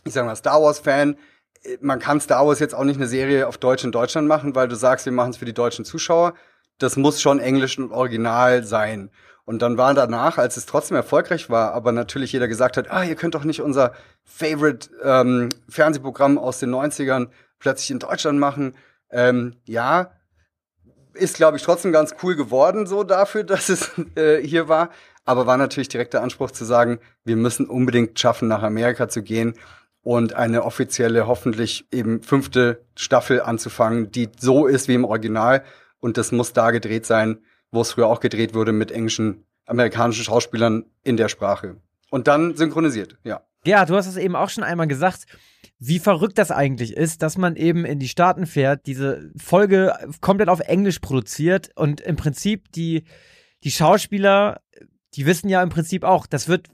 ich 0.04 0.14
sag 0.14 0.26
mal, 0.26 0.36
Star 0.36 0.62
Wars-Fan, 0.62 1.18
man 1.80 2.00
kann 2.00 2.20
Star 2.20 2.46
Wars 2.46 2.60
jetzt 2.60 2.74
auch 2.74 2.84
nicht 2.84 2.98
eine 2.98 3.08
Serie 3.08 3.48
auf 3.48 3.58
Deutsch 3.58 3.84
in 3.84 3.92
Deutschland 3.92 4.28
machen, 4.28 4.56
weil 4.56 4.68
du 4.68 4.76
sagst, 4.76 5.06
wir 5.06 5.14
machen 5.14 5.32
es 5.32 5.38
für 5.38 5.46
die 5.46 5.54
deutschen 5.54 5.86
Zuschauer. 5.86 6.34
Das 6.80 6.98
muss 6.98 7.22
schon 7.22 7.40
Englisch 7.40 7.78
und 7.78 7.92
Original 7.92 8.64
sein. 8.64 9.12
Und 9.46 9.62
dann 9.62 9.78
war 9.78 9.94
danach, 9.94 10.38
als 10.38 10.58
es 10.58 10.66
trotzdem 10.66 10.98
erfolgreich 10.98 11.50
war, 11.50 11.74
aber 11.74 11.92
natürlich 11.92 12.32
jeder 12.32 12.48
gesagt 12.48 12.78
hat, 12.78 12.90
ah, 12.90 13.04
ihr 13.04 13.16
könnt 13.16 13.36
doch 13.36 13.44
nicht 13.44 13.62
unser 13.62 13.94
Favorite 14.24 14.90
ähm, 15.04 15.50
Fernsehprogramm 15.68 16.38
aus 16.38 16.60
den 16.60 16.74
90ern 16.74 17.28
plötzlich 17.60 17.92
in 17.92 18.00
Deutschland 18.00 18.40
machen. 18.40 18.76
Ähm, 19.12 19.56
ja, 19.66 20.12
ist, 21.14 21.36
glaube 21.36 21.58
ich, 21.58 21.64
trotzdem 21.64 21.92
ganz 21.92 22.16
cool 22.24 22.36
geworden, 22.36 22.88
so 22.88 23.04
dafür, 23.04 23.44
dass 23.44 23.70
es 23.70 23.92
äh, 24.16 24.42
hier 24.42 24.68
war. 24.68 24.90
Aber 25.26 25.46
war 25.46 25.58
natürlich 25.58 25.90
direkt 25.90 26.14
der 26.14 26.24
Anspruch 26.24 26.52
zu 26.52 26.66
sagen, 26.66 27.00
wir 27.24 27.36
müssen 27.36 27.68
unbedingt 27.68 28.20
schaffen, 28.20 28.48
nach 28.48 28.64
Amerika 28.64 29.08
zu 29.08 29.22
gehen 29.22 29.54
und 30.04 30.34
eine 30.34 30.64
offizielle, 30.64 31.28
hoffentlich 31.28 31.86
eben 31.92 32.22
fünfte 32.22 32.84
Staffel 32.96 33.42
anzufangen, 33.42 34.12
die 34.12 34.30
so 34.40 34.66
ist 34.66 34.88
wie 34.88 34.96
im 34.96 35.06
Original. 35.06 35.64
Und 36.00 36.18
das 36.18 36.32
muss 36.32 36.54
da 36.54 36.72
gedreht 36.72 37.06
sein, 37.06 37.40
wo 37.72 37.82
es 37.82 37.92
früher 37.92 38.08
auch 38.08 38.20
gedreht 38.20 38.54
wurde 38.54 38.72
mit 38.72 38.92
englischen, 38.92 39.46
amerikanischen 39.66 40.24
Schauspielern 40.24 40.86
in 41.04 41.18
der 41.18 41.30
Sprache. 41.30 41.78
Und 42.10 42.28
dann 42.28 42.56
synchronisiert, 42.56 43.18
ja. 43.24 43.42
Ja, 43.64 43.86
du 43.86 43.96
hast 43.96 44.08
es 44.08 44.18
eben 44.18 44.36
auch 44.36 44.50
schon 44.50 44.64
einmal 44.64 44.88
gesagt, 44.88 45.28
wie 45.78 46.00
verrückt 46.00 46.40
das 46.40 46.50
eigentlich 46.50 46.94
ist, 46.98 47.22
dass 47.22 47.38
man 47.38 47.56
eben 47.56 47.86
in 47.86 48.00
die 48.00 48.08
Staaten 48.08 48.48
fährt, 48.48 48.88
diese 48.88 49.32
Folge 49.38 49.94
komplett 50.20 50.50
auf 50.50 50.62
Englisch 50.62 51.00
produziert 51.00 51.70
und 51.76 52.02
im 52.02 52.16
Prinzip 52.16 52.72
die, 52.72 53.04
die 53.64 53.72
Schauspieler, 53.72 54.62
die 55.14 55.28
wissen 55.28 55.48
ja 55.48 55.62
im 55.62 55.70
Prinzip 55.70 56.04
auch, 56.04 56.26
das 56.26 56.48
wird, 56.48 56.70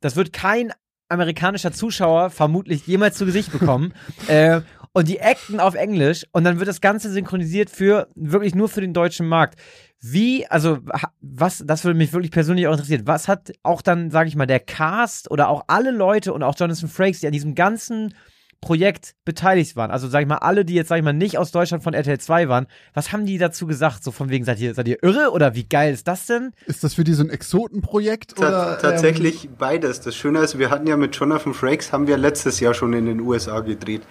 das 0.00 0.14
wird 0.14 0.32
kein 0.32 0.72
amerikanischer 1.10 1.72
Zuschauer 1.72 2.30
vermutlich 2.30 2.86
jemals 2.86 3.16
zu 3.16 3.26
Gesicht 3.26 3.52
bekommen. 3.52 3.92
äh, 4.28 4.60
und 4.92 5.06
die 5.06 5.22
acten 5.22 5.60
auf 5.60 5.74
Englisch 5.74 6.24
und 6.32 6.42
dann 6.44 6.58
wird 6.58 6.68
das 6.68 6.80
Ganze 6.80 7.12
synchronisiert 7.12 7.70
für 7.70 8.08
wirklich 8.16 8.54
nur 8.54 8.68
für 8.68 8.80
den 8.80 8.92
deutschen 8.92 9.28
Markt. 9.28 9.60
Wie, 10.00 10.46
also 10.46 10.78
was, 11.20 11.62
das 11.64 11.84
würde 11.84 11.96
mich 11.96 12.12
wirklich 12.12 12.32
persönlich 12.32 12.66
auch 12.66 12.72
interessieren. 12.72 13.02
Was 13.04 13.28
hat 13.28 13.52
auch 13.62 13.82
dann, 13.82 14.10
sage 14.10 14.28
ich 14.28 14.36
mal, 14.36 14.46
der 14.46 14.58
Cast 14.58 15.30
oder 15.30 15.48
auch 15.48 15.64
alle 15.68 15.90
Leute 15.92 16.32
und 16.32 16.42
auch 16.42 16.56
Jonathan 16.58 16.88
Frakes, 16.88 17.20
die 17.20 17.26
an 17.26 17.32
diesem 17.32 17.54
ganzen 17.54 18.14
Projekt 18.60 19.14
beteiligt 19.24 19.74
waren, 19.74 19.90
also 19.90 20.06
sag 20.08 20.20
ich 20.20 20.28
mal, 20.28 20.36
alle, 20.36 20.64
die 20.64 20.74
jetzt, 20.74 20.88
sag 20.88 20.98
ich 20.98 21.02
mal, 21.02 21.14
nicht 21.14 21.38
aus 21.38 21.50
Deutschland 21.50 21.82
von 21.82 21.94
RTL 21.94 22.18
2 22.18 22.48
waren, 22.48 22.66
was 22.92 23.10
haben 23.10 23.24
die 23.24 23.38
dazu 23.38 23.66
gesagt? 23.66 24.04
So 24.04 24.10
von 24.10 24.28
wegen, 24.28 24.44
seid 24.44 24.60
ihr, 24.60 24.74
seid 24.74 24.86
ihr 24.86 25.02
irre 25.02 25.30
oder 25.32 25.54
wie 25.54 25.64
geil 25.64 25.94
ist 25.94 26.06
das 26.06 26.26
denn? 26.26 26.52
Ist 26.66 26.84
das 26.84 26.94
für 26.94 27.04
die 27.04 27.14
so 27.14 27.22
ein 27.22 27.30
Exotenprojekt? 27.30 28.36
Ta 28.36 28.48
oder, 28.48 28.78
tatsächlich 28.78 29.46
ähm 29.46 29.50
beides. 29.58 30.00
Das 30.00 30.14
Schöne 30.14 30.40
ist, 30.40 30.58
wir 30.58 30.70
hatten 30.70 30.86
ja 30.86 30.96
mit 30.96 31.16
Jonathan 31.16 31.54
Frakes, 31.54 31.92
haben 31.92 32.06
wir 32.06 32.18
letztes 32.18 32.60
Jahr 32.60 32.74
schon 32.74 32.92
in 32.92 33.06
den 33.06 33.20
USA 33.20 33.60
gedreht. 33.60 34.02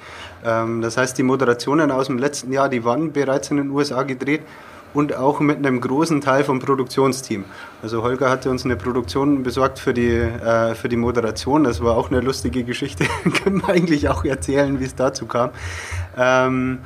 Ähm, 0.44 0.82
das 0.82 0.98
heißt, 0.98 1.18
die 1.18 1.24
Moderationen 1.24 1.92
aus 1.92 2.08
dem 2.08 2.18
letzten 2.18 2.52
Jahr, 2.52 2.70
die 2.70 2.84
waren 2.84 3.14
bereits 3.14 3.52
in 3.52 3.58
den 3.58 3.70
USA 3.70 4.04
gedreht 4.04 4.42
und 4.93 5.15
auch 5.15 5.39
mit 5.39 5.58
einem 5.58 5.82
großen 5.82 6.21
Teil 6.21 6.43
vom 6.43 6.60
Produktionsteam. 6.60 7.45
Also 7.82 8.02
Holger 8.02 8.30
hatte 8.30 8.49
uns 8.49 8.65
eine 8.65 8.75
Produktion 8.75 9.43
besorgt 9.43 9.80
für 9.80 9.93
die, 9.93 10.10
äh, 10.10 10.75
für 10.75 10.89
die 10.89 10.97
Moderation. 10.97 11.63
Das 11.63 11.82
war 11.82 11.95
auch 11.95 12.10
eine 12.10 12.21
lustige 12.21 12.63
Geschichte. 12.63 13.06
Können 13.43 13.62
wir 13.62 13.69
eigentlich 13.69 14.10
auch 14.10 14.25
erzählen, 14.25 14.80
wie 14.80 14.86
es 14.86 14.95
dazu 14.95 15.25
kam. 15.25 15.52
Ähm, 16.17 16.80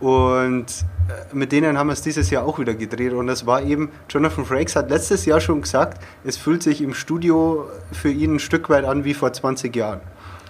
und 0.00 0.66
äh, 1.08 1.34
mit 1.34 1.52
denen 1.52 1.78
haben 1.78 1.88
wir 1.88 1.92
es 1.92 2.02
dieses 2.02 2.30
Jahr 2.30 2.44
auch 2.44 2.58
wieder 2.58 2.74
gedreht. 2.74 3.12
Und 3.12 3.26
das 3.26 3.46
war 3.46 3.62
eben, 3.62 3.90
Jonathan 4.08 4.46
Frakes 4.46 4.74
hat 4.76 4.88
letztes 4.88 5.26
Jahr 5.26 5.40
schon 5.40 5.60
gesagt, 5.60 6.02
es 6.24 6.38
fühlt 6.38 6.62
sich 6.62 6.80
im 6.80 6.94
Studio 6.94 7.66
für 7.92 8.10
ihn 8.10 8.36
ein 8.36 8.38
Stück 8.38 8.70
weit 8.70 8.84
an 8.84 9.04
wie 9.04 9.12
vor 9.14 9.32
20 9.32 9.76
Jahren. 9.76 10.00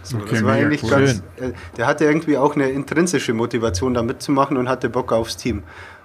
So, 0.02 0.16
okay, 0.16 0.28
das 0.30 0.44
war 0.44 0.54
eigentlich 0.54 0.82
cool. 0.84 0.90
ganz, 0.90 1.22
äh, 1.36 1.52
der 1.76 1.86
hatte 1.86 2.04
irgendwie 2.04 2.38
auch 2.38 2.54
eine 2.54 2.70
intrinsische 2.70 3.34
Motivation 3.34 3.92
da 3.92 4.02
mitzumachen 4.02 4.56
und 4.56 4.68
hatte 4.68 4.88
Bock 4.88 5.12
aufs 5.12 5.36
Team 5.36 5.62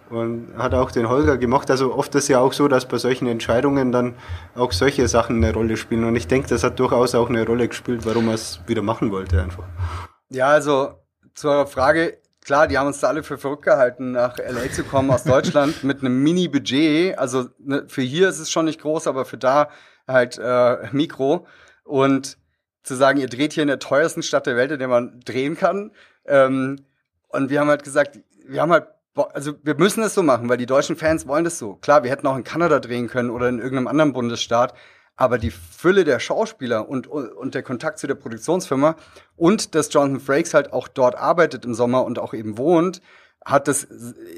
und 0.10 0.54
hat 0.58 0.74
auch 0.74 0.92
den 0.92 1.10
Holger 1.10 1.38
gemacht. 1.38 1.70
Also 1.72 1.94
oft 1.94 2.14
ist 2.16 2.28
ja 2.28 2.40
auch 2.40 2.54
so, 2.54 2.68
dass 2.68 2.88
bei 2.88 2.98
solchen 2.98 3.28
Entscheidungen 3.28 3.92
dann 3.92 4.16
auch 4.56 4.72
solche 4.72 5.08
Sachen 5.08 5.44
eine 5.44 5.54
Rolle 5.54 5.78
spielen. 5.78 6.04
Und 6.04 6.16
ich 6.16 6.28
denke, 6.28 6.48
das 6.48 6.64
hat 6.64 6.80
durchaus 6.80 7.16
auch 7.16 7.30
eine 7.30 7.46
Rolle 7.46 7.68
gespielt, 7.68 8.06
warum 8.06 8.28
er 8.28 8.36
es 8.36 8.60
wieder 8.68 8.82
machen 8.82 9.12
wollte 9.12 9.42
einfach. 9.42 9.64
Ja, 10.30 10.48
also 10.48 10.94
zur 11.34 11.68
Frage, 11.68 12.18
klar, 12.42 12.68
die 12.68 12.78
haben 12.78 12.88
uns 12.88 13.00
da 13.00 13.08
alle 13.08 13.24
für 13.24 13.38
verrückt 13.38 13.64
gehalten, 13.64 14.12
nach 14.12 14.38
LA 14.38 14.72
zu 14.72 14.84
kommen 14.84 15.10
aus 15.12 15.24
Deutschland 15.24 15.84
mit 15.84 16.00
einem 16.02 16.22
Mini-Budget. 16.24 17.18
Also 17.18 17.50
ne, 17.60 17.86
für 17.88 18.02
hier 18.02 18.30
ist 18.30 18.40
es 18.40 18.52
schon 18.52 18.66
nicht 18.66 18.82
groß, 18.82 19.08
aber 19.08 19.26
für 19.26 19.38
da 19.38 19.70
halt 20.08 20.38
äh, 20.38 20.88
Mikro. 20.92 21.48
Und 21.84 22.38
zu 22.84 22.96
sagen, 22.96 23.20
ihr 23.20 23.28
dreht 23.28 23.54
hier 23.54 23.64
in 23.64 23.68
der 23.68 23.80
teuersten 23.80 24.22
Stadt 24.22 24.46
der 24.46 24.56
Welt, 24.56 24.72
in 24.72 24.80
der 24.80 24.88
man 24.88 25.20
drehen 25.22 25.58
kann. 25.58 25.92
Ähm, 26.26 26.86
und 27.30 27.50
wir 27.50 27.60
haben 27.60 27.68
halt 27.68 27.84
gesagt, 27.84 28.20
wir 28.48 28.62
haben 28.62 28.72
halt 28.72 28.88
also 29.16 29.54
wir 29.64 29.76
müssen 29.76 30.04
es 30.04 30.14
so 30.14 30.24
machen, 30.24 30.50
weil 30.50 30.58
die 30.58 30.66
deutschen 30.66 30.96
Fans 30.96 31.28
wollen 31.28 31.46
das 31.46 31.58
so. 31.58 31.76
Klar, 31.76 32.04
wir 32.04 32.12
hätten 32.12 32.28
auch 32.28 32.38
in 32.38 32.44
Kanada 32.44 32.80
drehen 32.80 33.08
können 33.08 33.30
oder 33.30 33.50
in 33.50 33.60
irgendeinem 33.60 33.88
anderen 33.88 34.14
Bundesstaat, 34.14 34.74
aber 35.16 35.38
die 35.38 35.52
Fülle 35.52 36.04
der 36.04 36.20
Schauspieler 36.20 36.90
und, 36.90 37.08
und 37.08 37.56
der 37.56 37.64
Kontakt 37.64 38.00
zu 38.00 38.08
der 38.08 38.16
Produktionsfirma 38.16 38.96
und 39.38 39.74
dass 39.74 39.94
Jonathan 39.94 40.20
Frakes 40.20 40.54
halt 40.54 40.74
auch 40.74 40.88
dort 40.88 41.16
arbeitet 41.16 41.64
im 41.66 41.74
Sommer 41.74 42.04
und 42.04 42.20
auch 42.20 42.34
eben 42.34 42.58
wohnt, 42.58 43.02
hat 43.46 43.68
das, 43.68 43.88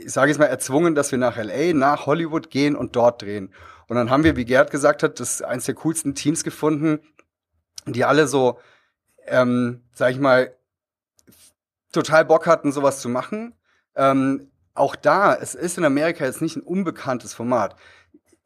ich 0.04 0.12
sage 0.12 0.30
jetzt 0.30 0.38
mal, 0.38 0.46
erzwungen, 0.46 0.94
dass 0.94 1.12
wir 1.12 1.18
nach 1.18 1.38
LA, 1.38 1.74
nach 1.74 2.06
Hollywood 2.06 2.50
gehen 2.52 2.76
und 2.76 2.96
dort 2.96 3.22
drehen. 3.22 3.54
Und 3.88 3.96
dann 3.96 4.10
haben 4.10 4.24
wir, 4.24 4.36
wie 4.36 4.46
Gerd 4.46 4.70
gesagt 4.70 5.02
hat, 5.02 5.20
das 5.20 5.42
eins 5.42 5.66
der 5.66 5.76
coolsten 5.76 6.14
Teams 6.14 6.44
gefunden, 6.44 7.00
die 7.86 8.04
alle 8.04 8.28
so, 8.28 8.60
ähm, 9.26 9.82
sag 9.94 10.12
ich 10.12 10.20
mal, 10.20 10.54
total 11.94 12.26
Bock 12.26 12.48
hatten, 12.48 12.74
sowas 12.74 13.00
zu 13.00 13.08
machen. 13.08 13.56
Ähm, 13.96 14.52
auch 14.78 14.96
da, 14.96 15.36
es 15.36 15.56
ist 15.56 15.78
in 15.78 15.86
Amerika 15.86 16.26
jetzt 16.26 16.42
nicht 16.42 16.56
ein 16.56 16.64
unbekanntes 16.64 17.34
Format. 17.34 17.76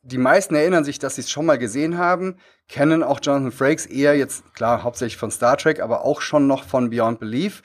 Die 0.04 0.17
meisten 0.17 0.56
erinnern 0.56 0.84
sich, 0.84 0.98
dass 1.00 1.15
sie 1.15 1.22
es 1.22 1.30
schon 1.30 1.46
mal 1.46 1.60
gesehen 1.60 1.98
haben, 1.98 2.38
kennen 2.67 3.04
auch 3.04 3.20
Jonathan 3.22 3.52
Frakes 3.52 3.86
eher 3.86 4.17
jetzt, 4.17 4.54
klar, 4.56 4.84
hauptsächlich 4.84 5.17
von 5.17 5.30
Star 5.30 5.58
Trek, 5.58 5.80
aber 5.80 6.04
auch 6.04 6.22
schon 6.22 6.48
noch 6.48 6.63
von 6.63 6.89
Beyond 6.89 7.20
Belief 7.20 7.62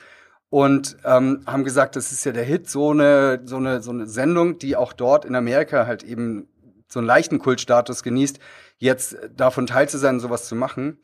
und 0.49 0.97
ähm, 1.03 1.43
haben 1.45 1.63
gesagt, 1.63 1.95
das 1.95 2.11
ist 2.11 2.23
ja 2.25 2.31
der 2.31 2.43
Hit, 2.43 2.69
so 2.69 2.91
eine, 2.91 3.41
so 3.45 3.57
eine, 3.57 3.81
so 3.81 3.91
eine 3.91 4.05
Sendung, 4.05 4.59
die 4.59 4.75
auch 4.75 4.93
dort 4.93 5.25
in 5.25 5.35
Amerika 5.35 5.87
halt 5.87 6.03
eben 6.03 6.47
so 6.87 6.99
einen 6.99 7.07
leichten 7.07 7.39
Kultstatus 7.39 8.03
genießt, 8.03 8.39
jetzt 8.77 9.17
davon 9.35 9.67
teil 9.67 9.89
zu 9.89 9.97
sein, 9.97 10.19
sowas 10.19 10.47
zu 10.47 10.55
machen. 10.55 10.99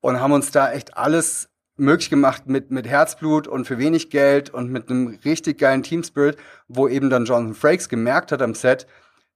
Und 0.00 0.20
haben 0.20 0.32
uns 0.32 0.50
da 0.50 0.70
echt 0.70 0.96
alles 0.96 1.48
möglich 1.76 2.10
gemacht 2.10 2.46
mit, 2.46 2.70
mit 2.70 2.86
Herzblut 2.86 3.46
und 3.48 3.66
für 3.66 3.78
wenig 3.78 4.10
Geld 4.10 4.50
und 4.50 4.70
mit 4.70 4.90
einem 4.90 5.18
richtig 5.24 5.58
geilen 5.58 5.82
Teamspirit, 5.82 6.36
wo 6.68 6.88
eben 6.88 7.10
dann 7.10 7.26
Jonathan 7.26 7.54
Frakes 7.54 7.88
gemerkt 7.88 8.32
hat 8.32 8.42
am 8.42 8.54
Set, 8.54 8.86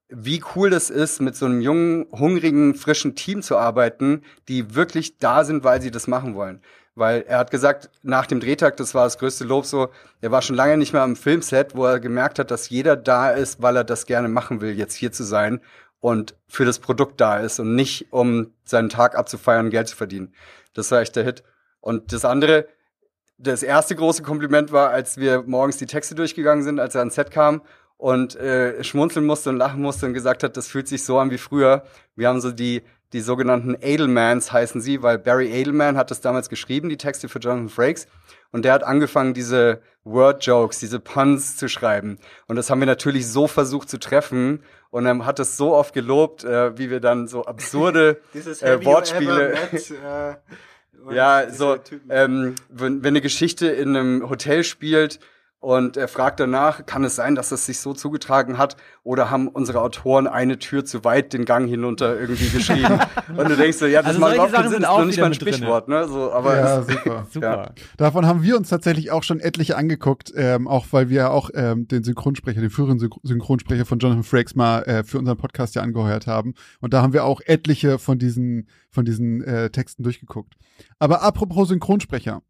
wie 0.09 0.43
cool 0.55 0.71
das 0.71 0.91
ist, 0.91 1.21
mit 1.21 1.37
so 1.37 1.47
einem 1.47 1.61
jungen, 1.61 2.07
hungrigen, 2.11 2.75
frischen 2.75 3.15
Team 3.15 3.43
zu 3.43 3.57
arbeiten, 3.57 4.23
die 4.49 4.75
wirklich 4.75 5.19
da 5.19 5.45
sind, 5.45 5.63
weil 5.63 5.81
sie 5.81 5.91
das 5.91 6.09
machen 6.09 6.35
wollen. 6.35 6.63
Weil 6.97 7.23
er 7.29 7.39
hat 7.39 7.51
gesagt, 7.53 7.91
nach 8.03 8.27
dem 8.27 8.41
Drehtag, 8.41 8.77
das 8.77 8.95
war 8.95 9.05
das 9.05 9.19
größte 9.19 9.45
Lob 9.45 9.65
so, 9.65 9.91
er 10.21 10.33
war 10.33 10.43
schon 10.43 10.57
lange 10.57 10.77
nicht 10.77 10.93
mehr 10.93 11.03
am 11.03 11.15
Filmset, 11.15 11.77
wo 11.77 11.87
er 11.87 12.01
gemerkt 12.01 12.39
hat, 12.39 12.51
dass 12.51 12.69
jeder 12.69 12.97
da 12.97 13.31
ist, 13.31 13.63
weil 13.63 13.77
er 13.77 13.85
das 13.85 14.07
gerne 14.07 14.29
machen 14.29 14.61
will, 14.61 14.77
jetzt 14.77 14.95
hier 14.95 15.13
zu 15.13 15.23
sein 15.23 15.61
und 16.01 16.35
für 16.49 16.65
das 16.65 16.81
Produkt 16.81 17.21
da 17.21 17.39
ist 17.39 17.61
und 17.61 17.75
nicht, 17.75 18.13
um 18.13 18.53
seinen 18.65 18.89
Tag 18.89 19.17
abzufeiern, 19.17 19.71
Geld 19.71 19.89
zu 19.89 19.97
verdienen. 19.97 20.35
Das 20.75 20.91
war 20.91 21.01
echt 21.01 21.15
der 21.15 21.25
Hit. 21.25 21.45
Und 21.81 22.13
das 22.13 22.25
andere, 22.25 22.67
das 23.39 23.63
erste 23.63 23.95
große 23.95 24.23
Kompliment 24.23 24.73
war, 24.73 24.91
als 24.91 25.17
wir 25.17 25.43
morgens 25.47 25.77
die 25.77 25.87
Texte 25.87 26.15
durchgegangen 26.15 26.65
sind, 26.65 26.81
als 26.81 26.95
er 26.95 27.01
ans 27.01 27.15
Set 27.15 27.31
kam 27.31 27.63
und 27.97 28.37
äh, 28.37 28.83
schmunzeln 28.85 29.27
musste 29.27 29.51
und 29.51 29.57
lachen 29.57 29.83
musste 29.83 30.07
und 30.07 30.15
gesagt 30.15 30.43
hat, 30.43 30.57
das 30.57 30.69
fühlt 30.69 30.89
sich 30.89 31.05
so 31.05 31.19
an 31.19 31.31
wie 31.31 31.39
früher. 31.39 31.85
Wir 32.17 32.29
haben 32.29 32.41
so 32.41 32.51
die 32.51 32.83
die 33.13 33.21
sogenannten 33.21 33.77
Edelmans 33.81 34.53
heißen 34.53 34.81
sie, 34.81 35.03
weil 35.03 35.19
Barry 35.19 35.51
Edelman 35.51 35.97
hat 35.97 36.11
das 36.13 36.21
damals 36.21 36.49
geschrieben, 36.49 36.89
die 36.89 36.97
Texte 36.97 37.29
für 37.29 37.41
Jonathan 37.41 37.69
Frakes. 37.69 38.07
Und 38.53 38.65
der 38.65 38.73
hat 38.73 38.85
angefangen, 38.85 39.35
diese 39.35 39.81
Word-Jokes, 40.05 40.79
diese 40.79 41.01
Puns 41.01 41.57
zu 41.57 41.69
schreiben. 41.69 42.19
Und 42.47 42.57
das 42.57 42.71
haben 42.71 42.81
wir 42.81 42.87
natürlich 42.87 43.27
so 43.27 43.49
versucht 43.49 43.89
zu 43.89 43.99
treffen. 43.99 44.63
Und 44.91 45.07
er 45.07 45.27
hat 45.27 45.41
es 45.41 45.57
so 45.57 45.75
oft 45.75 45.93
gelobt, 45.93 46.45
äh, 46.45 46.77
wie 46.79 46.91
wir 46.91 47.01
dann 47.01 47.27
so 47.27 47.45
absurde 47.45 48.21
äh, 48.35 48.85
Wortspiele. 48.85 49.57
Met, 49.73 49.91
äh, 49.91 50.35
ja, 51.13 51.51
so, 51.51 51.79
ähm, 52.09 52.55
wenn, 52.69 53.03
wenn 53.03 53.09
eine 53.09 53.21
Geschichte 53.21 53.69
in 53.69 53.97
einem 53.97 54.29
Hotel 54.29 54.65
spielt 54.65 55.21
und 55.61 55.99
er 55.99 56.09
fragt 56.09 56.41
danach, 56.41 56.87
kann 56.87 57.05
es 57.05 57.17
sein, 57.17 57.35
dass 57.35 57.53
es 57.53 57.67
sich 57.67 57.81
so 57.81 57.93
zugetragen 57.93 58.57
hat 58.57 58.77
oder 59.03 59.31
haben 59.31 59.47
unsere 59.47 59.83
Autoren 59.83 60.27
eine 60.27 60.59
Tür 60.59 60.87
zu 60.87 61.05
weit 61.05 61.35
den 61.35 61.45
Gang 61.45 61.69
hinunter 61.69 62.19
irgendwie 62.19 62.49
geschrieben? 62.49 62.99
und 63.37 63.51
du 63.51 63.57
denkst 63.57 63.77
so, 63.77 63.85
ja, 63.85 64.01
das 64.01 64.09
also 64.09 64.21
macht 64.21 64.35
überhaupt 64.35 64.55
keinen 64.55 64.71
Sinn, 64.71 64.81
das 64.81 64.91
ist 64.91 64.97
noch 64.99 65.05
nicht 65.05 65.21
mal 65.21 65.27
ein 65.27 65.35
Sprichwort, 65.35 65.89
ne? 65.89 66.09
So, 66.09 66.33
aber 66.33 66.57
ja, 66.57 66.83
super. 66.83 67.27
super. 67.31 67.47
Ja. 67.47 67.75
Davon 67.99 68.27
haben 68.27 68.43
wir 68.43 68.57
uns 68.57 68.71
tatsächlich 68.71 69.11
auch 69.11 69.23
schon 69.23 69.39
etliche 69.39 69.77
angeguckt, 69.77 70.33
ähm, 70.35 70.67
auch 70.67 70.87
weil 70.93 71.11
wir 71.11 71.31
auch 71.31 71.51
ähm, 71.53 71.87
den 71.87 72.05
Synchronsprecher, 72.05 72.63
den 72.63 72.71
früheren 72.71 72.99
Synchronsprecher 72.99 73.85
von 73.85 73.99
Jonathan 73.99 74.25
Frakes 74.25 74.55
mal 74.55 74.83
äh, 74.85 75.05
für 75.05 75.19
unseren 75.19 75.37
Podcast 75.37 75.75
ja 75.75 75.83
angeheuert 75.83 76.27
haben. 76.27 76.55
Und 76.81 76.95
da 76.95 77.03
haben 77.03 77.13
wir 77.13 77.25
auch 77.25 77.43
etliche 77.45 77.99
von 77.99 78.19
diesen, 78.19 78.67
von 78.89 79.05
diesen 79.05 79.45
äh, 79.45 79.69
Texten 79.69 80.05
durchgeguckt. 80.05 80.55
Aber 80.99 81.21
apropos 81.23 81.69
Synchronsprecher, 81.69 82.41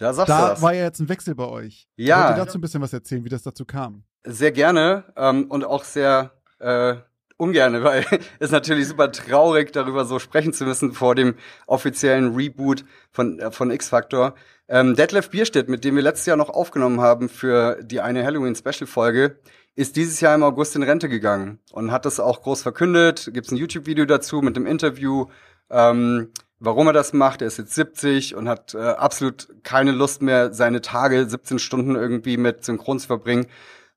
da 0.00 0.14
sagst 0.14 0.30
da 0.30 0.46
du 0.46 0.52
was. 0.52 0.62
war 0.62 0.74
ja 0.74 0.84
jetzt 0.84 1.00
ein 1.00 1.08
Wechsel 1.08 1.34
bei 1.34 1.46
euch. 1.46 1.86
Ja. 1.96 2.28
Wollt 2.28 2.38
ihr 2.38 2.44
dazu 2.44 2.58
ein 2.58 2.60
bisschen 2.60 2.80
was 2.80 2.92
erzählen, 2.92 3.24
wie 3.24 3.28
das 3.28 3.42
dazu 3.42 3.64
kam? 3.64 4.04
Sehr 4.24 4.50
gerne 4.50 5.04
ähm, 5.16 5.50
und 5.50 5.64
auch 5.64 5.84
sehr 5.84 6.32
äh, 6.58 6.96
ungerne, 7.36 7.84
weil 7.84 8.04
es 8.38 8.50
natürlich 8.50 8.88
super 8.88 9.12
traurig, 9.12 9.72
darüber 9.72 10.04
so 10.06 10.18
sprechen 10.18 10.52
zu 10.52 10.64
müssen 10.64 10.92
vor 10.92 11.14
dem 11.14 11.34
offiziellen 11.66 12.34
Reboot 12.34 12.84
von, 13.10 13.38
äh, 13.38 13.50
von 13.50 13.70
X-Factor. 13.70 14.34
Ähm, 14.68 14.94
Detlef 14.96 15.30
Bierstedt, 15.30 15.68
mit 15.68 15.84
dem 15.84 15.96
wir 15.96 16.02
letztes 16.02 16.26
Jahr 16.26 16.36
noch 16.36 16.48
aufgenommen 16.48 17.00
haben 17.00 17.28
für 17.28 17.78
die 17.82 18.00
eine 18.00 18.24
Halloween-Special-Folge, 18.24 19.38
ist 19.74 19.96
dieses 19.96 20.20
Jahr 20.20 20.34
im 20.34 20.42
August 20.42 20.76
in 20.76 20.82
Rente 20.82 21.08
gegangen 21.08 21.58
und 21.72 21.92
hat 21.92 22.06
das 22.06 22.20
auch 22.20 22.42
groß 22.42 22.62
verkündet. 22.62 23.30
Gibt's 23.32 23.50
ein 23.50 23.56
YouTube-Video 23.56 24.04
dazu 24.04 24.40
mit 24.42 24.56
dem 24.56 24.66
Interview. 24.66 25.26
Ähm, 25.70 26.32
warum 26.60 26.86
er 26.86 26.92
das 26.92 27.12
macht. 27.12 27.40
Er 27.40 27.48
ist 27.48 27.58
jetzt 27.58 27.74
70 27.74 28.36
und 28.36 28.48
hat 28.48 28.74
äh, 28.74 28.78
absolut 28.78 29.48
keine 29.64 29.90
Lust 29.90 30.22
mehr, 30.22 30.52
seine 30.52 30.80
Tage 30.80 31.28
17 31.28 31.58
Stunden 31.58 31.96
irgendwie 31.96 32.36
mit 32.36 32.64
Synchron 32.64 33.00
zu 33.00 33.08
verbringen, 33.08 33.46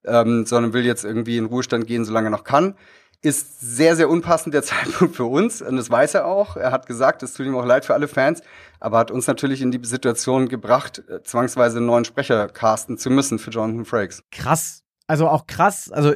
ähm, 0.06 0.45
sondern 0.45 0.73
will 0.73 0.86
jetzt 0.86 1.04
irgendwie 1.04 1.38
in 1.38 1.45
Ruhestand 1.45 1.86
gehen, 1.86 2.06
solange 2.06 2.28
er 2.28 2.32
noch 2.32 2.45
kann. 2.45 2.76
Ist 3.21 3.62
sehr, 3.62 3.95
sehr 3.95 4.10
unpassend 4.10 4.54
der 4.56 4.63
Zeitpunkt 4.63 5.15
für 5.15 5.26
uns 5.26 5.62
und 5.62 5.76
das 5.76 5.89
weiß 5.89 6.15
er 6.15 6.26
auch. 6.26 6.58
Er 6.58 6.71
hat 6.71 6.88
gesagt, 6.88 7.21
es 7.21 7.34
tut 7.34 7.45
ihm 7.45 7.56
auch 7.56 7.65
leid 7.65 7.86
für 7.86 7.93
alle 7.93 8.08
Fans, 8.08 8.41
aber 8.80 8.97
hat 8.97 9.12
uns 9.12 9.28
natürlich 9.28 9.62
in 9.62 9.71
die 9.71 9.86
Situation 9.86 10.49
gebracht, 10.49 11.04
äh, 11.10 11.21
zwangsweise 11.23 11.78
einen 11.78 11.86
neuen 11.86 12.06
Sprecher 12.06 12.47
casten 12.47 12.97
zu 12.97 13.10
müssen 13.10 13.39
für 13.39 13.52
Jonathan 13.52 13.86
Frakes. 13.86 14.23
Krass. 14.32 14.83
Also 15.13 15.30
auch 15.30 15.45
krass, 15.45 15.91
also 15.91 16.15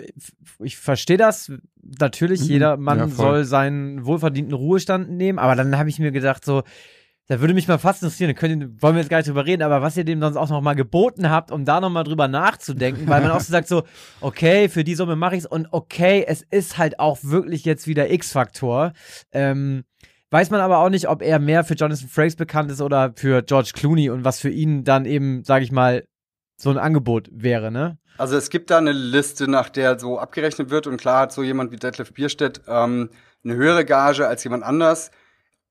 ich 0.60 0.75
verstehe 0.77 1.17
das. 1.17 1.51
Natürlich, 1.99 2.41
Mhm. 2.41 2.47
jeder 2.47 2.77
Mann 2.77 2.97
Ja, 2.97 3.07
soll 3.07 3.43
seinen 3.45 4.07
wohlverdienten 4.07 4.55
Ruhestand 4.55 5.12
nehmen, 5.12 5.38
aber 5.38 5.55
dann 5.55 5.77
habe 5.77 5.88
ich 5.88 5.99
mir 5.99 6.12
gedacht, 6.12 6.43
so, 6.43 6.63
da 7.27 7.39
würde 7.39 7.53
mich 7.53 7.67
mal 7.67 7.77
fast 7.77 8.01
interessieren, 8.01 8.29
da 8.29 8.33
können, 8.33 8.81
wollen 8.81 8.95
wir 8.95 9.01
jetzt 9.01 9.10
gar 9.12 9.17
nicht 9.17 9.27
drüber 9.29 9.45
reden, 9.45 9.62
aber 9.62 9.83
was 9.83 9.97
ihr 9.97 10.03
dem 10.03 10.19
sonst 10.19 10.36
auch 10.36 10.49
noch 10.49 10.62
mal 10.62 10.73
geboten 10.73 11.29
habt, 11.29 11.51
um 11.51 11.63
da 11.63 11.79
noch 11.79 11.91
mal 11.91 12.05
drüber 12.05 12.27
nachzudenken, 12.27 13.07
weil 13.07 13.21
man 13.21 13.29
auch 13.29 13.39
so 13.39 13.51
sagt, 13.51 13.67
so, 13.67 13.83
okay, 14.19 14.67
für 14.67 14.83
die 14.83 14.95
Summe 14.95 15.15
mache 15.15 15.36
ich's 15.36 15.45
und 15.45 15.67
okay, 15.71 16.25
es 16.27 16.41
ist 16.41 16.79
halt 16.79 16.99
auch 16.99 17.19
wirklich 17.21 17.65
jetzt 17.65 17.86
wieder 17.86 18.10
X-Faktor. 18.10 18.93
Ähm, 19.31 19.83
weiß 20.31 20.49
man 20.49 20.60
aber 20.60 20.79
auch 20.79 20.89
nicht, 20.89 21.07
ob 21.07 21.21
er 21.21 21.38
mehr 21.38 21.63
für 21.63 21.75
Jonathan 21.75 22.10
Frakes 22.10 22.36
bekannt 22.36 22.71
ist 22.71 22.81
oder 22.81 23.13
für 23.15 23.43
George 23.43 23.73
Clooney 23.75 24.10
und 24.10 24.25
was 24.25 24.39
für 24.39 24.49
ihn 24.49 24.83
dann 24.83 25.05
eben, 25.05 25.43
sage 25.43 25.63
ich 25.63 25.71
mal, 25.71 26.03
so 26.60 26.71
ein 26.71 26.79
Angebot 26.79 27.29
wäre, 27.31 27.71
ne? 27.71 27.99
Also 28.17 28.36
es 28.36 28.49
gibt 28.49 28.69
da 28.71 28.77
eine 28.77 28.91
Liste, 28.91 29.47
nach 29.47 29.69
der 29.69 29.99
so 29.99 30.19
abgerechnet 30.19 30.69
wird 30.69 30.88
und 30.88 30.97
klar 30.97 31.21
hat 31.21 31.32
so 31.32 31.43
jemand 31.43 31.71
wie 31.71 31.77
Detlef 31.77 32.13
Bierstedt 32.13 32.62
ähm, 32.67 33.10
eine 33.43 33.56
höhere 33.56 33.86
Gage 33.86 34.27
als 34.27 34.43
jemand 34.43 34.63
anders 34.63 35.12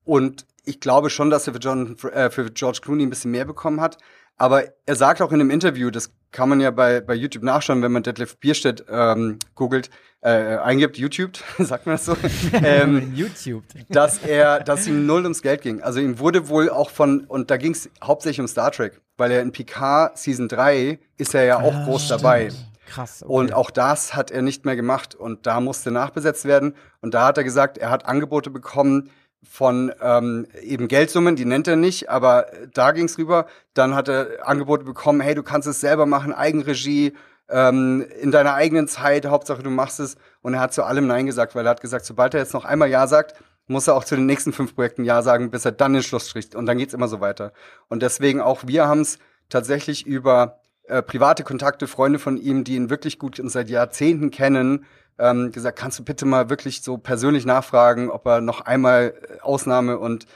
und 0.04 0.46
ich 0.64 0.80
glaube 0.80 1.10
schon, 1.10 1.30
dass 1.30 1.46
er 1.46 1.54
für, 1.54 1.60
John, 1.60 1.96
äh, 2.12 2.30
für 2.30 2.50
George 2.50 2.80
Clooney 2.82 3.04
ein 3.04 3.10
bisschen 3.10 3.30
mehr 3.30 3.44
bekommen 3.44 3.80
hat. 3.80 3.98
Aber 4.36 4.64
er 4.84 4.96
sagt 4.96 5.22
auch 5.22 5.32
in 5.32 5.40
einem 5.40 5.50
Interview, 5.50 5.90
das 5.90 6.12
kann 6.30 6.48
man 6.48 6.60
ja 6.60 6.70
bei, 6.70 7.00
bei 7.00 7.14
YouTube 7.14 7.42
nachschauen, 7.42 7.82
wenn 7.82 7.92
man 7.92 8.02
Detlef 8.02 8.36
Bierstedt 8.36 8.84
ähm, 8.90 9.38
googelt, 9.54 9.88
äh, 10.20 10.58
eingibt, 10.58 10.98
YouTube, 10.98 11.38
sagt 11.58 11.86
man 11.86 11.94
das 11.94 12.04
so, 12.04 12.16
ähm, 12.52 13.14
YouTube. 13.14 13.64
dass 13.88 14.18
er, 14.18 14.60
dass 14.60 14.86
ihm 14.86 15.06
null 15.06 15.22
ums 15.22 15.40
Geld 15.40 15.62
ging. 15.62 15.82
Also 15.82 16.00
ihm 16.00 16.18
wurde 16.18 16.48
wohl 16.48 16.68
auch 16.68 16.90
von, 16.90 17.24
und 17.24 17.50
da 17.50 17.56
ging 17.56 17.72
es 17.72 17.88
hauptsächlich 18.04 18.40
um 18.40 18.48
Star 18.48 18.70
Trek, 18.72 19.00
weil 19.16 19.30
er 19.30 19.42
in 19.42 19.52
Picard 19.52 20.18
Season 20.18 20.48
3 20.48 20.98
ist 21.16 21.34
er 21.34 21.44
ja 21.44 21.60
auch 21.60 21.84
groß 21.84 22.08
dabei. 22.08 22.50
Krass. 22.86 23.22
Okay. 23.22 23.32
Und 23.32 23.52
auch 23.52 23.70
das 23.70 24.14
hat 24.14 24.30
er 24.30 24.42
nicht 24.42 24.64
mehr 24.64 24.76
gemacht 24.76 25.14
und 25.14 25.46
da 25.46 25.60
musste 25.60 25.90
nachbesetzt 25.90 26.44
werden. 26.44 26.74
Und 27.00 27.14
da 27.14 27.26
hat 27.26 27.38
er 27.38 27.44
gesagt, 27.44 27.78
er 27.78 27.90
hat 27.90 28.06
Angebote 28.06 28.50
bekommen 28.50 29.10
von 29.42 29.92
ähm, 30.00 30.46
eben 30.62 30.88
Geldsummen, 30.88 31.36
die 31.36 31.44
nennt 31.44 31.68
er 31.68 31.76
nicht, 31.76 32.10
aber 32.10 32.46
da 32.74 32.92
ging's 32.92 33.18
rüber. 33.18 33.46
Dann 33.74 33.94
hat 33.94 34.08
er 34.08 34.46
Angebote 34.46 34.84
bekommen, 34.84 35.20
hey, 35.20 35.34
du 35.34 35.42
kannst 35.42 35.68
es 35.68 35.80
selber 35.80 36.06
machen, 36.06 36.32
Eigenregie, 36.32 37.12
ähm, 37.48 38.04
in 38.20 38.32
deiner 38.32 38.54
eigenen 38.54 38.88
Zeit, 38.88 39.26
Hauptsache 39.26 39.62
du 39.62 39.70
machst 39.70 40.00
es. 40.00 40.16
Und 40.42 40.54
er 40.54 40.60
hat 40.60 40.74
zu 40.74 40.82
allem 40.82 41.06
Nein 41.06 41.26
gesagt, 41.26 41.54
weil 41.54 41.66
er 41.66 41.70
hat 41.70 41.80
gesagt, 41.80 42.04
sobald 42.04 42.34
er 42.34 42.40
jetzt 42.40 42.54
noch 42.54 42.64
einmal 42.64 42.88
Ja 42.88 43.06
sagt, 43.06 43.34
muss 43.66 43.88
er 43.88 43.94
auch 43.94 44.04
zu 44.04 44.16
den 44.16 44.26
nächsten 44.26 44.52
fünf 44.52 44.74
Projekten 44.74 45.04
Ja 45.04 45.22
sagen, 45.22 45.50
bis 45.50 45.64
er 45.64 45.72
dann 45.72 45.92
den 45.92 46.02
Schlussstrich. 46.02 46.54
Und 46.54 46.66
dann 46.66 46.78
geht's 46.78 46.94
immer 46.94 47.08
so 47.08 47.20
weiter. 47.20 47.52
Und 47.88 48.02
deswegen 48.02 48.40
auch 48.40 48.62
wir 48.66 48.86
haben's 48.86 49.18
tatsächlich 49.48 50.06
über 50.06 50.60
äh, 50.88 51.02
private 51.02 51.44
Kontakte, 51.44 51.86
Freunde 51.86 52.18
von 52.18 52.36
ihm, 52.36 52.64
die 52.64 52.76
ihn 52.76 52.90
wirklich 52.90 53.18
gut 53.18 53.40
und 53.40 53.48
seit 53.48 53.68
Jahrzehnten 53.68 54.30
kennen, 54.30 54.84
ähm, 55.18 55.50
gesagt, 55.50 55.78
kannst 55.78 55.98
du 55.98 56.04
bitte 56.04 56.26
mal 56.26 56.50
wirklich 56.50 56.82
so 56.82 56.98
persönlich 56.98 57.46
nachfragen, 57.46 58.10
ob 58.10 58.26
er 58.26 58.40
noch 58.40 58.60
einmal 58.60 59.14
äh, 59.20 59.40
Ausnahme 59.40 59.98
und 59.98 60.26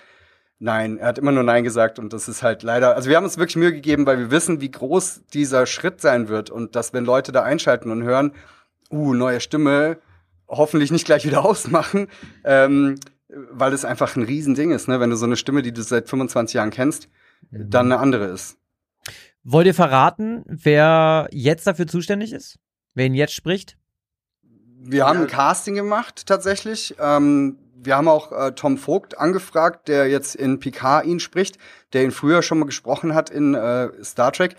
nein, 0.58 0.98
er 0.98 1.08
hat 1.08 1.18
immer 1.18 1.32
nur 1.32 1.42
Nein 1.42 1.64
gesagt 1.64 1.98
und 1.98 2.12
das 2.12 2.28
ist 2.28 2.42
halt 2.42 2.62
leider, 2.62 2.96
also 2.96 3.08
wir 3.08 3.16
haben 3.16 3.24
uns 3.24 3.38
wirklich 3.38 3.56
Mühe 3.56 3.72
gegeben, 3.72 4.06
weil 4.06 4.18
wir 4.18 4.30
wissen, 4.30 4.60
wie 4.60 4.70
groß 4.70 5.22
dieser 5.32 5.66
Schritt 5.66 6.00
sein 6.00 6.28
wird 6.28 6.50
und 6.50 6.76
dass 6.76 6.92
wenn 6.92 7.04
Leute 7.04 7.32
da 7.32 7.42
einschalten 7.42 7.90
und 7.90 8.02
hören, 8.02 8.32
uh, 8.90 9.14
neue 9.14 9.40
Stimme, 9.40 9.98
hoffentlich 10.48 10.90
nicht 10.90 11.04
gleich 11.04 11.24
wieder 11.24 11.44
ausmachen, 11.44 12.08
ähm, 12.44 12.96
weil 13.50 13.72
es 13.72 13.84
einfach 13.84 14.16
ein 14.16 14.22
Riesending 14.22 14.70
ist, 14.70 14.88
ne? 14.88 15.00
wenn 15.00 15.10
du 15.10 15.16
so 15.16 15.26
eine 15.26 15.36
Stimme, 15.36 15.62
die 15.62 15.72
du 15.72 15.82
seit 15.82 16.08
25 16.08 16.54
Jahren 16.54 16.70
kennst, 16.70 17.08
dann 17.50 17.86
eine 17.86 18.00
andere 18.00 18.26
ist. 18.26 18.56
Wollt 19.42 19.66
ihr 19.66 19.74
verraten, 19.74 20.44
wer 20.46 21.28
jetzt 21.30 21.66
dafür 21.66 21.86
zuständig 21.86 22.32
ist? 22.32 22.58
Wer 22.94 23.06
ihn 23.06 23.14
jetzt 23.14 23.34
spricht? 23.34 23.76
Wir 24.82 25.06
haben 25.06 25.20
ein 25.20 25.26
Casting 25.26 25.74
gemacht 25.74 26.26
tatsächlich. 26.26 26.94
Ähm, 26.98 27.58
wir 27.74 27.96
haben 27.96 28.08
auch 28.08 28.32
äh, 28.32 28.52
Tom 28.52 28.76
Vogt 28.76 29.18
angefragt, 29.18 29.88
der 29.88 30.08
jetzt 30.08 30.34
in 30.34 30.58
Picard 30.58 31.06
ihn 31.06 31.20
spricht, 31.20 31.58
der 31.92 32.04
ihn 32.04 32.10
früher 32.10 32.42
schon 32.42 32.58
mal 32.58 32.66
gesprochen 32.66 33.14
hat 33.14 33.30
in 33.30 33.54
äh, 33.54 33.88
Star 34.04 34.32
Trek. 34.32 34.56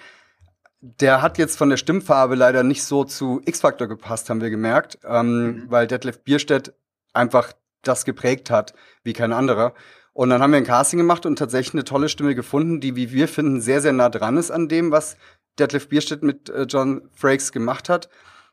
Der 0.80 1.22
hat 1.22 1.38
jetzt 1.38 1.58
von 1.58 1.70
der 1.70 1.78
Stimmfarbe 1.78 2.34
leider 2.34 2.64
nicht 2.64 2.84
so 2.84 3.04
zu 3.04 3.42
X-Factor 3.46 3.88
gepasst, 3.88 4.30
haben 4.30 4.42
wir 4.42 4.50
gemerkt, 4.50 4.98
ähm, 5.04 5.66
weil 5.70 5.86
Detlef 5.86 6.24
Bierstedt 6.24 6.74
einfach 7.14 7.54
das 7.84 8.06
geprägt 8.06 8.50
hat 8.50 8.74
wie 9.04 9.14
kein 9.14 9.34
anderer. 9.34 9.74
Und 10.14 10.30
dann 10.30 10.42
haben 10.42 10.52
wir 10.52 10.58
ein 10.58 10.66
Casting 10.66 11.00
gemacht 11.00 11.26
und 11.26 11.38
tatsächlich 11.38 11.74
eine 11.74 11.84
tolle 11.84 12.10
Stimme 12.10 12.36
gefunden, 12.36 12.82
die, 12.82 12.96
wie 12.96 13.12
wir 13.12 13.28
finden, 13.28 13.62
sehr, 13.62 13.82
sehr 13.82 13.94
nah 13.94 14.10
dran 14.10 14.38
ist 14.38 14.52
an 14.52 14.68
dem, 14.68 14.92
was 14.92 15.16
Detlef 15.58 15.88
Bierstedt 15.88 16.24
mit 16.24 16.50
äh, 16.50 16.64
John 16.64 17.10
Frakes 17.14 17.52
gemacht 17.52 17.90
hat. 17.90 18.10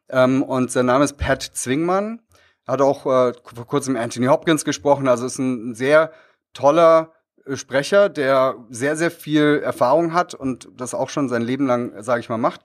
Ähm, 0.09 0.43
und 0.43 0.71
sein 0.71 0.87
Name 0.87 1.05
ist 1.05 1.19
Pat 1.19 1.43
Zwingmann. 1.43 2.21
Hat 2.67 2.81
auch 2.81 3.07
äh, 3.07 3.33
vor 3.55 3.67
kurzem 3.67 3.97
Anthony 3.97 4.27
Hopkins 4.27 4.65
gesprochen. 4.65 5.09
Also 5.09 5.27
ist 5.27 5.39
ein 5.39 5.75
sehr 5.75 6.13
toller 6.53 7.13
äh, 7.45 7.57
Sprecher, 7.57 8.09
der 8.09 8.57
sehr, 8.71 8.97
sehr 8.97 9.11
viel 9.11 9.61
Erfahrung 9.63 10.13
hat 10.13 10.35
und 10.35 10.69
das 10.77 10.95
auch 10.95 11.11
schon 11.11 11.29
sein 11.29 11.43
Leben 11.43 11.67
lang, 11.67 12.03
sage 12.03 12.21
ich 12.21 12.29
mal, 12.29 12.39
macht. 12.39 12.65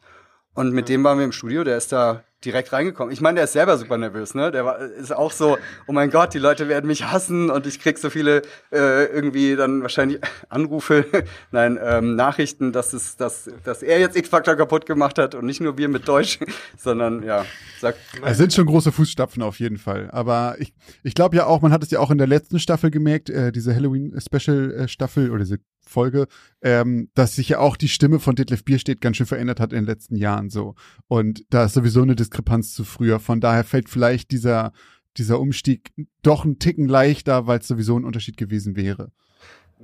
Und 0.55 0.73
mit 0.73 0.89
dem 0.89 1.03
waren 1.03 1.17
wir 1.17 1.25
im 1.25 1.31
Studio, 1.31 1.63
der 1.63 1.77
ist 1.77 1.91
da 1.91 2.23
direkt 2.45 2.73
reingekommen. 2.73 3.13
Ich 3.13 3.21
meine, 3.21 3.35
der 3.35 3.45
ist 3.45 3.53
selber 3.53 3.77
super 3.77 3.97
nervös, 3.97 4.35
ne? 4.35 4.51
Der 4.51 4.65
war, 4.65 4.79
ist 4.79 5.15
auch 5.15 5.31
so, 5.31 5.57
oh 5.87 5.93
mein 5.93 6.09
Gott, 6.09 6.33
die 6.33 6.39
Leute 6.39 6.67
werden 6.67 6.87
mich 6.87 7.05
hassen 7.05 7.49
und 7.49 7.65
ich 7.65 7.79
krieg 7.79 7.97
so 7.97 8.09
viele 8.09 8.41
äh, 8.71 9.05
irgendwie 9.05 9.55
dann 9.55 9.81
wahrscheinlich 9.81 10.19
Anrufe, 10.49 11.05
nein, 11.51 11.79
ähm, 11.81 12.15
Nachrichten, 12.15 12.71
dass 12.71 12.93
es, 12.93 13.15
dass, 13.15 13.49
dass 13.63 13.81
er 13.81 13.99
jetzt 13.99 14.15
X-Factor 14.15 14.55
kaputt 14.55 14.85
gemacht 14.85 15.17
hat 15.17 15.35
und 15.35 15.45
nicht 15.45 15.61
nur 15.61 15.77
wir 15.77 15.87
mit 15.87 16.07
Deutsch, 16.07 16.39
sondern 16.77 17.23
ja, 17.23 17.45
sagt. 17.79 17.99
Es 18.23 18.37
sind 18.37 18.53
schon 18.53 18.65
große 18.65 18.91
Fußstapfen 18.91 19.41
auf 19.41 19.59
jeden 19.59 19.77
Fall. 19.77 20.09
Aber 20.11 20.55
ich, 20.59 20.73
ich 21.03 21.13
glaube 21.13 21.35
ja 21.35 21.45
auch, 21.45 21.61
man 21.61 21.71
hat 21.71 21.83
es 21.83 21.91
ja 21.91 21.99
auch 21.99 22.11
in 22.11 22.17
der 22.17 22.27
letzten 22.27 22.59
Staffel 22.59 22.91
gemerkt, 22.91 23.29
äh, 23.29 23.51
diese 23.51 23.73
Halloween-Special-Staffel 23.73 25.29
oder 25.31 25.39
diese 25.39 25.59
Folge, 25.93 26.27
ähm, 26.61 27.09
dass 27.13 27.35
sich 27.35 27.49
ja 27.49 27.59
auch 27.59 27.77
die 27.77 27.87
Stimme 27.87 28.19
von 28.19 28.35
Detlef 28.35 28.65
Bierstedt 28.65 28.99
ganz 28.99 29.17
schön 29.17 29.25
verändert 29.27 29.59
hat 29.59 29.71
in 29.71 29.79
den 29.79 29.85
letzten 29.85 30.15
Jahren 30.15 30.49
so. 30.49 30.75
Und 31.07 31.45
da 31.49 31.65
ist 31.65 31.73
sowieso 31.73 32.01
eine 32.01 32.15
Diskrepanz 32.15 32.73
zu 32.73 32.83
früher. 32.83 33.19
Von 33.19 33.39
daher 33.39 33.63
fällt 33.63 33.89
vielleicht 33.89 34.31
dieser, 34.31 34.73
dieser 35.17 35.39
Umstieg 35.39 35.93
doch 36.21 36.43
ein 36.43 36.59
Ticken 36.59 36.87
leichter, 36.87 37.47
weil 37.47 37.59
es 37.59 37.67
sowieso 37.67 37.97
ein 37.97 38.05
Unterschied 38.05 38.37
gewesen 38.37 38.75
wäre. 38.75 39.11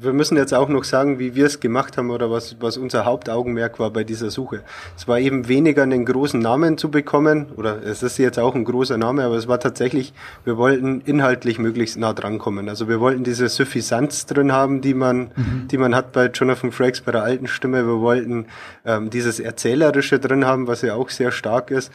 Wir 0.02 0.14
müssen 0.14 0.38
jetzt 0.38 0.54
auch 0.54 0.70
noch 0.70 0.86
sagen, 0.86 1.20
wie 1.20 1.36
wir 1.36 1.46
es 1.46 1.60
gemacht 1.60 1.98
haben 1.98 2.10
oder 2.10 2.32
was, 2.32 2.56
was 2.62 2.78
unser 2.78 3.04
Hauptaugenmerk 3.04 3.80
war 3.80 3.92
bei 3.92 4.06
dieser 4.06 4.30
Suche. 4.30 4.62
Es 4.96 5.10
war 5.10 5.20
eben 5.20 5.50
weniger 5.50 5.84
einen 5.84 6.06
großen 6.06 6.40
Namen 6.40 6.78
zu 6.78 6.90
bekommen, 6.90 7.48
oder 7.58 7.84
es 7.84 8.02
ist 8.02 8.18
jetzt 8.18 8.40
auch 8.40 8.56
ein 8.56 8.64
großer 8.64 8.98
Name, 8.98 9.26
aber 9.26 9.36
es 9.36 9.50
war 9.50 9.60
tatsächlich, 9.60 10.14
wir 10.46 10.56
wollten 10.56 11.02
inhaltlich 11.02 11.60
möglichst 11.60 11.98
nah 11.98 12.14
drankommen. 12.14 12.70
Also 12.70 12.88
wir 12.88 13.02
wollten 13.02 13.26
diese 13.26 13.50
Suffisanz 13.50 14.26
drin 14.26 14.54
haben, 14.54 14.80
die 14.80 14.94
man, 14.94 15.32
die 15.70 15.78
man 15.78 15.94
hat 15.94 16.14
bei 16.14 16.28
Jonathan 16.28 16.72
Frakes 16.72 17.02
bei 17.02 17.12
der 17.12 17.24
alten 17.24 17.48
Stimme. 17.48 17.86
Wir 17.86 18.00
wollten 18.00 18.46
ähm, 18.86 19.10
dieses 19.10 19.42
Erzählerische 19.42 20.18
drin 20.18 20.46
haben, 20.46 20.68
was 20.68 20.82
ja 20.82 20.96
auch 20.96 21.10
sehr 21.10 21.34
stark 21.34 21.72
ist. 21.72 21.92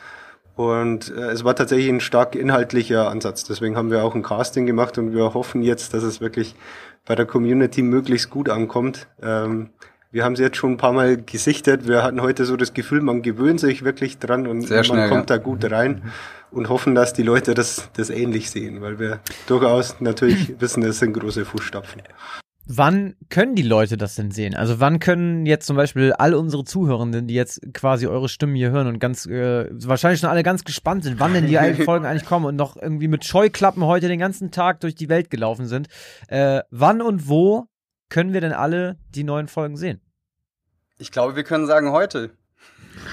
Und 0.56 1.10
äh, 1.10 1.30
es 1.30 1.42
war 1.42 1.56
tatsächlich 1.56 1.88
ein 1.88 2.00
stark 2.00 2.36
inhaltlicher 2.36 3.08
Ansatz. 3.08 3.44
Deswegen 3.44 3.76
haben 3.76 3.90
wir 3.90 4.04
auch 4.04 4.14
ein 4.14 4.22
Casting 4.22 4.66
gemacht 4.66 4.98
und 4.98 5.14
wir 5.14 5.32
hoffen 5.32 5.62
jetzt, 5.62 5.94
dass 5.94 6.02
es 6.02 6.20
wirklich 6.20 6.54
bei 7.04 7.14
der 7.14 7.26
Community 7.26 7.82
möglichst 7.82 8.30
gut 8.30 8.48
ankommt. 8.48 9.08
Ähm, 9.22 9.70
wir 10.10 10.24
haben 10.24 10.36
sie 10.36 10.44
jetzt 10.44 10.56
schon 10.56 10.72
ein 10.72 10.76
paar 10.76 10.92
Mal 10.92 11.16
gesichtet. 11.20 11.88
Wir 11.88 12.04
hatten 12.04 12.22
heute 12.22 12.44
so 12.44 12.56
das 12.56 12.72
Gefühl, 12.72 13.00
man 13.00 13.22
gewöhnt 13.22 13.58
sich 13.58 13.84
wirklich 13.84 14.18
dran 14.18 14.46
und 14.46 14.62
Sehr 14.62 14.78
man 14.78 14.84
schnell, 14.84 15.08
kommt 15.08 15.28
ja. 15.28 15.36
da 15.36 15.42
gut 15.42 15.68
rein 15.70 16.12
und 16.52 16.68
hoffen, 16.68 16.94
dass 16.94 17.12
die 17.12 17.24
Leute 17.24 17.54
das, 17.54 17.90
das 17.94 18.10
ähnlich 18.10 18.50
sehen, 18.50 18.80
weil 18.80 18.98
wir 19.00 19.20
durchaus 19.48 20.00
natürlich 20.00 20.54
wissen, 20.60 20.84
es 20.84 21.00
sind 21.00 21.14
große 21.14 21.44
Fußstapfen. 21.44 22.02
Wann 22.66 23.14
können 23.28 23.54
die 23.54 23.62
Leute 23.62 23.98
das 23.98 24.14
denn 24.14 24.30
sehen? 24.30 24.54
Also 24.54 24.80
wann 24.80 24.98
können 24.98 25.44
jetzt 25.44 25.66
zum 25.66 25.76
Beispiel 25.76 26.12
all 26.14 26.32
unsere 26.32 26.64
Zuhörenden, 26.64 27.26
die 27.26 27.34
jetzt 27.34 27.60
quasi 27.74 28.06
eure 28.06 28.30
Stimmen 28.30 28.54
hier 28.54 28.70
hören 28.70 28.86
und 28.86 28.98
ganz 28.98 29.26
äh, 29.26 29.68
wahrscheinlich 29.70 30.20
schon 30.20 30.30
alle 30.30 30.42
ganz 30.42 30.64
gespannt 30.64 31.04
sind, 31.04 31.20
wann 31.20 31.34
denn 31.34 31.46
die 31.46 31.56
Folgen 31.84 32.06
eigentlich 32.06 32.24
kommen 32.24 32.46
und 32.46 32.56
noch 32.56 32.76
irgendwie 32.76 33.08
mit 33.08 33.24
Scheuklappen 33.26 33.84
heute 33.84 34.08
den 34.08 34.18
ganzen 34.18 34.50
Tag 34.50 34.80
durch 34.80 34.94
die 34.94 35.10
Welt 35.10 35.28
gelaufen 35.28 35.66
sind. 35.66 35.88
Äh, 36.28 36.62
wann 36.70 37.02
und 37.02 37.28
wo 37.28 37.66
können 38.08 38.32
wir 38.32 38.40
denn 38.40 38.52
alle 38.52 38.96
die 39.10 39.24
neuen 39.24 39.48
Folgen 39.48 39.76
sehen? 39.76 40.00
Ich 40.96 41.12
glaube, 41.12 41.36
wir 41.36 41.44
können 41.44 41.66
sagen 41.66 41.90
heute. 41.90 42.30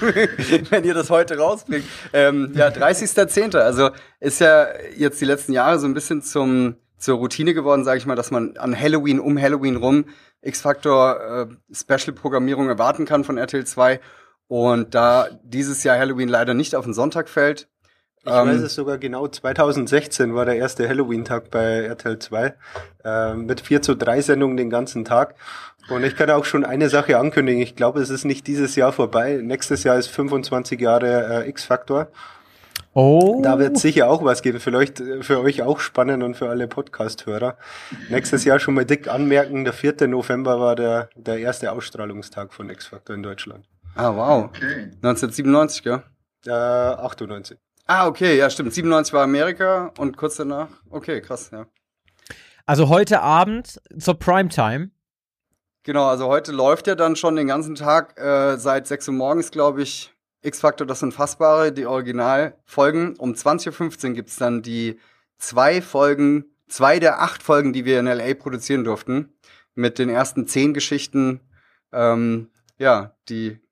Wenn 0.70 0.84
ihr 0.84 0.94
das 0.94 1.10
heute 1.10 1.36
rausbringt. 1.36 1.84
Ähm, 2.12 2.52
ja, 2.54 2.68
30.10. 2.68 3.58
Also 3.58 3.90
ist 4.20 4.40
ja 4.40 4.68
jetzt 4.96 5.20
die 5.20 5.24
letzten 5.24 5.52
Jahre 5.52 5.78
so 5.78 5.86
ein 5.86 5.94
bisschen 5.94 6.22
zum 6.22 6.76
zur 7.02 7.18
Routine 7.18 7.52
geworden, 7.52 7.84
sage 7.84 7.98
ich 7.98 8.06
mal, 8.06 8.14
dass 8.14 8.30
man 8.30 8.56
an 8.56 8.78
Halloween 8.78 9.18
um 9.18 9.40
Halloween 9.40 9.76
rum 9.76 10.04
X-Factor 10.40 11.48
äh, 11.50 11.74
Special-Programmierung 11.74 12.68
erwarten 12.68 13.04
kann 13.04 13.24
von 13.24 13.38
RTL 13.38 13.64
2. 13.64 14.00
Und 14.46 14.94
da 14.94 15.28
dieses 15.42 15.82
Jahr 15.82 15.98
Halloween 15.98 16.28
leider 16.28 16.54
nicht 16.54 16.74
auf 16.74 16.84
den 16.84 16.94
Sonntag 16.94 17.28
fällt, 17.28 17.68
ich 18.24 18.30
ähm, 18.30 18.46
weiß 18.46 18.60
es 18.60 18.76
sogar 18.76 18.98
genau, 18.98 19.26
2016 19.26 20.32
war 20.32 20.44
der 20.44 20.54
erste 20.54 20.88
Halloween-Tag 20.88 21.50
bei 21.50 21.82
RTL 21.82 22.20
2 22.20 22.54
äh, 23.04 23.34
mit 23.34 23.62
4 23.62 23.82
zu 23.82 23.96
3 23.96 24.20
Sendungen 24.20 24.56
den 24.56 24.70
ganzen 24.70 25.04
Tag. 25.04 25.34
Und 25.88 26.04
ich 26.04 26.14
kann 26.14 26.30
auch 26.30 26.44
schon 26.44 26.64
eine 26.64 26.88
Sache 26.88 27.18
ankündigen. 27.18 27.60
Ich 27.60 27.74
glaube, 27.74 28.00
es 28.00 28.10
ist 28.10 28.24
nicht 28.24 28.46
dieses 28.46 28.76
Jahr 28.76 28.92
vorbei. 28.92 29.40
Nächstes 29.42 29.82
Jahr 29.82 29.98
ist 29.98 30.06
25 30.06 30.80
Jahre 30.80 31.42
äh, 31.44 31.48
X-Factor. 31.48 32.08
Oh. 32.94 33.40
Da 33.42 33.58
wird 33.58 33.78
sicher 33.78 34.10
auch 34.10 34.22
was 34.22 34.42
geben. 34.42 34.60
Vielleicht 34.60 35.00
äh, 35.00 35.22
für 35.22 35.40
euch 35.40 35.62
auch 35.62 35.80
spannend 35.80 36.22
und 36.22 36.36
für 36.36 36.50
alle 36.50 36.68
Podcast-Hörer. 36.68 37.56
Nächstes 38.10 38.44
Jahr 38.44 38.58
schon 38.58 38.74
mal 38.74 38.84
dick 38.84 39.08
anmerken. 39.08 39.64
Der 39.64 39.72
4. 39.72 40.08
November 40.08 40.60
war 40.60 40.76
der, 40.76 41.08
der 41.16 41.38
erste 41.38 41.72
Ausstrahlungstag 41.72 42.52
von 42.52 42.68
X-Factor 42.68 43.16
in 43.16 43.22
Deutschland. 43.22 43.66
Ah, 43.94 44.14
wow. 44.14 44.44
Okay. 44.44 44.90
1997, 45.02 45.82
gell? 45.82 46.02
Äh, 46.46 46.50
98. 46.50 47.58
Ah, 47.86 48.06
okay, 48.06 48.36
ja, 48.36 48.48
stimmt. 48.50 48.74
97 48.74 49.12
war 49.12 49.22
Amerika 49.22 49.92
und 49.98 50.16
kurz 50.16 50.36
danach. 50.36 50.68
Okay, 50.90 51.20
krass, 51.20 51.50
ja. 51.50 51.66
Also 52.66 52.88
heute 52.88 53.20
Abend 53.22 53.80
zur 53.98 54.18
Primetime. 54.18 54.90
Genau, 55.82 56.06
also 56.06 56.26
heute 56.26 56.52
läuft 56.52 56.86
ja 56.86 56.94
dann 56.94 57.16
schon 57.16 57.34
den 57.36 57.48
ganzen 57.48 57.74
Tag 57.74 58.18
äh, 58.20 58.56
seit 58.56 58.86
6 58.86 59.08
Uhr 59.08 59.14
morgens, 59.14 59.50
glaube 59.50 59.82
ich, 59.82 60.11
X-Factor 60.42 60.86
das 60.86 61.02
Unfassbare, 61.02 61.72
die 61.72 61.86
Originalfolgen. 61.86 63.16
Um 63.16 63.32
20.15 63.32 64.08
Uhr 64.08 64.14
gibt's 64.14 64.36
dann 64.36 64.62
die 64.62 64.98
zwei 65.38 65.80
Folgen, 65.80 66.44
zwei 66.68 66.98
der 66.98 67.22
acht 67.22 67.42
Folgen, 67.42 67.72
die 67.72 67.84
wir 67.84 68.00
in 68.00 68.06
L.A. 68.06 68.34
produzieren 68.34 68.84
durften. 68.84 69.32
Mit 69.74 69.98
den 69.98 70.08
ersten 70.08 70.46
zehn 70.46 70.74
Geschichten, 70.74 71.40
ähm, 71.92 72.50
ja, 72.78 73.16
die 73.28 73.62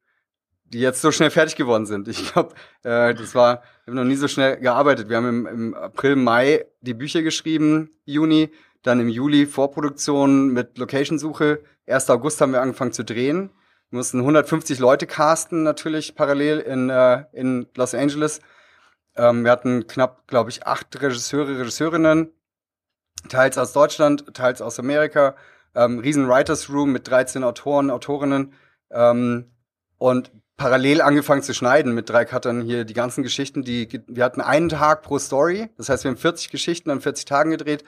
die 0.73 0.79
jetzt 0.79 1.01
so 1.01 1.11
schnell 1.11 1.31
fertig 1.31 1.57
geworden 1.57 1.87
sind. 1.87 2.09
Ich 2.09 2.33
glaube, 2.33 2.55
äh, 2.85 3.15
das 3.15 3.35
war, 3.35 3.63
wir 3.85 3.93
haben 3.93 3.97
noch 3.97 4.05
nie 4.05 4.17
so 4.17 4.29
schnell 4.29 4.59
gearbeitet. 4.59 5.09
Wir 5.09 5.17
haben 5.17 5.29
im, 5.29 5.47
im 5.47 5.75
April, 5.75 6.17
Mai 6.17 6.65
die 6.81 6.95
Bücher 6.95 7.23
geschrieben, 7.23 7.91
Juni, 8.05 8.51
dann 8.83 9.01
im 9.01 9.09
Juli 9.09 9.47
Vorproduktion 9.47 10.49
mit 10.53 10.79
Locationsuche. 10.79 11.63
1. 11.87 12.09
August 12.11 12.41
haben 12.41 12.53
wir 12.53 12.63
angefangen 12.63 12.93
zu 12.93 13.05
drehen. 13.05 13.51
Wir 13.91 13.97
mussten 13.97 14.21
150 14.21 14.79
Leute 14.79 15.07
casten, 15.07 15.65
natürlich 15.65 16.15
parallel 16.15 16.61
in, 16.61 16.91
äh, 16.91 17.25
in 17.33 17.67
Los 17.75 17.95
Angeles. 17.95 18.41
Ähm, 19.17 19.45
wir 19.45 19.51
hatten 19.51 19.87
knapp, 19.89 20.29
glaube 20.29 20.51
ich, 20.51 20.67
acht 20.67 21.01
Regisseure, 21.01 21.59
Regisseurinnen, 21.59 22.33
teils 23.29 23.59
aus 23.59 23.73
Deutschland, 23.73 24.33
teils 24.33 24.63
aus 24.63 24.79
Amerika. 24.79 25.35
Ähm, 25.75 25.99
riesen 25.99 26.29
Writers 26.29 26.71
Room 26.71 26.93
mit 26.93 27.09
13 27.09 27.43
Autoren, 27.43 27.91
Autorinnen. 27.91 28.55
Ähm, 28.93 29.51
und 29.99 30.31
parallel 30.57 31.01
angefangen 31.01 31.43
zu 31.43 31.55
schneiden 31.55 31.95
mit 31.95 32.11
drei 32.11 32.25
Cuttern 32.25 32.61
hier 32.61 32.85
die 32.85 32.95
ganzen 32.95 33.23
Geschichten, 33.23 33.63
die 33.63 33.89
wir 34.07 34.25
hatten 34.25 34.41
einen 34.41 34.69
Tag 34.69 35.03
pro 35.03 35.19
Story, 35.19 35.71
das 35.79 35.89
heißt 35.89 36.05
wir 36.05 36.11
haben 36.11 36.19
40 36.19 36.51
Geschichten 36.51 36.91
an 36.91 37.01
40 37.01 37.25
Tagen 37.25 37.51
gedreht 37.51 37.83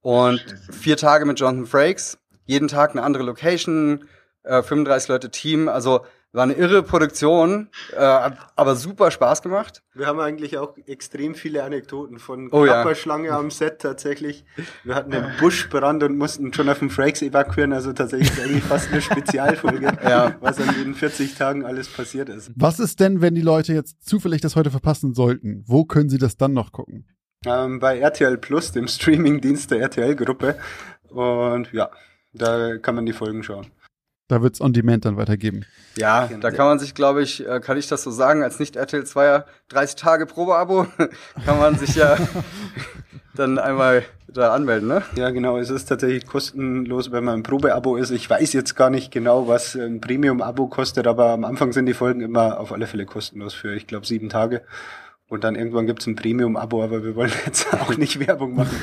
und 0.00 0.42
vier 0.70 0.96
Tage 0.96 1.26
mit 1.26 1.38
Jonathan 1.38 1.66
Frakes, 1.66 2.16
jeden 2.46 2.68
Tag 2.68 2.92
eine 2.92 3.02
andere 3.02 3.22
Location, 3.22 4.08
äh, 4.46 4.62
35 4.62 5.08
Leute 5.08 5.30
Team, 5.30 5.68
also 5.68 6.04
war 6.32 6.42
eine 6.42 6.52
irre 6.52 6.82
Produktion, 6.82 7.68
äh, 7.92 7.98
hat 7.98 8.36
aber 8.56 8.76
super 8.76 9.10
Spaß 9.10 9.40
gemacht. 9.40 9.82
Wir 9.94 10.06
haben 10.06 10.20
eigentlich 10.20 10.58
auch 10.58 10.76
extrem 10.86 11.34
viele 11.34 11.64
Anekdoten 11.64 12.18
von 12.18 12.48
oh, 12.52 12.64
Klapperschlange 12.64 13.28
ja. 13.28 13.38
am 13.38 13.50
Set 13.50 13.80
tatsächlich. 13.80 14.44
Wir 14.84 14.94
hatten 14.94 15.14
einen 15.14 15.32
Buschbrand 15.40 16.02
und 16.02 16.18
mussten 16.18 16.52
schon 16.52 16.68
auf 16.68 16.80
den 16.80 16.90
Frakes 16.90 17.22
evakuieren, 17.22 17.72
also 17.72 17.92
tatsächlich 17.92 18.30
ist 18.30 18.40
eigentlich 18.40 18.64
fast 18.64 18.92
eine 18.92 19.00
Spezialfolge, 19.00 19.86
ja. 20.04 20.34
was 20.40 20.60
an 20.60 20.74
den 20.74 20.94
40 20.94 21.36
Tagen 21.36 21.64
alles 21.64 21.88
passiert 21.88 22.28
ist. 22.28 22.50
Was 22.54 22.80
ist 22.80 23.00
denn, 23.00 23.22
wenn 23.22 23.34
die 23.34 23.40
Leute 23.40 23.72
jetzt 23.72 24.06
zufällig 24.06 24.42
das 24.42 24.56
heute 24.56 24.70
verpassen 24.70 25.14
sollten? 25.14 25.64
Wo 25.66 25.84
können 25.84 26.10
sie 26.10 26.18
das 26.18 26.36
dann 26.36 26.52
noch 26.52 26.72
gucken? 26.72 27.06
Ähm, 27.46 27.78
bei 27.78 27.98
RTL 27.98 28.36
Plus, 28.36 28.72
dem 28.72 28.88
Streamingdienst 28.88 29.70
der 29.70 29.80
RTL-Gruppe. 29.80 30.56
Und 31.08 31.72
ja, 31.72 31.90
da 32.34 32.76
kann 32.76 32.94
man 32.94 33.06
die 33.06 33.12
Folgen 33.12 33.42
schauen. 33.42 33.68
Da 34.28 34.42
wird's 34.42 34.60
on 34.60 34.72
demand 34.72 35.04
dann 35.04 35.16
weitergeben. 35.16 35.64
Ja, 35.96 36.28
da 36.40 36.50
kann 36.50 36.66
man 36.66 36.78
sich, 36.80 36.94
glaube 36.94 37.22
ich, 37.22 37.46
äh, 37.46 37.60
kann 37.60 37.78
ich 37.78 37.86
das 37.86 38.02
so 38.02 38.10
sagen, 38.10 38.42
als 38.42 38.58
nicht 38.58 38.74
RTL 38.74 39.02
2er 39.02 39.44
30 39.68 39.96
Tage 39.96 40.26
Probeabo, 40.26 40.86
kann 41.44 41.58
man 41.58 41.78
sich 41.78 41.94
ja 41.94 42.16
dann 43.34 43.58
einmal 43.58 44.04
da 44.28 44.52
anmelden, 44.52 44.88
ne? 44.88 45.02
Ja, 45.14 45.30
genau. 45.30 45.58
Es 45.58 45.70
ist 45.70 45.86
tatsächlich 45.86 46.26
kostenlos, 46.26 47.12
wenn 47.12 47.24
man 47.24 47.40
ein 47.40 47.42
Probeabo 47.42 47.96
ist. 47.96 48.10
Ich 48.10 48.28
weiß 48.28 48.52
jetzt 48.52 48.74
gar 48.74 48.90
nicht 48.90 49.12
genau, 49.12 49.48
was 49.48 49.74
ein 49.74 50.00
Premium-Abo 50.00 50.66
kostet, 50.66 51.06
aber 51.06 51.30
am 51.30 51.44
Anfang 51.44 51.72
sind 51.72 51.86
die 51.86 51.94
Folgen 51.94 52.20
immer 52.20 52.58
auf 52.58 52.72
alle 52.72 52.86
Fälle 52.86 53.06
kostenlos 53.06 53.54
für, 53.54 53.74
ich 53.74 53.86
glaube, 53.86 54.06
sieben 54.06 54.28
Tage. 54.28 54.62
Und 55.28 55.42
dann 55.42 55.56
irgendwann 55.56 55.86
gibt's 55.86 56.06
ein 56.06 56.16
Premium-Abo, 56.16 56.82
aber 56.82 57.02
wir 57.02 57.16
wollen 57.16 57.32
jetzt 57.46 57.72
auch 57.72 57.96
nicht 57.96 58.26
Werbung 58.26 58.56
machen. 58.56 58.76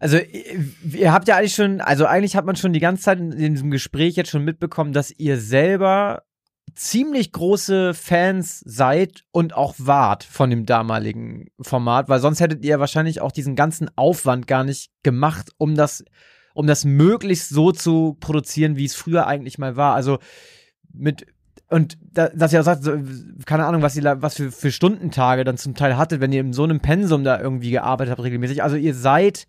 Also, 0.00 0.18
ihr 0.18 1.12
habt 1.12 1.28
ja 1.28 1.36
eigentlich 1.36 1.54
schon, 1.54 1.80
also 1.80 2.06
eigentlich 2.06 2.36
hat 2.36 2.46
man 2.46 2.56
schon 2.56 2.72
die 2.72 2.80
ganze 2.80 3.02
Zeit 3.02 3.18
in 3.18 3.36
diesem 3.36 3.70
Gespräch 3.70 4.16
jetzt 4.16 4.30
schon 4.30 4.44
mitbekommen, 4.44 4.92
dass 4.92 5.10
ihr 5.10 5.38
selber 5.38 6.22
ziemlich 6.74 7.32
große 7.32 7.94
Fans 7.94 8.60
seid 8.64 9.24
und 9.32 9.54
auch 9.54 9.74
wart 9.78 10.24
von 10.24 10.50
dem 10.50 10.66
damaligen 10.66 11.48
Format, 11.60 12.08
weil 12.08 12.20
sonst 12.20 12.40
hättet 12.40 12.64
ihr 12.64 12.78
wahrscheinlich 12.78 13.20
auch 13.20 13.32
diesen 13.32 13.56
ganzen 13.56 13.90
Aufwand 13.96 14.46
gar 14.46 14.64
nicht 14.64 14.90
gemacht, 15.02 15.50
um 15.56 15.74
das, 15.74 16.04
um 16.54 16.66
das 16.66 16.84
möglichst 16.84 17.48
so 17.48 17.72
zu 17.72 18.16
produzieren, 18.20 18.76
wie 18.76 18.84
es 18.84 18.94
früher 18.94 19.26
eigentlich 19.26 19.58
mal 19.58 19.76
war. 19.76 19.94
Also 19.94 20.18
mit 20.92 21.26
und 21.70 21.98
da, 22.00 22.28
dass 22.28 22.52
ihr 22.52 22.60
auch 22.60 22.64
sagt, 22.64 22.82
so, 22.82 22.98
keine 23.44 23.66
Ahnung, 23.66 23.82
was 23.82 23.94
ihr 23.94 24.22
was 24.22 24.36
für, 24.36 24.50
für 24.50 24.72
Stundentage 24.72 25.44
dann 25.44 25.58
zum 25.58 25.74
Teil 25.74 25.98
hattet, 25.98 26.20
wenn 26.20 26.32
ihr 26.32 26.40
in 26.40 26.54
so 26.54 26.64
einem 26.64 26.80
Pensum 26.80 27.24
da 27.24 27.38
irgendwie 27.38 27.70
gearbeitet 27.70 28.12
habt 28.12 28.22
regelmäßig. 28.22 28.62
Also 28.62 28.76
ihr 28.76 28.94
seid 28.94 29.46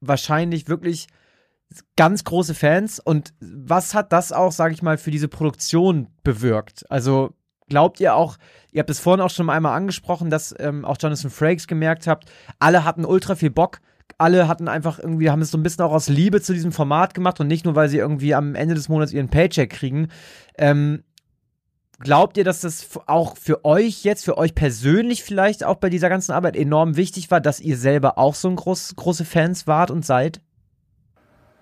wahrscheinlich 0.00 0.68
wirklich 0.68 1.06
ganz 1.96 2.24
große 2.24 2.54
Fans. 2.54 3.00
Und 3.00 3.32
was 3.40 3.94
hat 3.94 4.12
das 4.12 4.32
auch, 4.32 4.52
sage 4.52 4.74
ich 4.74 4.82
mal, 4.82 4.98
für 4.98 5.10
diese 5.10 5.28
Produktion 5.28 6.08
bewirkt? 6.22 6.90
Also 6.90 7.34
glaubt 7.68 8.00
ihr 8.00 8.14
auch, 8.14 8.36
ihr 8.72 8.80
habt 8.80 8.90
es 8.90 9.00
vorhin 9.00 9.20
auch 9.20 9.30
schon 9.30 9.48
einmal 9.48 9.76
angesprochen, 9.76 10.30
dass 10.30 10.54
ähm, 10.58 10.84
auch 10.84 10.96
Jonathan 11.00 11.30
Frakes 11.30 11.66
gemerkt 11.66 12.06
habt, 12.06 12.30
alle 12.58 12.84
hatten 12.84 13.04
ultra 13.04 13.34
viel 13.34 13.50
Bock. 13.50 13.80
Alle 14.18 14.48
hatten 14.48 14.68
einfach 14.68 14.98
irgendwie, 14.98 15.30
haben 15.30 15.40
es 15.40 15.50
so 15.50 15.56
ein 15.56 15.62
bisschen 15.62 15.84
auch 15.84 15.92
aus 15.92 16.08
Liebe 16.08 16.42
zu 16.42 16.52
diesem 16.52 16.72
Format 16.72 17.14
gemacht 17.14 17.40
und 17.40 17.46
nicht 17.46 17.64
nur, 17.64 17.76
weil 17.76 17.88
sie 17.88 17.98
irgendwie 17.98 18.34
am 18.34 18.54
Ende 18.54 18.74
des 18.74 18.88
Monats 18.88 19.12
ihren 19.12 19.28
Paycheck 19.28 19.70
kriegen. 19.70 20.08
Ähm, 20.58 21.04
Glaubt 22.02 22.38
ihr, 22.38 22.44
dass 22.44 22.62
das 22.62 22.88
auch 23.06 23.36
für 23.36 23.64
euch 23.66 24.04
jetzt, 24.04 24.24
für 24.24 24.38
euch 24.38 24.54
persönlich 24.54 25.22
vielleicht 25.22 25.64
auch 25.64 25.76
bei 25.76 25.90
dieser 25.90 26.08
ganzen 26.08 26.32
Arbeit 26.32 26.56
enorm 26.56 26.96
wichtig 26.96 27.30
war, 27.30 27.42
dass 27.42 27.60
ihr 27.60 27.76
selber 27.76 28.16
auch 28.16 28.34
so 28.34 28.48
ein 28.48 28.56
groß, 28.56 28.96
große 28.96 29.26
Fans 29.26 29.66
wart 29.66 29.90
und 29.90 30.06
seid? 30.06 30.40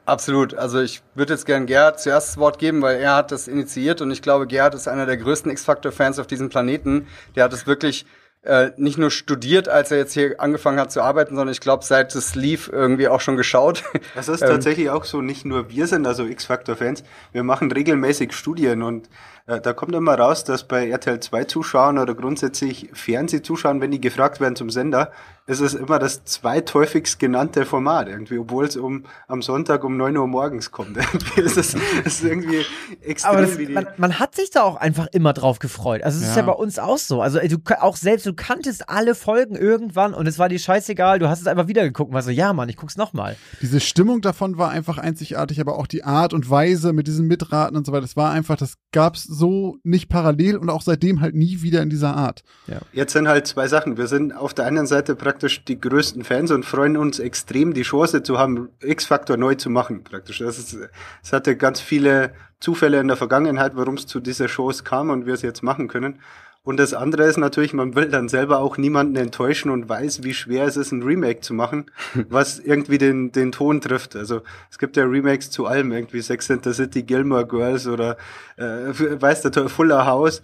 Absolut. 0.07 0.55
Also 0.55 0.81
ich 0.81 1.03
würde 1.17 1.35
jetzt 1.35 1.45
gern 1.45 1.67
Gerhard 1.67 2.01
zuerst 2.01 2.29
das 2.29 2.37
Wort 2.39 2.61
geben, 2.61 2.81
weil 2.83 3.01
er 3.01 3.17
hat 3.17 3.33
das 3.33 3.49
initiiert 3.49 4.01
und 4.01 4.13
ich 4.13 4.23
glaube, 4.23 4.47
Gerhard 4.47 4.75
ist 4.77 4.87
einer 4.87 5.07
der 5.07 5.17
größten 5.17 5.51
X-Factor-Fans 5.51 6.21
auf 6.21 6.29
diesem 6.29 6.49
Planeten. 6.49 7.09
Der 7.35 7.45
hat 7.45 7.53
es 7.53 7.67
wirklich 7.67 8.07
äh, 8.43 8.71
nicht 8.77 8.99
nur 8.99 9.11
studiert, 9.11 9.69
als 9.69 9.91
er 9.91 9.99
jetzt 9.99 10.15
hier 10.15 10.41
angefangen 10.41 10.79
hat 10.79 10.93
zu 10.93 11.03
arbeiten, 11.03 11.35
sondern 11.35 11.53
ich 11.53 11.61
glaube, 11.61 11.85
seit 11.85 12.15
es 12.15 12.35
lief 12.35 12.71
irgendwie 12.73 13.09
auch 13.09 13.21
schon 13.21 13.37
geschaut. 13.37 13.85
Das 14.15 14.29
ist 14.29 14.43
ähm, 14.43 14.49
tatsächlich 14.49 14.91
auch 14.91 15.05
so, 15.05 15.21
nicht 15.21 15.45
nur 15.45 15.71
wir 15.71 15.87
sind 15.87 16.07
also 16.07 16.25
X-Factor-Fans, 16.25 17.05
wir 17.33 17.43
machen 17.43 17.71
regelmäßig 17.71 18.33
Studien 18.33 18.83
und 18.83 19.09
äh, 19.47 19.61
da 19.61 19.73
kommt 19.73 19.95
immer 19.95 20.19
raus, 20.19 20.45
dass 20.45 20.67
bei 20.67 20.89
RTL 20.89 21.21
2 21.21 21.45
Zuschauern 21.45 21.99
oder 21.99 22.15
grundsätzlich 22.15 22.91
Fernsehzuschauern, 22.93 23.81
wenn 23.81 23.91
die 23.91 24.01
gefragt 24.01 24.41
werden 24.41 24.57
zum 24.57 24.71
Sender, 24.71 25.13
ist 25.49 25.61
es 25.61 25.73
immer 25.73 25.99
das 25.99 26.25
zweithäufigst 26.25 27.19
genannte 27.19 27.65
Format 27.65 28.07
irgendwie, 28.07 28.39
obwohl 28.39 28.67
es 28.67 28.77
um 28.77 29.05
am 29.27 29.41
Sonntag 29.41 29.83
um 29.83 29.97
neun 29.97 30.17
Uhr 30.19 30.27
morgens 30.27 30.71
kommt. 30.71 30.97
Irgendwie 31.13 31.41
ist 31.41 31.57
es 31.57 31.75
ist 32.05 32.23
irgendwie 32.23 32.67
extrem. 33.01 33.33
Aber 33.33 33.41
das, 33.41 33.59
man, 33.59 33.87
man, 33.97 34.19
hat 34.19 34.35
sich 34.35 34.51
da 34.51 34.63
auch 34.63 34.77
einfach 34.77 35.07
immer 35.13 35.33
drauf 35.33 35.59
gefreut. 35.59 36.03
Also 36.03 36.19
es 36.19 36.25
ja. 36.25 36.31
ist 36.31 36.37
ja 36.37 36.43
bei 36.43 36.53
uns 36.53 36.79
auch 36.79 36.99
so. 36.99 37.23
Also 37.23 37.39
du 37.41 37.57
auch 37.81 37.97
selbst, 37.97 38.27
du 38.27 38.35
kanntest 38.35 38.91
alle 38.91 39.15
Folgen 39.15 39.57
irgendwann 39.57 40.13
und 40.13 40.27
es 40.27 40.39
war 40.39 40.51
dir 40.51 40.59
scheißegal, 40.59 41.19
du 41.19 41.29
hast 41.31 41.41
es 41.41 41.47
einfach 41.47 41.67
wieder 41.67 41.83
geguckt 41.83 42.11
und 42.11 42.15
war 42.15 42.23
so, 42.23 42.31
ja 42.31 42.53
Mann, 42.53 42.69
ich 42.69 42.77
guck's 42.77 42.99
nochmal. 42.99 43.37
Diese 43.63 43.81
Stimmung 43.81 44.21
davon 44.21 44.59
war 44.59 44.69
einfach 44.69 44.99
einzigartig, 44.99 45.61
aber 45.61 45.79
auch 45.79 45.87
die 45.87 46.05
Art 46.05 46.35
und 46.35 46.51
Weise 46.51 46.93
mit 46.93 47.07
diesen 47.07 47.27
Mitraten 47.27 47.77
und 47.77 47.87
so 47.87 47.93
weiter, 47.93 48.03
das 48.03 48.17
war 48.17 48.33
einfach, 48.33 48.57
das 48.57 48.75
gab's 48.93 49.25
so 49.25 49.79
nicht 49.83 50.11
parallel 50.11 50.59
und 50.59 50.69
auch 50.69 50.83
seitdem 50.83 51.23
halt 51.23 51.35
nie 51.35 51.63
wieder 51.63 51.81
in 51.81 51.89
dieser 51.89 52.15
Art. 52.15 52.43
Ja. 52.67 52.81
Jetzt 52.93 53.15
sind 53.15 53.29
halt 53.29 53.47
zwei 53.47 53.67
Sachen. 53.67 53.97
Wir 53.97 54.09
sind 54.09 54.33
auf 54.37 54.53
der 54.53 54.67
einen 54.67 54.87
Seite 54.87 55.15
praktisch 55.15 55.38
praktisch 55.39 55.63
die 55.63 55.81
größten 55.81 56.25
Fans 56.25 56.51
und 56.51 56.65
freuen 56.65 56.97
uns 56.97 57.21
extrem, 57.21 57.73
die 57.73 57.83
Chance 57.83 58.25
zu 58.25 58.41
haben, 58.41 58.71
X-Factor 58.83 59.37
neu 59.37 59.55
zu 59.55 59.71
machen, 59.71 60.03
praktisch. 60.03 60.39
Das 60.39 60.59
ist, 60.59 60.77
es 61.23 61.33
hatte 61.33 61.57
ganz 61.57 61.81
viele 61.81 62.33
Zufälle 62.59 62.99
in 62.99 63.07
der 63.07 63.17
Vergangenheit, 63.17 63.77
warum 63.77 63.95
es 63.95 64.09
zu 64.09 64.19
dieser 64.19 64.47
Chance 64.47 64.83
kam 64.83 65.11
und 65.11 65.27
wir 65.27 65.35
es 65.35 65.43
jetzt 65.43 65.63
machen 65.63 65.87
können. 65.87 66.19
Und 66.65 66.81
das 66.81 66.93
andere 66.93 67.23
ist 67.23 67.37
natürlich, 67.37 67.73
man 67.73 67.95
will 67.95 68.09
dann 68.09 68.29
selber 68.29 68.59
auch 68.59 68.79
niemanden 68.79 69.15
enttäuschen 69.15 69.71
und 69.71 69.89
weiß, 69.89 70.25
wie 70.25 70.35
schwer 70.35 70.65
es 70.65 70.77
ist, 70.77 70.91
ein 70.91 71.05
Remake 71.05 71.41
zu 71.41 71.55
machen, 71.55 71.87
was 72.29 72.59
irgendwie 72.59 72.99
den, 72.99 73.31
den 73.31 73.53
Ton 73.53 73.81
trifft. 73.81 74.17
Also 74.17 74.43
es 74.73 74.79
gibt 74.79 74.97
ja 74.97 75.05
Remakes 75.05 75.53
zu 75.53 75.67
allem, 75.67 75.93
irgendwie 75.93 76.21
Sex 76.21 76.51
and 76.51 76.65
the 76.65 76.73
City, 76.73 77.05
Gilmore 77.05 77.47
Girls 77.47 77.87
oder 77.87 78.17
äh, 78.57 78.63
weiß 78.89 79.43
der 79.43 79.69
Fuller 79.69 80.05
House. 80.05 80.43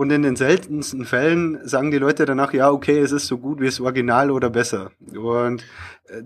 Und 0.00 0.10
in 0.10 0.22
den 0.22 0.34
seltensten 0.34 1.04
Fällen 1.04 1.58
sagen 1.68 1.90
die 1.90 1.98
Leute 1.98 2.24
danach, 2.24 2.54
ja, 2.54 2.70
okay, 2.70 3.00
es 3.00 3.12
ist 3.12 3.26
so 3.26 3.36
gut 3.36 3.60
wie 3.60 3.66
das 3.66 3.82
Original 3.82 4.30
oder 4.30 4.48
besser. 4.48 4.92
Und 5.14 5.62
äh, 6.08 6.22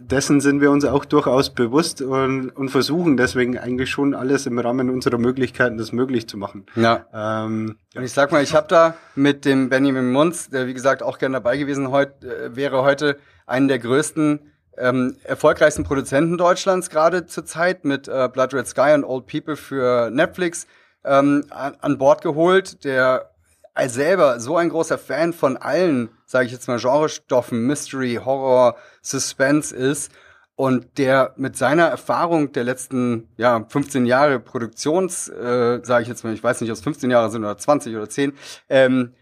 dessen 0.00 0.42
sind 0.42 0.60
wir 0.60 0.70
uns 0.70 0.84
auch 0.84 1.06
durchaus 1.06 1.48
bewusst 1.48 2.02
und, 2.02 2.50
und 2.50 2.68
versuchen 2.68 3.16
deswegen 3.16 3.56
eigentlich 3.56 3.88
schon 3.88 4.12
alles 4.12 4.44
im 4.44 4.58
Rahmen 4.58 4.90
unserer 4.90 5.16
Möglichkeiten, 5.16 5.78
das 5.78 5.92
möglich 5.92 6.28
zu 6.28 6.36
machen. 6.36 6.66
Ja. 6.76 7.06
Ähm, 7.14 7.76
und 7.94 8.02
ich 8.04 8.12
sag 8.12 8.32
mal, 8.32 8.42
ich 8.42 8.54
habe 8.54 8.66
da 8.68 8.94
mit 9.14 9.46
dem 9.46 9.70
Benjamin 9.70 10.12
Munz, 10.12 10.50
der 10.50 10.66
wie 10.66 10.74
gesagt 10.74 11.02
auch 11.02 11.16
gerne 11.16 11.36
dabei 11.36 11.56
gewesen 11.56 11.90
heut, 11.90 12.22
äh, 12.22 12.54
wäre 12.54 12.82
heute 12.82 13.16
einen 13.46 13.68
der 13.68 13.78
größten 13.78 14.40
ähm, 14.76 15.16
erfolgreichsten 15.24 15.84
Produzenten 15.84 16.36
Deutschlands 16.36 16.90
gerade 16.90 17.24
zur 17.24 17.46
Zeit 17.46 17.86
mit 17.86 18.08
äh, 18.08 18.28
Blood 18.30 18.52
Red 18.52 18.66
Sky 18.66 18.92
und 18.92 19.04
Old 19.04 19.26
People 19.26 19.56
für 19.56 20.10
Netflix 20.10 20.66
ähm, 21.04 21.44
an, 21.50 21.76
an 21.80 21.98
Bord 21.98 22.22
geholt, 22.22 22.84
der 22.84 23.30
selber 23.86 24.40
so 24.40 24.56
ein 24.56 24.68
großer 24.68 24.98
Fan 24.98 25.32
von 25.32 25.56
allen, 25.56 26.10
sage 26.26 26.46
ich 26.46 26.52
jetzt 26.52 26.68
mal, 26.68 26.78
Genrestoffen, 26.78 27.66
Mystery, 27.66 28.20
Horror, 28.22 28.76
Suspense 29.00 29.74
ist 29.74 30.12
und 30.56 30.98
der 30.98 31.32
mit 31.36 31.56
seiner 31.56 31.86
Erfahrung 31.86 32.52
der 32.52 32.64
letzten 32.64 33.28
ja 33.38 33.64
15 33.66 34.04
Jahre 34.04 34.40
Produktions, 34.40 35.28
äh, 35.28 35.80
sage 35.82 36.02
ich 36.02 36.08
jetzt 36.08 36.24
mal, 36.24 36.34
ich 36.34 36.44
weiß 36.44 36.60
nicht, 36.60 36.70
ob 36.70 36.76
es 36.76 36.82
15 36.82 37.10
Jahre 37.10 37.30
sind 37.30 37.42
oder 37.42 37.56
20 37.56 37.96
oder 37.96 38.08
10, 38.08 38.34
ähm, 38.68 39.14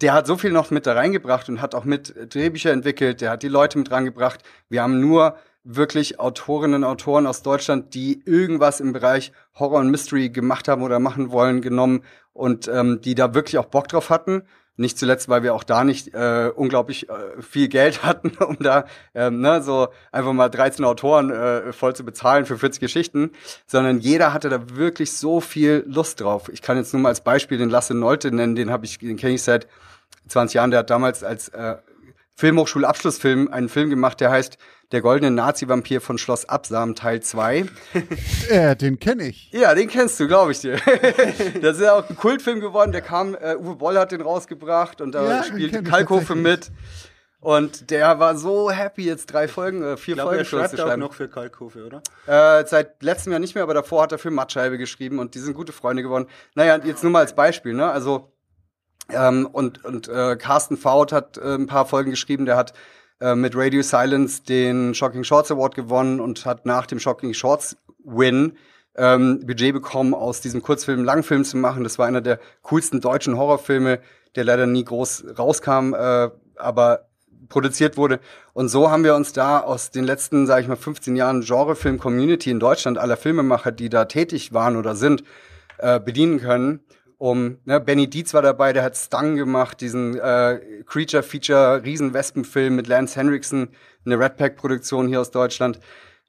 der 0.00 0.14
hat 0.14 0.26
so 0.26 0.38
viel 0.38 0.50
noch 0.50 0.70
mit 0.70 0.86
da 0.86 0.94
reingebracht 0.94 1.48
und 1.50 1.60
hat 1.60 1.74
auch 1.74 1.84
mit 1.84 2.14
Drehbücher 2.34 2.72
entwickelt, 2.72 3.20
der 3.20 3.32
hat 3.32 3.42
die 3.42 3.48
Leute 3.48 3.76
mit 3.76 3.90
rangebracht. 3.90 4.42
Wir 4.70 4.82
haben 4.82 4.98
nur 4.98 5.36
wirklich 5.64 6.18
Autorinnen 6.18 6.84
und 6.84 6.90
Autoren 6.90 7.26
aus 7.26 7.42
Deutschland, 7.42 7.94
die 7.94 8.22
irgendwas 8.24 8.80
im 8.80 8.92
Bereich 8.92 9.32
Horror 9.58 9.80
und 9.80 9.90
Mystery 9.90 10.30
gemacht 10.30 10.68
haben 10.68 10.82
oder 10.82 10.98
machen 10.98 11.30
wollen, 11.30 11.60
genommen 11.60 12.02
und 12.32 12.68
ähm, 12.68 13.00
die 13.02 13.14
da 13.14 13.34
wirklich 13.34 13.58
auch 13.58 13.66
Bock 13.66 13.88
drauf 13.88 14.10
hatten. 14.10 14.42
Nicht 14.76 14.96
zuletzt, 14.96 15.28
weil 15.28 15.42
wir 15.42 15.54
auch 15.54 15.64
da 15.64 15.84
nicht 15.84 16.14
äh, 16.14 16.50
unglaublich 16.54 17.10
äh, 17.10 17.42
viel 17.42 17.68
Geld 17.68 18.02
hatten, 18.04 18.30
um 18.42 18.56
da 18.58 18.86
ähm, 19.14 19.40
ne, 19.40 19.62
so 19.62 19.88
einfach 20.10 20.32
mal 20.32 20.48
13 20.48 20.84
Autoren 20.86 21.30
äh, 21.30 21.72
voll 21.74 21.94
zu 21.94 22.04
bezahlen 22.04 22.46
für 22.46 22.56
40 22.56 22.80
Geschichten, 22.80 23.32
sondern 23.66 23.98
jeder 23.98 24.32
hatte 24.32 24.48
da 24.48 24.70
wirklich 24.70 25.12
so 25.12 25.40
viel 25.40 25.84
Lust 25.86 26.22
drauf. 26.22 26.48
Ich 26.50 26.62
kann 26.62 26.78
jetzt 26.78 26.94
nur 26.94 27.02
mal 27.02 27.10
als 27.10 27.20
Beispiel 27.20 27.58
den 27.58 27.68
Lasse 27.68 27.94
Nolte 27.94 28.32
nennen, 28.32 28.54
den 28.54 28.70
habe 28.70 28.86
ich, 28.86 28.98
den 28.98 29.18
kenne 29.18 29.34
ich 29.34 29.42
seit 29.42 29.68
20 30.28 30.54
Jahren. 30.54 30.70
Der 30.70 30.80
hat 30.80 30.90
damals 30.90 31.22
als 31.22 31.50
äh, 31.50 31.76
Filmhochschulabschlussfilm 32.36 33.48
einen 33.48 33.68
Film 33.68 33.90
gemacht, 33.90 34.18
der 34.20 34.30
heißt 34.30 34.56
der 34.92 35.00
goldene 35.00 35.30
Nazi-Vampir 35.30 36.00
von 36.00 36.18
Schloss 36.18 36.48
Absam 36.48 36.94
Teil 36.94 37.20
2. 37.20 37.66
äh, 38.48 38.76
den 38.76 38.98
kenne 38.98 39.28
ich. 39.28 39.50
Ja, 39.52 39.74
den 39.74 39.88
kennst 39.88 40.18
du, 40.18 40.26
glaube 40.26 40.52
ich 40.52 40.60
dir. 40.60 40.76
das 41.62 41.76
ist 41.76 41.82
ja 41.82 41.94
auch 41.94 42.08
ein 42.08 42.16
Kultfilm 42.16 42.60
geworden, 42.60 42.92
der 42.92 43.02
kam, 43.02 43.34
äh, 43.34 43.56
Uwe 43.56 43.76
Boll 43.76 43.98
hat 43.98 44.12
den 44.12 44.20
rausgebracht 44.20 45.00
und 45.00 45.12
da 45.12 45.24
ja, 45.24 45.44
spielte 45.44 45.82
Kalkofe 45.82 46.34
mit. 46.34 46.72
Und 47.40 47.90
der 47.90 48.18
war 48.18 48.36
so 48.36 48.70
happy, 48.70 49.04
jetzt 49.04 49.32
drei 49.32 49.48
Folgen, 49.48 49.82
äh, 49.82 49.96
vier 49.96 50.12
ich 50.12 50.16
glaub, 50.16 50.28
Folgen 50.28 50.40
er 50.40 50.44
schreibt 50.44 50.76
zu 50.76 50.86
auch 50.86 50.96
noch 50.96 51.14
für 51.14 51.28
Kalkofe, 51.28 51.86
oder? 51.86 52.02
Äh, 52.26 52.66
seit 52.66 53.02
letztem 53.02 53.32
Jahr 53.32 53.40
nicht 53.40 53.54
mehr, 53.54 53.64
aber 53.64 53.72
davor 53.72 54.02
hat 54.02 54.12
er 54.12 54.18
für 54.18 54.30
Mattscheibe 54.30 54.76
geschrieben 54.76 55.18
und 55.18 55.34
die 55.34 55.38
sind 55.38 55.54
gute 55.54 55.72
Freunde 55.72 56.02
geworden. 56.02 56.26
Naja, 56.54 56.78
jetzt 56.84 57.02
nur 57.02 57.12
mal 57.12 57.20
als 57.20 57.34
Beispiel, 57.34 57.72
ne? 57.72 57.90
Also, 57.90 58.32
ähm, 59.08 59.46
und, 59.50 59.82
und 59.84 60.08
äh, 60.08 60.36
Carsten 60.36 60.76
Faut 60.76 61.12
hat 61.12 61.38
äh, 61.38 61.54
ein 61.54 61.66
paar 61.66 61.86
Folgen 61.86 62.10
geschrieben, 62.10 62.44
der 62.44 62.58
hat 62.58 62.74
äh, 63.20 63.34
mit 63.34 63.54
Radio 63.54 63.82
Silence 63.82 64.42
den 64.42 64.94
Shocking 64.94 65.24
Shorts 65.24 65.50
Award 65.50 65.74
gewonnen 65.74 66.20
und 66.20 66.46
hat 66.46 66.66
nach 66.66 66.86
dem 66.86 66.98
Shocking 66.98 67.34
Shorts 67.34 67.76
Win 68.04 68.56
ähm, 68.96 69.40
Budget 69.46 69.72
bekommen, 69.72 70.14
aus 70.14 70.40
diesem 70.40 70.62
Kurzfilm 70.62 71.04
Langfilm 71.04 71.44
zu 71.44 71.56
machen. 71.56 71.84
Das 71.84 71.98
war 71.98 72.06
einer 72.06 72.20
der 72.20 72.40
coolsten 72.62 73.00
deutschen 73.00 73.36
Horrorfilme, 73.36 74.00
der 74.36 74.44
leider 74.44 74.66
nie 74.66 74.84
groß 74.84 75.38
rauskam, 75.38 75.94
äh, 75.94 76.30
aber 76.56 77.06
produziert 77.48 77.96
wurde. 77.96 78.20
Und 78.52 78.68
so 78.68 78.90
haben 78.90 79.04
wir 79.04 79.14
uns 79.14 79.32
da 79.32 79.60
aus 79.60 79.90
den 79.90 80.04
letzten, 80.04 80.46
sage 80.46 80.62
ich 80.62 80.68
mal, 80.68 80.76
15 80.76 81.16
Jahren 81.16 81.42
Genrefilm-Community 81.42 82.50
in 82.50 82.60
Deutschland 82.60 82.98
aller 82.98 83.16
Filmemacher, 83.16 83.72
die 83.72 83.88
da 83.88 84.04
tätig 84.06 84.52
waren 84.52 84.76
oder 84.76 84.94
sind, 84.94 85.24
äh, 85.78 86.00
bedienen 86.00 86.40
können 86.40 86.80
um, 87.20 87.58
ne, 87.66 87.78
Benny 87.80 88.08
Dietz 88.08 88.32
war 88.32 88.40
dabei, 88.40 88.72
der 88.72 88.82
hat 88.82 88.96
Stung 88.96 89.36
gemacht, 89.36 89.82
diesen 89.82 90.18
äh, 90.18 90.58
Creature-Feature 90.86 91.82
Riesenwespenfilm 91.84 92.74
mit 92.74 92.86
Lance 92.86 93.14
Henriksen, 93.14 93.68
eine 94.06 94.18
Red 94.18 94.38
Pack-Produktion 94.38 95.06
hier 95.06 95.20
aus 95.20 95.30
Deutschland. 95.30 95.78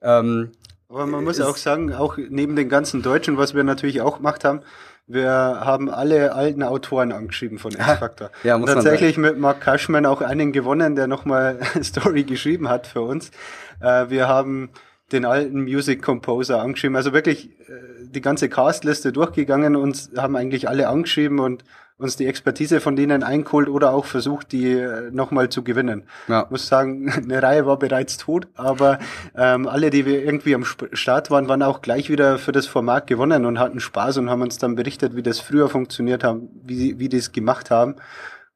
Ähm, 0.01 0.51
Aber 0.89 1.05
man 1.05 1.23
muss 1.23 1.39
auch 1.39 1.55
sagen, 1.55 1.93
auch 1.93 2.17
neben 2.17 2.57
den 2.57 2.67
ganzen 2.67 3.01
Deutschen, 3.01 3.37
was 3.37 3.53
wir 3.53 3.63
natürlich 3.63 4.01
auch 4.01 4.17
gemacht 4.17 4.43
haben, 4.43 4.63
wir 5.07 5.29
haben 5.31 5.89
alle 5.89 6.33
alten 6.33 6.61
Autoren 6.61 7.13
angeschrieben 7.13 7.57
von 7.57 7.71
X-Factor. 7.71 8.29
ja, 8.43 8.57
muss 8.57 8.69
Und 8.69 8.75
tatsächlich 8.75 9.17
mit 9.17 9.37
Mark 9.37 9.61
Cashman 9.61 10.05
auch 10.05 10.19
einen 10.19 10.51
gewonnen, 10.51 10.97
der 10.97 11.07
nochmal 11.07 11.59
Story 11.81 12.25
geschrieben 12.25 12.67
hat 12.67 12.85
für 12.85 13.01
uns. 13.01 13.31
Äh, 13.79 14.09
wir 14.09 14.27
haben 14.27 14.71
den 15.11 15.25
alten 15.25 15.63
Music 15.63 16.01
Composer 16.01 16.61
angeschrieben. 16.61 16.95
Also 16.95 17.13
wirklich 17.13 17.49
äh, 17.69 17.73
die 18.03 18.21
ganze 18.21 18.49
Castliste 18.49 19.11
durchgegangen 19.11 19.75
und 19.75 20.09
haben 20.17 20.35
eigentlich 20.35 20.69
alle 20.69 20.87
angeschrieben 20.87 21.39
und 21.39 21.63
uns 22.01 22.15
die 22.15 22.25
Expertise 22.25 22.81
von 22.81 22.95
denen 22.95 23.21
eingeholt 23.21 23.69
oder 23.69 23.93
auch 23.93 24.05
versucht, 24.05 24.51
die 24.51 24.71
äh, 24.73 25.11
nochmal 25.11 25.49
zu 25.49 25.63
gewinnen. 25.63 26.03
Ja. 26.27 26.47
muss 26.49 26.67
sagen, 26.67 27.11
eine 27.15 27.41
Reihe 27.41 27.65
war 27.65 27.77
bereits 27.77 28.17
tot, 28.17 28.47
aber 28.55 28.99
ähm, 29.35 29.67
alle, 29.67 29.91
die 29.91 30.05
wir 30.05 30.23
irgendwie 30.23 30.55
am 30.55 30.65
Start 30.65 31.29
waren, 31.29 31.47
waren 31.47 31.61
auch 31.61 31.81
gleich 31.81 32.09
wieder 32.09 32.39
für 32.39 32.51
das 32.51 32.65
Format 32.65 33.07
gewonnen 33.07 33.45
und 33.45 33.59
hatten 33.59 33.79
Spaß 33.79 34.17
und 34.17 34.29
haben 34.29 34.41
uns 34.41 34.57
dann 34.57 34.75
berichtet, 34.75 35.15
wie 35.15 35.23
das 35.23 35.39
früher 35.39 35.69
funktioniert 35.69 36.23
haben, 36.23 36.49
wie, 36.63 36.99
wie 36.99 37.07
die 37.07 37.17
es 37.17 37.31
gemacht 37.31 37.69
haben. 37.69 37.95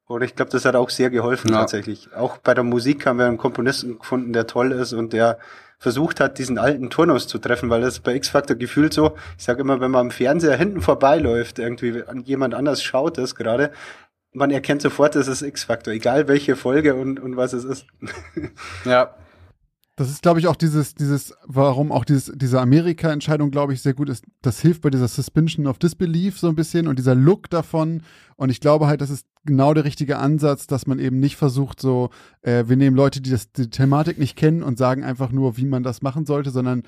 Und 0.07 0.21
ich 0.21 0.35
glaube, 0.35 0.51
das 0.51 0.65
hat 0.65 0.75
auch 0.75 0.89
sehr 0.89 1.09
geholfen 1.09 1.51
ja. 1.51 1.59
tatsächlich. 1.59 2.09
Auch 2.15 2.37
bei 2.37 2.53
der 2.53 2.63
Musik 2.63 3.05
haben 3.05 3.17
wir 3.17 3.25
einen 3.25 3.37
Komponisten 3.37 3.97
gefunden, 3.97 4.33
der 4.33 4.45
toll 4.45 4.71
ist 4.71 4.93
und 4.93 5.13
der 5.13 5.39
versucht 5.77 6.19
hat, 6.19 6.37
diesen 6.37 6.57
alten 6.57 6.89
Turnus 6.89 7.27
zu 7.27 7.37
treffen, 7.37 7.69
weil 7.69 7.81
das 7.81 7.99
bei 7.99 8.15
X-Factor 8.15 8.55
gefühlt 8.55 8.93
so, 8.93 9.15
ich 9.37 9.43
sage 9.43 9.61
immer, 9.61 9.79
wenn 9.79 9.91
man 9.91 10.01
am 10.01 10.11
Fernseher 10.11 10.57
hinten 10.57 10.81
vorbeiläuft, 10.81 11.59
irgendwie 11.59 12.03
jemand 12.23 12.53
anders 12.53 12.83
schaut 12.83 13.17
das 13.17 13.35
gerade, 13.35 13.71
man 14.33 14.51
erkennt 14.51 14.81
sofort, 14.81 15.15
das 15.15 15.27
ist 15.27 15.41
X-Factor, 15.41 15.93
egal 15.93 16.27
welche 16.27 16.55
Folge 16.55 16.95
und, 16.95 17.19
und 17.19 17.37
was 17.37 17.53
es 17.53 17.63
ist. 17.63 17.87
Ja, 18.83 19.15
das 19.97 20.09
ist, 20.09 20.21
glaube 20.21 20.39
ich, 20.39 20.47
auch 20.47 20.57
dieses, 20.57 20.93
dieses, 20.93 21.33
warum 21.45 21.91
auch 21.93 22.03
dieses, 22.03 22.31
diese 22.35 22.59
Amerika-Entscheidung, 22.59 23.49
glaube 23.49 23.73
ich, 23.73 23.81
sehr 23.81 23.93
gut 23.93 24.09
ist. 24.09 24.25
Das 24.41 24.59
hilft 24.59 24.81
bei 24.81 24.89
dieser 24.89 25.07
Suspension 25.07 25.67
of 25.67 25.79
Disbelief 25.79 26.37
so 26.37 26.49
ein 26.49 26.55
bisschen 26.55 26.87
und 26.87 26.99
dieser 26.99 27.15
Look 27.15 27.49
davon. 27.49 28.01
Und 28.35 28.49
ich 28.49 28.59
glaube 28.59 28.87
halt, 28.87 28.99
das 28.99 29.09
ist 29.09 29.25
genau 29.45 29.73
der 29.73 29.85
richtige 29.85 30.17
Ansatz, 30.17 30.67
dass 30.67 30.85
man 30.85 30.99
eben 30.99 31.19
nicht 31.19 31.37
versucht, 31.37 31.79
so, 31.79 32.09
äh, 32.41 32.65
wir 32.67 32.75
nehmen 32.75 32.97
Leute, 32.97 33.21
die 33.21 33.29
das, 33.29 33.53
die 33.53 33.69
Thematik 33.69 34.19
nicht 34.19 34.35
kennen 34.35 34.63
und 34.63 34.77
sagen 34.77 35.05
einfach 35.05 35.31
nur, 35.31 35.55
wie 35.55 35.65
man 35.65 35.83
das 35.83 36.01
machen 36.01 36.25
sollte, 36.25 36.49
sondern 36.49 36.83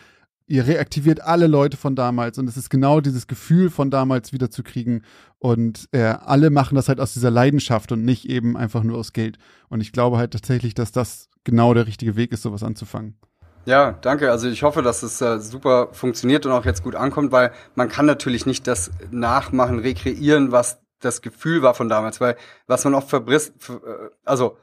ihr 0.48 0.66
reaktiviert 0.66 1.22
alle 1.22 1.48
Leute 1.48 1.78
von 1.78 1.96
damals 1.96 2.38
und 2.38 2.48
es 2.48 2.56
ist 2.56 2.70
genau 2.70 3.02
dieses 3.02 3.28
Gefühl 3.28 3.70
von 3.70 3.92
damals 3.92 4.32
wiederzukriegen 4.32 5.04
und 5.40 5.90
äh, 5.92 6.04
alle 6.04 6.50
machen 6.50 6.76
das 6.76 6.88
halt 6.88 7.02
aus 7.02 7.14
dieser 7.14 7.32
Leidenschaft 7.32 7.92
und 7.92 8.06
nicht 8.06 8.30
eben 8.30 8.56
einfach 8.56 8.84
nur 8.84 8.98
aus 8.98 9.12
Geld. 9.12 9.38
Und 9.68 9.82
ich 9.82 9.92
glaube 9.92 10.18
halt 10.18 10.32
tatsächlich, 10.32 10.74
dass 10.74 10.94
das 10.94 11.30
genau 11.48 11.74
der 11.74 11.88
richtige 11.88 12.18
Weg 12.18 12.34
ist, 12.34 12.42
sowas 12.44 12.62
anzufangen. 12.62 13.18
Ja, 13.66 13.94
danke. 14.02 14.32
Also 14.32 14.50
ich 14.50 14.64
hoffe, 14.64 14.82
dass 14.82 15.02
es 15.02 15.22
äh, 15.22 15.40
super 15.40 15.90
funktioniert 15.94 16.46
und 16.46 16.52
auch 16.52 16.66
jetzt 16.66 16.84
gut 16.84 16.94
ankommt, 16.94 17.32
weil 17.32 17.54
man 17.74 17.88
kann 17.88 18.06
natürlich 18.06 18.46
nicht 18.46 18.68
das 18.68 18.92
nachmachen, 19.12 19.80
rekreieren, 19.80 20.52
was 20.52 20.82
das 21.00 21.22
Gefühl 21.22 21.62
war 21.62 21.74
von 21.74 21.88
damals, 21.88 22.20
weil 22.20 22.36
was 22.68 22.84
man 22.84 22.94
oft 22.94 23.10
verbrisst, 23.10 23.70
äh, 23.70 24.10
also 24.26 24.58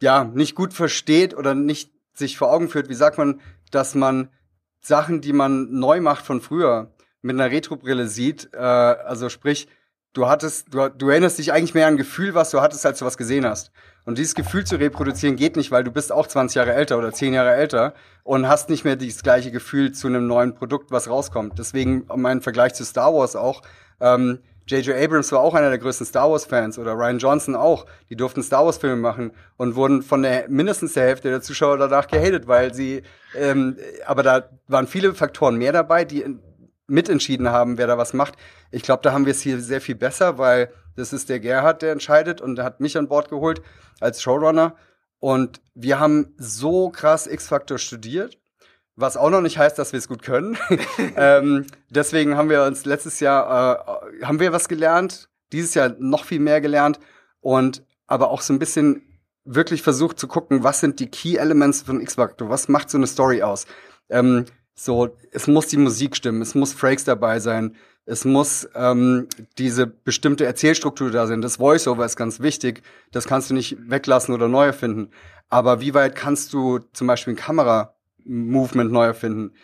ja, 0.00 0.24
nicht 0.24 0.54
gut 0.54 0.72
versteht 0.72 1.36
oder 1.36 1.54
nicht 1.54 1.92
sich 2.14 2.38
vor 2.38 2.52
Augen 2.52 2.68
führt, 2.68 2.88
wie 2.88 2.94
sagt 2.94 3.18
man, 3.18 3.40
dass 3.72 3.96
man 3.96 4.28
Sachen, 4.80 5.20
die 5.20 5.32
man 5.32 5.72
neu 5.72 6.00
macht 6.00 6.24
von 6.24 6.40
früher, 6.40 6.94
mit 7.20 7.34
einer 7.34 7.50
Retrobrille 7.50 8.06
sieht. 8.06 8.50
Äh, 8.54 8.58
also 8.58 9.28
sprich, 9.28 9.66
du 10.12 10.28
hattest, 10.28 10.72
du, 10.72 10.88
du 10.88 11.08
erinnerst 11.08 11.38
dich 11.38 11.52
eigentlich 11.52 11.74
mehr 11.74 11.88
an 11.88 11.94
ein 11.94 11.98
Gefühl, 11.98 12.34
was 12.34 12.50
du 12.50 12.60
hattest, 12.60 12.86
als 12.86 13.00
du 13.00 13.04
was 13.04 13.16
gesehen 13.16 13.44
hast. 13.44 13.72
Und 14.04 14.18
dieses 14.18 14.34
Gefühl 14.34 14.64
zu 14.64 14.76
reproduzieren 14.76 15.36
geht 15.36 15.56
nicht, 15.56 15.70
weil 15.70 15.82
du 15.82 15.90
bist 15.90 16.12
auch 16.12 16.26
20 16.26 16.56
Jahre 16.56 16.74
älter 16.74 16.98
oder 16.98 17.12
10 17.12 17.32
Jahre 17.32 17.54
älter 17.54 17.94
und 18.22 18.48
hast 18.48 18.68
nicht 18.68 18.84
mehr 18.84 18.96
dieses 18.96 19.22
gleiche 19.22 19.50
Gefühl 19.50 19.92
zu 19.92 20.08
einem 20.08 20.26
neuen 20.26 20.54
Produkt, 20.54 20.90
was 20.90 21.08
rauskommt. 21.08 21.58
Deswegen 21.58 22.06
mein 22.14 22.42
Vergleich 22.42 22.74
zu 22.74 22.84
Star 22.84 23.14
Wars 23.14 23.34
auch. 23.34 23.62
Ähm, 24.00 24.40
J.J. 24.66 24.96
Abrams 24.96 25.30
war 25.30 25.40
auch 25.40 25.54
einer 25.54 25.68
der 25.68 25.78
größten 25.78 26.06
Star 26.06 26.30
Wars-Fans 26.30 26.78
oder 26.78 26.92
Ryan 26.92 27.18
Johnson 27.18 27.54
auch. 27.54 27.84
Die 28.08 28.16
durften 28.16 28.42
Star 28.42 28.64
Wars-Filme 28.64 28.96
machen 28.96 29.32
und 29.58 29.74
wurden 29.74 30.02
von 30.02 30.22
der 30.22 30.48
mindestens 30.48 30.94
der 30.94 31.04
Hälfte 31.04 31.28
der 31.28 31.42
Zuschauer 31.42 31.76
danach 31.76 32.06
gehatet, 32.06 32.46
weil 32.46 32.72
sie, 32.72 33.02
ähm, 33.36 33.76
aber 34.06 34.22
da 34.22 34.48
waren 34.68 34.86
viele 34.86 35.14
Faktoren 35.14 35.56
mehr 35.56 35.72
dabei, 35.72 36.06
die 36.06 36.24
mitentschieden 36.86 37.50
haben, 37.50 37.76
wer 37.76 37.86
da 37.86 37.98
was 37.98 38.14
macht. 38.14 38.36
Ich 38.70 38.82
glaube, 38.82 39.02
da 39.02 39.12
haben 39.12 39.26
wir 39.26 39.32
es 39.32 39.40
hier 39.40 39.60
sehr 39.60 39.82
viel 39.82 39.94
besser, 39.96 40.38
weil 40.38 40.70
das 40.96 41.12
ist 41.12 41.28
der 41.28 41.40
Gerhard, 41.40 41.82
der 41.82 41.92
entscheidet 41.92 42.40
und 42.40 42.56
der 42.56 42.64
hat 42.64 42.80
mich 42.80 42.96
an 42.96 43.08
Bord 43.08 43.28
geholt 43.28 43.62
als 44.00 44.22
Showrunner. 44.22 44.76
Und 45.18 45.60
wir 45.74 45.98
haben 45.98 46.34
so 46.36 46.90
krass 46.90 47.26
X-Factor 47.26 47.78
studiert, 47.78 48.38
was 48.96 49.16
auch 49.16 49.30
noch 49.30 49.40
nicht 49.40 49.58
heißt, 49.58 49.78
dass 49.78 49.92
wir 49.92 49.98
es 49.98 50.08
gut 50.08 50.22
können. 50.22 50.58
ähm, 51.16 51.66
deswegen 51.88 52.36
haben 52.36 52.50
wir 52.50 52.64
uns 52.64 52.84
letztes 52.84 53.20
Jahr, 53.20 54.06
äh, 54.20 54.24
haben 54.24 54.40
wir 54.40 54.52
was 54.52 54.68
gelernt, 54.68 55.30
dieses 55.52 55.74
Jahr 55.74 55.94
noch 55.98 56.24
viel 56.24 56.40
mehr 56.40 56.60
gelernt 56.60 57.00
und 57.40 57.84
aber 58.06 58.30
auch 58.30 58.42
so 58.42 58.52
ein 58.52 58.58
bisschen 58.58 59.02
wirklich 59.44 59.82
versucht 59.82 60.18
zu 60.18 60.28
gucken, 60.28 60.62
was 60.62 60.80
sind 60.80 61.00
die 61.00 61.10
Key 61.10 61.36
Elements 61.36 61.82
von 61.82 62.00
X-Factor, 62.00 62.48
was 62.48 62.68
macht 62.68 62.90
so 62.90 62.98
eine 62.98 63.06
Story 63.06 63.42
aus. 63.42 63.66
Ähm, 64.08 64.46
so, 64.74 65.16
es 65.30 65.46
muss 65.46 65.68
die 65.68 65.76
Musik 65.76 66.16
stimmen, 66.16 66.42
es 66.42 66.54
muss 66.54 66.72
Frakes 66.72 67.04
dabei 67.04 67.38
sein, 67.38 67.76
es 68.06 68.24
muss 68.24 68.68
ähm, 68.74 69.28
diese 69.58 69.86
bestimmte 69.86 70.44
Erzählstruktur 70.44 71.10
da 71.10 71.26
sein. 71.26 71.40
Das 71.40 71.58
Voiceover 71.58 72.04
ist 72.04 72.16
ganz 72.16 72.40
wichtig, 72.40 72.82
das 73.12 73.26
kannst 73.26 73.50
du 73.50 73.54
nicht 73.54 73.76
weglassen 73.88 74.34
oder 74.34 74.48
neu 74.48 74.66
erfinden. 74.66 75.10
Aber 75.48 75.80
wie 75.80 75.94
weit 75.94 76.14
kannst 76.14 76.52
du 76.52 76.80
zum 76.92 77.06
Beispiel 77.06 77.34
ein 77.34 77.36
Kamera-Movement 77.36 78.92
neu 78.92 79.06
erfinden? 79.06 79.54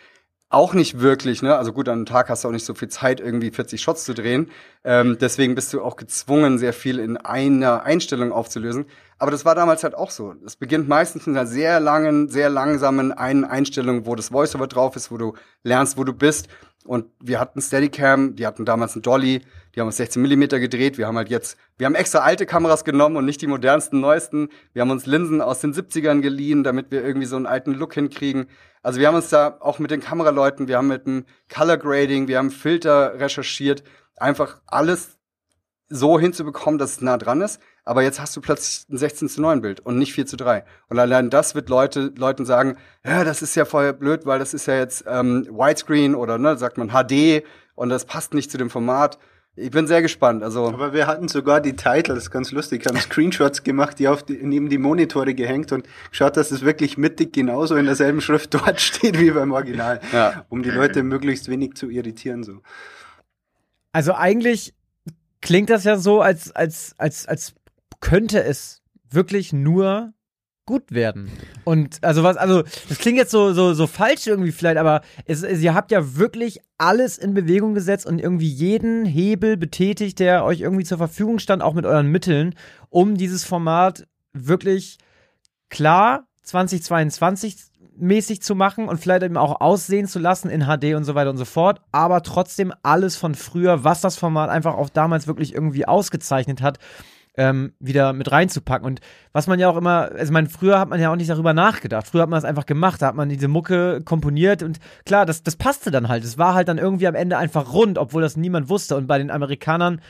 Auch 0.49 0.73
nicht 0.73 0.99
wirklich, 0.99 1.41
ne? 1.41 1.55
Also 1.55 1.71
gut, 1.71 1.87
an 1.87 1.99
einem 1.99 2.05
Tag 2.05 2.27
hast 2.29 2.43
du 2.43 2.49
auch 2.49 2.51
nicht 2.51 2.65
so 2.65 2.73
viel 2.73 2.89
Zeit, 2.89 3.21
irgendwie 3.21 3.51
40 3.51 3.81
Shots 3.81 4.03
zu 4.03 4.13
drehen. 4.13 4.49
Ähm, 4.83 5.17
deswegen 5.19 5.55
bist 5.55 5.71
du 5.73 5.81
auch 5.81 5.95
gezwungen, 5.95 6.57
sehr 6.57 6.73
viel 6.73 6.99
in 6.99 7.15
einer 7.15 7.83
Einstellung 7.83 8.33
aufzulösen. 8.33 8.85
Aber 9.21 9.29
das 9.29 9.45
war 9.45 9.53
damals 9.53 9.83
halt 9.83 9.93
auch 9.93 10.09
so. 10.09 10.33
Es 10.47 10.55
beginnt 10.55 10.89
meistens 10.89 11.27
in 11.27 11.37
einer 11.37 11.45
sehr 11.45 11.79
langen, 11.79 12.27
sehr 12.27 12.49
langsamen 12.49 13.11
einen 13.11 13.43
Einstellung, 13.43 14.07
wo 14.07 14.15
das 14.15 14.31
Voiceover 14.31 14.65
drauf 14.65 14.95
ist, 14.95 15.11
wo 15.11 15.17
du 15.17 15.35
lernst, 15.61 15.95
wo 15.95 16.03
du 16.03 16.11
bist. 16.11 16.47
Und 16.85 17.05
wir 17.19 17.39
hatten 17.39 17.61
Steadicam, 17.61 18.35
die 18.35 18.47
hatten 18.47 18.65
damals 18.65 18.93
einen 18.95 19.03
Dolly, 19.03 19.43
die 19.75 19.79
haben 19.79 19.85
uns 19.85 19.97
16 19.97 20.23
Millimeter 20.23 20.59
gedreht. 20.59 20.97
Wir 20.97 21.05
haben 21.05 21.17
halt 21.17 21.29
jetzt, 21.29 21.55
wir 21.77 21.85
haben 21.85 21.93
extra 21.93 22.21
alte 22.21 22.47
Kameras 22.47 22.83
genommen 22.83 23.15
und 23.15 23.25
nicht 23.25 23.43
die 23.43 23.45
modernsten, 23.45 23.99
neuesten. 23.99 24.49
Wir 24.73 24.81
haben 24.81 24.89
uns 24.89 25.05
Linsen 25.05 25.39
aus 25.39 25.59
den 25.59 25.71
70ern 25.71 26.21
geliehen, 26.21 26.63
damit 26.63 26.89
wir 26.89 27.03
irgendwie 27.05 27.27
so 27.27 27.35
einen 27.35 27.45
alten 27.45 27.75
Look 27.75 27.93
hinkriegen. 27.93 28.47
Also 28.81 28.99
wir 28.99 29.07
haben 29.07 29.13
uns 29.13 29.29
da 29.29 29.55
auch 29.59 29.77
mit 29.77 29.91
den 29.91 30.01
Kameraleuten, 30.01 30.67
wir 30.67 30.77
haben 30.77 30.87
mit 30.87 31.05
dem 31.05 31.25
Color 31.47 31.77
Grading, 31.77 32.27
wir 32.27 32.39
haben 32.39 32.49
Filter 32.49 33.19
recherchiert, 33.19 33.83
einfach 34.15 34.61
alles 34.65 35.19
so 35.89 36.19
hinzubekommen, 36.19 36.79
dass 36.79 36.93
es 36.93 37.01
nah 37.01 37.19
dran 37.19 37.41
ist. 37.41 37.61
Aber 37.91 38.03
jetzt 38.03 38.21
hast 38.21 38.33
du 38.37 38.39
plötzlich 38.39 38.87
ein 38.89 38.97
16 38.97 39.27
zu 39.27 39.41
9 39.41 39.59
Bild 39.59 39.81
und 39.81 39.97
nicht 39.97 40.13
4 40.13 40.25
zu 40.25 40.37
3. 40.37 40.63
Und 40.87 40.97
allein 40.97 41.29
das 41.29 41.55
wird 41.55 41.67
Leute, 41.67 42.13
Leuten 42.15 42.45
sagen, 42.45 42.77
ja, 43.05 43.25
das 43.25 43.41
ist 43.41 43.53
ja 43.55 43.65
voll 43.65 43.91
blöd, 43.91 44.25
weil 44.25 44.39
das 44.39 44.53
ist 44.53 44.65
ja 44.65 44.77
jetzt 44.77 45.03
ähm, 45.09 45.45
Widescreen 45.51 46.15
oder 46.15 46.37
ne, 46.37 46.57
sagt 46.57 46.77
man 46.77 46.91
HD 46.91 47.43
und 47.75 47.89
das 47.89 48.05
passt 48.05 48.33
nicht 48.33 48.49
zu 48.49 48.57
dem 48.57 48.69
Format. 48.69 49.19
Ich 49.57 49.71
bin 49.71 49.87
sehr 49.87 50.01
gespannt. 50.01 50.41
Also 50.41 50.69
Aber 50.69 50.93
wir 50.93 51.05
hatten 51.05 51.27
sogar 51.27 51.59
die 51.59 51.75
Title, 51.75 52.15
das 52.15 52.23
ist 52.23 52.31
ganz 52.31 52.53
lustig, 52.53 52.85
haben 52.85 52.95
Screenshots 52.97 53.63
gemacht, 53.63 53.99
die 53.99 54.07
auf 54.07 54.23
die, 54.23 54.39
neben 54.41 54.69
die 54.69 54.77
Monitore 54.77 55.33
gehängt 55.33 55.73
und 55.73 55.85
geschaut, 56.11 56.37
dass 56.37 56.51
es 56.51 56.61
wirklich 56.61 56.97
mittig 56.97 57.33
genauso 57.33 57.75
in 57.75 57.87
derselben 57.87 58.21
Schrift 58.21 58.53
dort 58.53 58.79
steht 58.79 59.19
wie 59.19 59.31
beim 59.31 59.51
Original, 59.51 59.99
ja. 60.13 60.45
um 60.47 60.63
die 60.63 60.71
Leute 60.71 61.03
möglichst 61.03 61.49
wenig 61.49 61.73
zu 61.73 61.89
irritieren. 61.89 62.45
So. 62.45 62.61
Also 63.91 64.13
eigentlich 64.13 64.73
klingt 65.41 65.69
das 65.69 65.83
ja 65.83 65.97
so, 65.97 66.21
als, 66.21 66.55
als, 66.55 66.95
als, 66.97 67.25
als 67.25 67.53
könnte 68.01 68.43
es 68.43 68.81
wirklich 69.09 69.53
nur 69.53 70.13
gut 70.65 70.91
werden. 70.91 71.31
Und 71.63 72.03
also 72.03 72.23
was, 72.23 72.37
also 72.37 72.63
das 72.87 72.97
klingt 72.99 73.17
jetzt 73.17 73.31
so 73.31 73.51
so 73.53 73.73
so 73.73 73.87
falsch 73.87 74.27
irgendwie 74.27 74.51
vielleicht, 74.51 74.77
aber 74.77 75.01
es, 75.25 75.43
es, 75.43 75.61
ihr 75.61 75.73
habt 75.73 75.91
ja 75.91 76.15
wirklich 76.15 76.59
alles 76.77 77.17
in 77.17 77.33
Bewegung 77.33 77.73
gesetzt 77.73 78.05
und 78.05 78.19
irgendwie 78.19 78.47
jeden 78.47 79.05
Hebel 79.05 79.57
betätigt, 79.57 80.19
der 80.19 80.45
euch 80.45 80.61
irgendwie 80.61 80.83
zur 80.83 80.97
Verfügung 80.97 81.39
stand, 81.39 81.61
auch 81.61 81.73
mit 81.73 81.85
euren 81.85 82.07
Mitteln, 82.07 82.55
um 82.89 83.17
dieses 83.17 83.43
Format 83.43 84.07
wirklich 84.33 84.97
klar 85.69 86.27
2022 86.43 87.57
mäßig 87.97 88.41
zu 88.41 88.55
machen 88.55 88.87
und 88.87 88.99
vielleicht 88.99 89.23
eben 89.23 89.37
auch 89.37 89.61
aussehen 89.61 90.07
zu 90.07 90.19
lassen 90.19 90.49
in 90.49 90.61
HD 90.61 90.95
und 90.95 91.03
so 91.03 91.15
weiter 91.15 91.29
und 91.29 91.37
so 91.37 91.45
fort, 91.45 91.81
aber 91.91 92.23
trotzdem 92.23 92.73
alles 92.83 93.15
von 93.15 93.35
früher, 93.35 93.83
was 93.83 94.01
das 94.01 94.17
Format 94.17 94.49
einfach 94.49 94.75
auch 94.75 94.89
damals 94.89 95.27
wirklich 95.27 95.53
irgendwie 95.53 95.85
ausgezeichnet 95.85 96.61
hat, 96.61 96.79
ähm, 97.35 97.73
wieder 97.79 98.13
mit 98.13 98.31
reinzupacken. 98.31 98.85
Und 98.85 99.01
was 99.31 99.47
man 99.47 99.59
ja 99.59 99.69
auch 99.69 99.77
immer, 99.77 100.11
also 100.11 100.33
meine, 100.33 100.49
früher 100.49 100.79
hat 100.79 100.89
man 100.89 100.99
ja 100.99 101.11
auch 101.11 101.15
nicht 101.15 101.29
darüber 101.29 101.53
nachgedacht. 101.53 102.07
Früher 102.07 102.23
hat 102.23 102.29
man 102.29 102.39
es 102.39 102.45
einfach 102.45 102.65
gemacht, 102.65 103.01
da 103.01 103.07
hat 103.07 103.15
man 103.15 103.29
diese 103.29 103.47
Mucke 103.47 104.01
komponiert 104.03 104.63
und 104.63 104.79
klar, 105.05 105.25
das, 105.25 105.43
das 105.43 105.55
passte 105.55 105.91
dann 105.91 106.09
halt. 106.09 106.23
Es 106.23 106.37
war 106.37 106.53
halt 106.53 106.67
dann 106.67 106.77
irgendwie 106.77 107.07
am 107.07 107.15
Ende 107.15 107.37
einfach 107.37 107.73
rund, 107.73 107.97
obwohl 107.97 108.21
das 108.21 108.35
niemand 108.35 108.69
wusste. 108.69 108.95
Und 108.95 109.07
bei 109.07 109.17
den 109.17 109.31
Amerikanern 109.31 110.01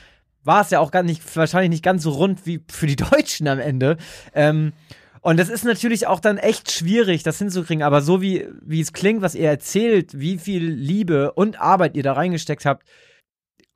war 0.43 0.61
es 0.61 0.71
ja 0.71 0.79
auch 0.79 0.91
gar 0.91 1.03
nicht, 1.03 1.35
wahrscheinlich 1.35 1.69
nicht 1.69 1.83
ganz 1.83 2.03
so 2.03 2.11
rund 2.11 2.45
wie 2.45 2.63
für 2.69 2.87
die 2.87 2.95
Deutschen 3.11 3.47
am 3.47 3.59
Ende. 3.59 3.97
Ähm, 4.33 4.73
und 5.21 5.39
das 5.39 5.49
ist 5.49 5.63
natürlich 5.63 6.07
auch 6.07 6.19
dann 6.19 6.39
echt 6.39 6.71
schwierig, 6.71 7.21
das 7.21 7.37
hinzukriegen. 7.37 7.83
Aber 7.83 8.01
so 8.01 8.23
wie, 8.23 8.47
wie 8.65 8.81
es 8.81 8.91
klingt, 8.91 9.21
was 9.21 9.35
ihr 9.35 9.47
erzählt, 9.47 10.19
wie 10.19 10.39
viel 10.39 10.67
Liebe 10.67 11.33
und 11.33 11.61
Arbeit 11.61 11.95
ihr 11.95 12.01
da 12.01 12.13
reingesteckt 12.13 12.65
habt, 12.65 12.87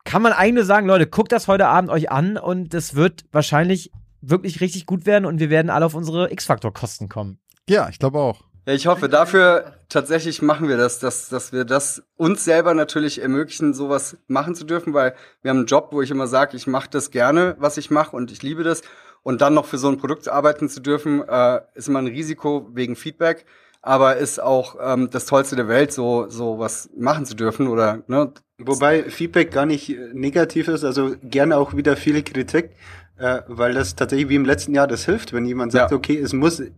kann 0.06 0.22
man 0.22 0.32
eigentlich 0.32 0.53
nur 0.53 0.66
sagen, 0.66 0.88
Leute, 0.88 1.08
guckt 1.08 1.32
das 1.32 1.47
heute 1.47 1.68
Abend 1.68 1.89
euch 1.89 2.10
an 2.10 2.38
und 2.38 2.74
es 2.74 2.95
wird 2.95 3.26
wahrscheinlich 3.32 3.91
wirklich 4.22 4.62
richtig 4.62 4.86
gut 4.86 5.06
werden 5.06 5.26
und 5.26 5.39
wir 5.39 5.49
werden 5.49 5.70
alle 5.70 5.86
auf 5.86 5.95
unsere 5.95 6.32
X-Factor-Kosten 6.32 7.10
kommen. 7.10 7.39
Ja, 7.68 7.89
ich 7.89 7.99
glaube 7.99 8.20
auch. 8.20 8.41
Ja, 8.68 8.74
ich 8.74 8.88
hoffe, 8.88 9.10
dafür 9.10 9.74
tatsächlich 9.89 10.41
machen 10.41 10.68
wir 10.68 10.78
das, 10.78 10.99
dass, 10.99 11.30
dass 11.30 11.51
wir 11.51 11.66
das 11.66 12.03
uns 12.16 12.43
selber 12.43 12.74
natürlich 12.74 13.22
ermöglichen, 13.22 13.74
sowas 13.74 14.18
machen 14.28 14.56
zu 14.56 14.64
dürfen, 14.64 14.93
weil 14.93 15.16
wir 15.41 15.49
haben 15.49 15.58
einen 15.58 15.68
Job, 15.68 15.89
wo 15.91 16.01
ich 16.01 16.10
immer 16.10 16.28
sage, 16.28 16.58
ich 16.58 16.66
mache 16.66 16.89
das 16.89 17.12
gerne, 17.12 17.56
was 17.60 17.78
ich 17.78 17.91
mache 17.91 18.16
und 18.16 18.32
ich 18.32 18.41
liebe 18.41 18.64
das. 18.64 18.82
Und 19.22 19.41
dann 19.41 19.56
noch 19.56 19.66
für 19.66 19.80
so 19.80 19.88
ein 19.88 19.97
Produkt 19.97 20.28
arbeiten 20.28 20.70
zu 20.70 20.82
dürfen, 20.82 21.28
äh, 21.28 21.62
ist 21.74 21.88
immer 21.88 21.99
ein 21.99 22.08
Risiko 22.08 22.70
wegen 22.74 22.95
Feedback 22.95 23.45
aber 23.86 24.18
ist 24.18 24.42
auch 24.42 24.78
ähm, 24.82 25.10
das 25.12 25.28
Tollste 25.28 25.56
der 25.56 25.68
Welt, 25.68 25.94
so 25.94 26.28
so 26.28 26.58
was 26.58 26.90
machen 26.98 27.26
zu 27.26 27.36
dürfen 27.36 27.68
oder 27.68 28.02
ne? 28.08 28.32
Wobei 28.58 29.04
Feedback 29.04 29.52
gar 29.52 29.66
nicht 29.66 29.90
äh, 29.90 30.10
negativ 30.14 30.68
ist, 30.70 30.84
also 30.84 31.16
gerne 31.22 31.58
auch 31.58 31.76
wieder 31.76 31.96
viel 31.96 32.24
Kritik, 32.24 32.72
äh, 33.18 33.42
weil 33.48 33.74
das 33.74 33.96
tatsächlich 33.96 34.30
wie 34.30 34.36
im 34.36 34.46
letzten 34.46 34.74
Jahr 34.74 34.88
das 34.88 35.06
hilft, 35.06 35.34
wenn 35.34 35.46
jemand 35.46 35.72
sagt, 35.72 35.92
ja. 35.92 35.98
okay, 35.98 36.18
es 36.18 36.34
muss 36.34 36.62
äh, 36.62 36.72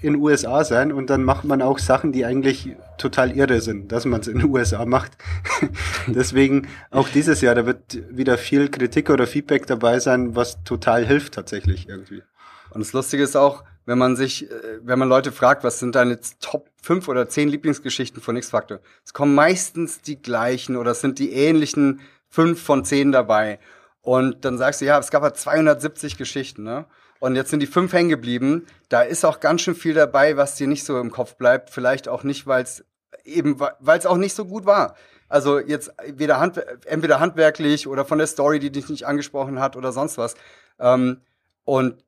in 0.00 0.16
USA 0.16 0.64
sein 0.64 0.90
und 0.90 1.10
dann 1.10 1.22
macht 1.22 1.44
man 1.44 1.60
auch 1.60 1.78
Sachen, 1.78 2.12
die 2.12 2.24
eigentlich 2.24 2.70
total 2.96 3.32
irre 3.32 3.60
sind, 3.60 3.92
dass 3.92 4.06
man 4.06 4.22
es 4.22 4.28
in 4.28 4.42
USA 4.50 4.86
macht. 4.86 5.12
Deswegen 6.06 6.68
auch 6.90 7.08
dieses 7.10 7.42
Jahr, 7.42 7.54
da 7.54 7.66
wird 7.66 7.98
wieder 8.10 8.38
viel 8.38 8.70
Kritik 8.70 9.10
oder 9.10 9.26
Feedback 9.26 9.66
dabei 9.66 9.98
sein, 9.98 10.34
was 10.34 10.64
total 10.64 11.04
hilft 11.04 11.34
tatsächlich 11.34 11.90
irgendwie. 11.90 12.22
Und 12.70 12.80
das 12.80 12.94
Lustige 12.94 13.22
ist 13.22 13.36
auch, 13.36 13.64
wenn 13.86 13.98
man 13.98 14.16
sich, 14.16 14.50
äh, 14.50 14.80
wenn 14.82 14.98
man 14.98 15.08
Leute 15.08 15.32
fragt, 15.32 15.64
was 15.64 15.78
sind 15.78 15.94
deine 15.94 16.18
Top 16.40 16.70
5 16.82 17.08
oder 17.08 17.28
10 17.28 17.48
Lieblingsgeschichten 17.48 18.22
von 18.22 18.36
X-Factor? 18.36 18.80
Es 19.04 19.12
kommen 19.12 19.34
meistens 19.34 20.00
die 20.00 20.20
gleichen 20.20 20.76
oder 20.76 20.92
es 20.92 21.00
sind 21.00 21.18
die 21.18 21.32
ähnlichen 21.32 22.00
5 22.28 22.60
von 22.60 22.84
10 22.84 23.12
dabei. 23.12 23.58
Und 24.00 24.44
dann 24.44 24.58
sagst 24.58 24.80
du, 24.80 24.84
ja, 24.84 24.98
es 24.98 25.10
gab 25.10 25.22
halt 25.22 25.36
270 25.36 26.18
Geschichten, 26.18 26.62
ne? 26.62 26.86
Und 27.20 27.36
jetzt 27.36 27.48
sind 27.48 27.60
die 27.60 27.66
fünf 27.66 27.90
hängen 27.94 28.10
geblieben. 28.10 28.66
Da 28.90 29.00
ist 29.00 29.24
auch 29.24 29.40
ganz 29.40 29.62
schön 29.62 29.74
viel 29.74 29.94
dabei, 29.94 30.36
was 30.36 30.56
dir 30.56 30.66
nicht 30.66 30.84
so 30.84 31.00
im 31.00 31.10
Kopf 31.10 31.36
bleibt. 31.36 31.70
Vielleicht 31.70 32.06
auch 32.06 32.22
nicht, 32.22 32.46
weil 32.46 32.62
es 32.62 32.84
eben, 33.24 33.58
weil 33.58 33.98
es 33.98 34.04
auch 34.04 34.18
nicht 34.18 34.34
so 34.34 34.44
gut 34.44 34.66
war. 34.66 34.94
Also 35.28 35.58
jetzt 35.58 35.90
weder 36.06 36.38
hand, 36.38 36.58
entweder 36.84 37.20
handwerklich 37.20 37.88
oder 37.88 38.04
von 38.04 38.18
der 38.18 38.26
Story, 38.26 38.58
die 38.58 38.70
dich 38.70 38.90
nicht 38.90 39.06
angesprochen 39.06 39.58
hat 39.58 39.74
oder 39.74 39.90
sonst 39.90 40.18
was. 40.18 40.34
Ähm, 40.78 41.22
und 41.64 42.04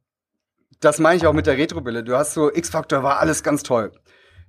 das 0.80 0.98
meine 0.98 1.16
ich 1.16 1.26
auch 1.26 1.32
mit 1.32 1.46
der 1.46 1.56
Retrobrille. 1.56 2.04
Du 2.04 2.16
hast 2.16 2.34
so, 2.34 2.52
X-Factor 2.52 3.02
war 3.02 3.18
alles 3.18 3.42
ganz 3.42 3.62
toll. 3.62 3.92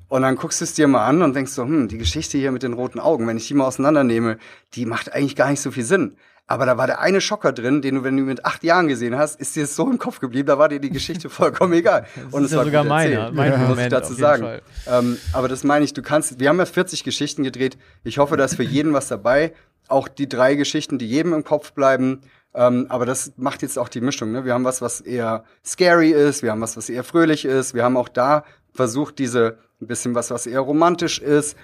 Und 0.09 0.21
dann 0.21 0.35
guckst 0.35 0.61
du 0.61 0.65
es 0.65 0.73
dir 0.73 0.87
mal 0.87 1.05
an 1.05 1.21
und 1.21 1.35
denkst 1.35 1.51
so, 1.51 1.63
hm, 1.63 1.87
die 1.87 1.97
Geschichte 1.97 2.37
hier 2.37 2.51
mit 2.51 2.63
den 2.63 2.73
roten 2.73 2.99
Augen, 2.99 3.27
wenn 3.27 3.37
ich 3.37 3.47
die 3.47 3.53
mal 3.53 3.65
auseinandernehme, 3.65 4.37
die 4.73 4.85
macht 4.85 5.11
eigentlich 5.13 5.35
gar 5.35 5.49
nicht 5.49 5.61
so 5.61 5.71
viel 5.71 5.83
Sinn. 5.83 6.17
Aber 6.49 6.65
da 6.65 6.77
war 6.77 6.87
der 6.87 7.01
eine 7.01 7.19
Schocker 7.19 7.51
drin, 7.51 7.81
den 7.81 7.95
du, 7.95 8.03
wenn 8.05 8.15
du 8.15 8.23
mit 8.23 8.45
acht 8.45 8.63
Jahren 8.63 8.87
gesehen 8.87 9.17
hast, 9.17 9.37
ist 9.37 9.57
dir 9.57 9.67
so 9.67 9.89
im 9.91 9.97
Kopf 9.97 10.21
geblieben, 10.21 10.47
da 10.47 10.57
war 10.57 10.69
dir 10.69 10.79
die 10.79 10.89
Geschichte 10.89 11.29
vollkommen 11.29 11.73
egal. 11.73 12.07
Das 12.15 12.33
und 12.33 12.45
es 12.45 12.51
ja 12.51 12.57
war 12.57 12.65
sogar 12.65 12.85
meine, 12.85 13.31
mein 13.33 13.51
ja. 13.51 13.57
muss 13.57 13.77
ich 13.77 13.89
dazu 13.89 14.13
sagen. 14.13 14.61
Ähm, 14.87 15.17
aber 15.33 15.49
das 15.49 15.65
meine 15.65 15.83
ich, 15.83 15.93
du 15.93 16.01
kannst, 16.01 16.39
wir 16.39 16.47
haben 16.47 16.57
ja 16.57 16.65
40 16.65 17.03
Geschichten 17.03 17.43
gedreht. 17.43 17.77
Ich 18.05 18.17
hoffe, 18.17 18.37
da 18.37 18.45
ist 18.45 18.55
für 18.55 18.63
jeden 18.63 18.93
was 18.93 19.09
dabei. 19.09 19.53
Auch 19.89 20.07
die 20.07 20.29
drei 20.29 20.55
Geschichten, 20.55 20.97
die 20.97 21.07
jedem 21.07 21.33
im 21.33 21.43
Kopf 21.43 21.73
bleiben. 21.73 22.21
Ähm, 22.57 22.87
aber 22.89 23.05
das 23.05 23.33
macht 23.37 23.61
jetzt 23.61 23.77
auch 23.77 23.87
die 23.87 24.01
Mischung. 24.01 24.31
Ne? 24.31 24.43
Wir 24.43 24.55
haben 24.55 24.63
was, 24.63 24.81
was 24.81 24.99
eher 24.99 25.43
scary 25.63 26.09
ist, 26.09 26.41
wir 26.41 26.49
haben 26.49 26.61
was, 26.61 26.75
was 26.75 26.89
eher 26.89 27.03
fröhlich 27.03 27.45
ist. 27.45 27.75
Wir 27.75 27.83
haben 27.83 27.95
auch 27.95 28.09
da 28.09 28.45
versucht, 28.73 29.19
diese 29.19 29.59
ein 29.79 29.85
bisschen 29.85 30.15
was, 30.15 30.31
was 30.31 30.47
eher 30.47 30.61
romantisch 30.61 31.19
ist. 31.19 31.55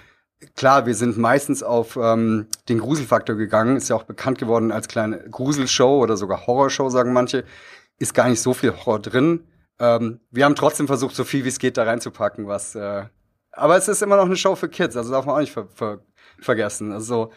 Klar, 0.54 0.86
wir 0.86 0.94
sind 0.94 1.18
meistens 1.18 1.64
auf 1.64 1.98
ähm, 2.00 2.46
den 2.68 2.78
Gruselfaktor 2.78 3.34
gegangen. 3.34 3.76
Ist 3.76 3.88
ja 3.88 3.96
auch 3.96 4.04
bekannt 4.04 4.38
geworden 4.38 4.70
als 4.70 4.86
kleine 4.86 5.18
Gruselshow 5.28 6.00
oder 6.00 6.16
sogar 6.16 6.46
Horrorshow, 6.46 6.88
sagen 6.90 7.12
manche. 7.12 7.42
Ist 7.98 8.14
gar 8.14 8.28
nicht 8.28 8.40
so 8.40 8.54
viel 8.54 8.72
Horror 8.72 9.00
drin. 9.00 9.48
Ähm, 9.80 10.20
wir 10.30 10.44
haben 10.44 10.54
trotzdem 10.54 10.86
versucht, 10.86 11.16
so 11.16 11.24
viel 11.24 11.42
wie 11.44 11.48
es 11.48 11.58
geht 11.58 11.76
da 11.76 11.82
reinzupacken, 11.82 12.46
was. 12.46 12.76
Äh, 12.76 13.06
aber 13.50 13.76
es 13.76 13.88
ist 13.88 14.00
immer 14.00 14.16
noch 14.16 14.26
eine 14.26 14.36
Show 14.36 14.54
für 14.54 14.68
Kids, 14.68 14.96
also 14.96 15.10
darf 15.10 15.26
man 15.26 15.34
auch 15.34 15.40
nicht 15.40 15.52
ver 15.52 15.66
ver 15.74 15.98
vergessen. 16.38 16.92
Also 16.92 17.32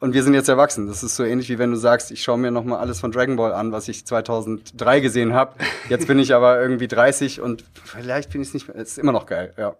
und 0.00 0.14
wir 0.14 0.22
sind 0.22 0.34
jetzt 0.34 0.48
erwachsen. 0.48 0.86
Das 0.86 1.02
ist 1.02 1.16
so 1.16 1.24
ähnlich 1.24 1.48
wie 1.48 1.58
wenn 1.58 1.70
du 1.70 1.76
sagst, 1.76 2.10
ich 2.10 2.22
schaue 2.22 2.36
mir 2.38 2.50
noch 2.50 2.64
mal 2.64 2.78
alles 2.78 3.00
von 3.00 3.12
Dragon 3.12 3.36
Ball 3.36 3.52
an, 3.52 3.72
was 3.72 3.88
ich 3.88 4.06
2003 4.06 5.00
gesehen 5.00 5.32
habe. 5.32 5.54
Jetzt 5.88 6.06
bin 6.06 6.18
ich 6.18 6.34
aber 6.34 6.60
irgendwie 6.60 6.88
30 6.88 7.40
und 7.40 7.64
vielleicht 7.84 8.32
finde 8.32 8.42
ich 8.42 8.48
es 8.48 8.54
nicht 8.54 8.68
mehr. 8.68 8.76
Es 8.76 8.90
ist 8.92 8.98
immer 8.98 9.12
noch 9.12 9.24
geil, 9.26 9.54
ja. 9.56 9.76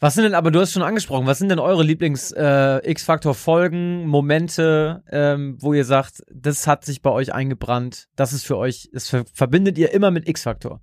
Was 0.00 0.14
sind 0.14 0.24
denn, 0.24 0.34
aber 0.34 0.50
du 0.50 0.58
hast 0.60 0.72
schon 0.72 0.82
angesprochen, 0.82 1.26
was 1.26 1.38
sind 1.38 1.50
denn 1.50 1.60
eure 1.60 1.82
Lieblings-X-Factor-Folgen, 1.82 4.06
Momente, 4.06 5.02
ähm, 5.10 5.56
wo 5.60 5.72
ihr 5.72 5.84
sagt, 5.84 6.22
das 6.30 6.66
hat 6.66 6.84
sich 6.84 7.00
bei 7.00 7.08
euch 7.10 7.32
eingebrannt, 7.32 8.08
das 8.16 8.34
ist 8.34 8.44
für 8.44 8.58
euch, 8.58 8.90
das 8.92 9.08
ver 9.08 9.24
verbindet 9.32 9.78
ihr 9.78 9.92
immer 9.92 10.10
mit 10.10 10.28
X-Factor? 10.28 10.82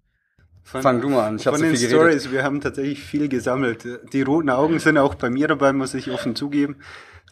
Von, 0.64 0.82
Fang 0.82 1.02
du 1.02 1.10
mal 1.10 1.28
an. 1.28 1.36
Ich 1.36 1.44
von 1.44 1.56
so 1.56 1.64
den 1.64 1.76
Stories, 1.76 2.32
wir 2.32 2.44
haben 2.44 2.62
tatsächlich 2.62 3.04
viel 3.04 3.28
gesammelt. 3.28 3.86
Die 4.14 4.22
roten 4.22 4.50
Augen 4.50 4.80
sind 4.80 4.98
auch 4.98 5.16
bei 5.16 5.30
mir 5.30 5.48
dabei, 5.48 5.74
muss 5.74 5.94
ich 5.94 6.10
offen 6.12 6.36
zugeben. 6.36 6.78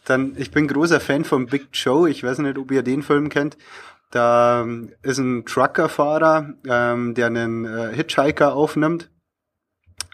Dann, 0.05 0.33
ich 0.37 0.51
bin 0.51 0.67
großer 0.67 0.99
Fan 0.99 1.23
von 1.23 1.45
Big 1.47 1.69
Joe. 1.73 2.09
Ich 2.09 2.23
weiß 2.23 2.39
nicht, 2.39 2.57
ob 2.57 2.71
ihr 2.71 2.83
den 2.83 3.03
Film 3.03 3.29
kennt. 3.29 3.57
Da 4.11 4.61
ähm, 4.61 4.91
ist 5.03 5.19
ein 5.19 5.45
Truckerfahrer, 5.45 6.53
ähm, 6.67 7.13
der 7.13 7.27
einen 7.27 7.65
äh, 7.65 7.93
Hitchhiker 7.93 8.53
aufnimmt. 8.53 9.09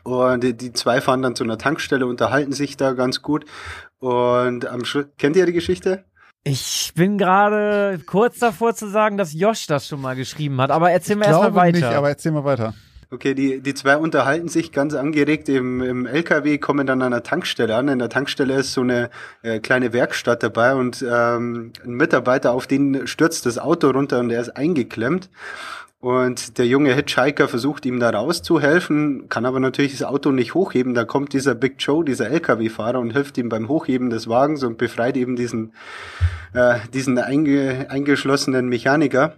Und 0.04 0.44
die, 0.44 0.56
die 0.56 0.74
zwei 0.74 1.02
fahren 1.02 1.22
dann 1.22 1.36
zu 1.36 1.44
einer 1.44 1.58
Tankstelle, 1.58 2.06
unterhalten 2.06 2.52
sich 2.52 2.78
da 2.78 2.94
ganz 2.94 3.22
gut. 3.22 3.46
Und 4.00 4.68
am 4.68 4.86
Schluss, 4.86 5.06
kennt 5.18 5.36
ihr 5.36 5.46
die 5.46 5.54
Geschichte? 5.54 6.06
Ich 6.44 6.92
bin 6.96 7.18
gerade 7.18 8.00
kurz 8.06 8.38
davor 8.38 8.76
zu 8.76 8.88
sagen, 8.88 9.18
dass 9.18 9.34
Josh 9.34 9.66
das 9.66 9.88
schon 9.88 10.00
mal 10.00 10.16
geschrieben 10.16 10.62
hat, 10.62 10.70
aber 10.70 10.92
erzähl 10.92 11.16
mir 11.16 11.26
erstmal 11.26 11.56
weiter. 11.56 11.78
Nicht, 11.80 11.86
aber 11.86 12.10
erzähl 12.10 12.32
mal 12.32 12.44
weiter. 12.44 12.76
Okay, 13.12 13.36
die, 13.36 13.62
die 13.62 13.74
zwei 13.76 13.98
unterhalten 13.98 14.48
sich 14.48 14.72
ganz 14.72 14.96
angeregt 14.96 15.48
im, 15.48 15.82
im 15.82 16.06
LKW, 16.06 16.58
kommen 16.58 16.88
dann 16.88 17.02
an 17.02 17.14
einer 17.14 17.24
Tankstelle 17.24 17.76
an. 17.76 17.88
In 17.88 18.00
der 18.00 18.10
Tankstelle 18.10 18.56
ist 18.56 18.74
so 18.74 18.82
eine 18.82 19.10
äh, 19.44 19.60
kleine 19.60 19.94
Werkstatt 19.94 20.42
dabei 20.42 20.74
und 20.74 21.06
ähm, 21.08 21.72
ein 21.84 21.94
Mitarbeiter, 21.94 22.52
auf 22.52 22.66
den 22.66 23.06
stürzt 23.06 23.46
das 23.46 23.60
Auto 23.60 23.90
runter 23.92 24.20
und 24.20 24.32
er 24.32 24.42
ist 24.42 24.58
eingeklemmt. 24.58 25.30
Und 26.06 26.60
der 26.60 26.68
junge 26.68 26.94
Hitchhiker 26.94 27.48
versucht 27.48 27.86
ihm 27.86 28.00
da 28.00 28.12
rauszuhelfen, 28.12 29.28
kann 29.28 29.46
aber 29.46 29.60
natürlich 29.60 29.94
das 29.94 30.04
Auto 30.04 30.32
nicht 30.32 30.54
hochheben. 30.54 30.94
Da 30.94 31.04
kommt 31.04 31.34
dieser 31.34 31.56
Big 31.56 31.78
Joe, 31.80 32.06
dieser 32.06 32.30
LKW-Fahrer 32.30 33.00
und 33.00 33.12
hilft 33.12 33.38
ihm 33.40 33.50
beim 33.50 33.68
Hochheben 33.68 34.12
des 34.12 34.28
Wagens 34.28 34.64
und 34.64 34.78
befreit 34.78 35.18
eben 35.18 35.36
diesen, 35.36 35.74
äh, 36.54 36.76
diesen 36.94 37.18
einge, 37.18 37.88
eingeschlossenen 37.90 38.68
Mechaniker. 38.70 39.36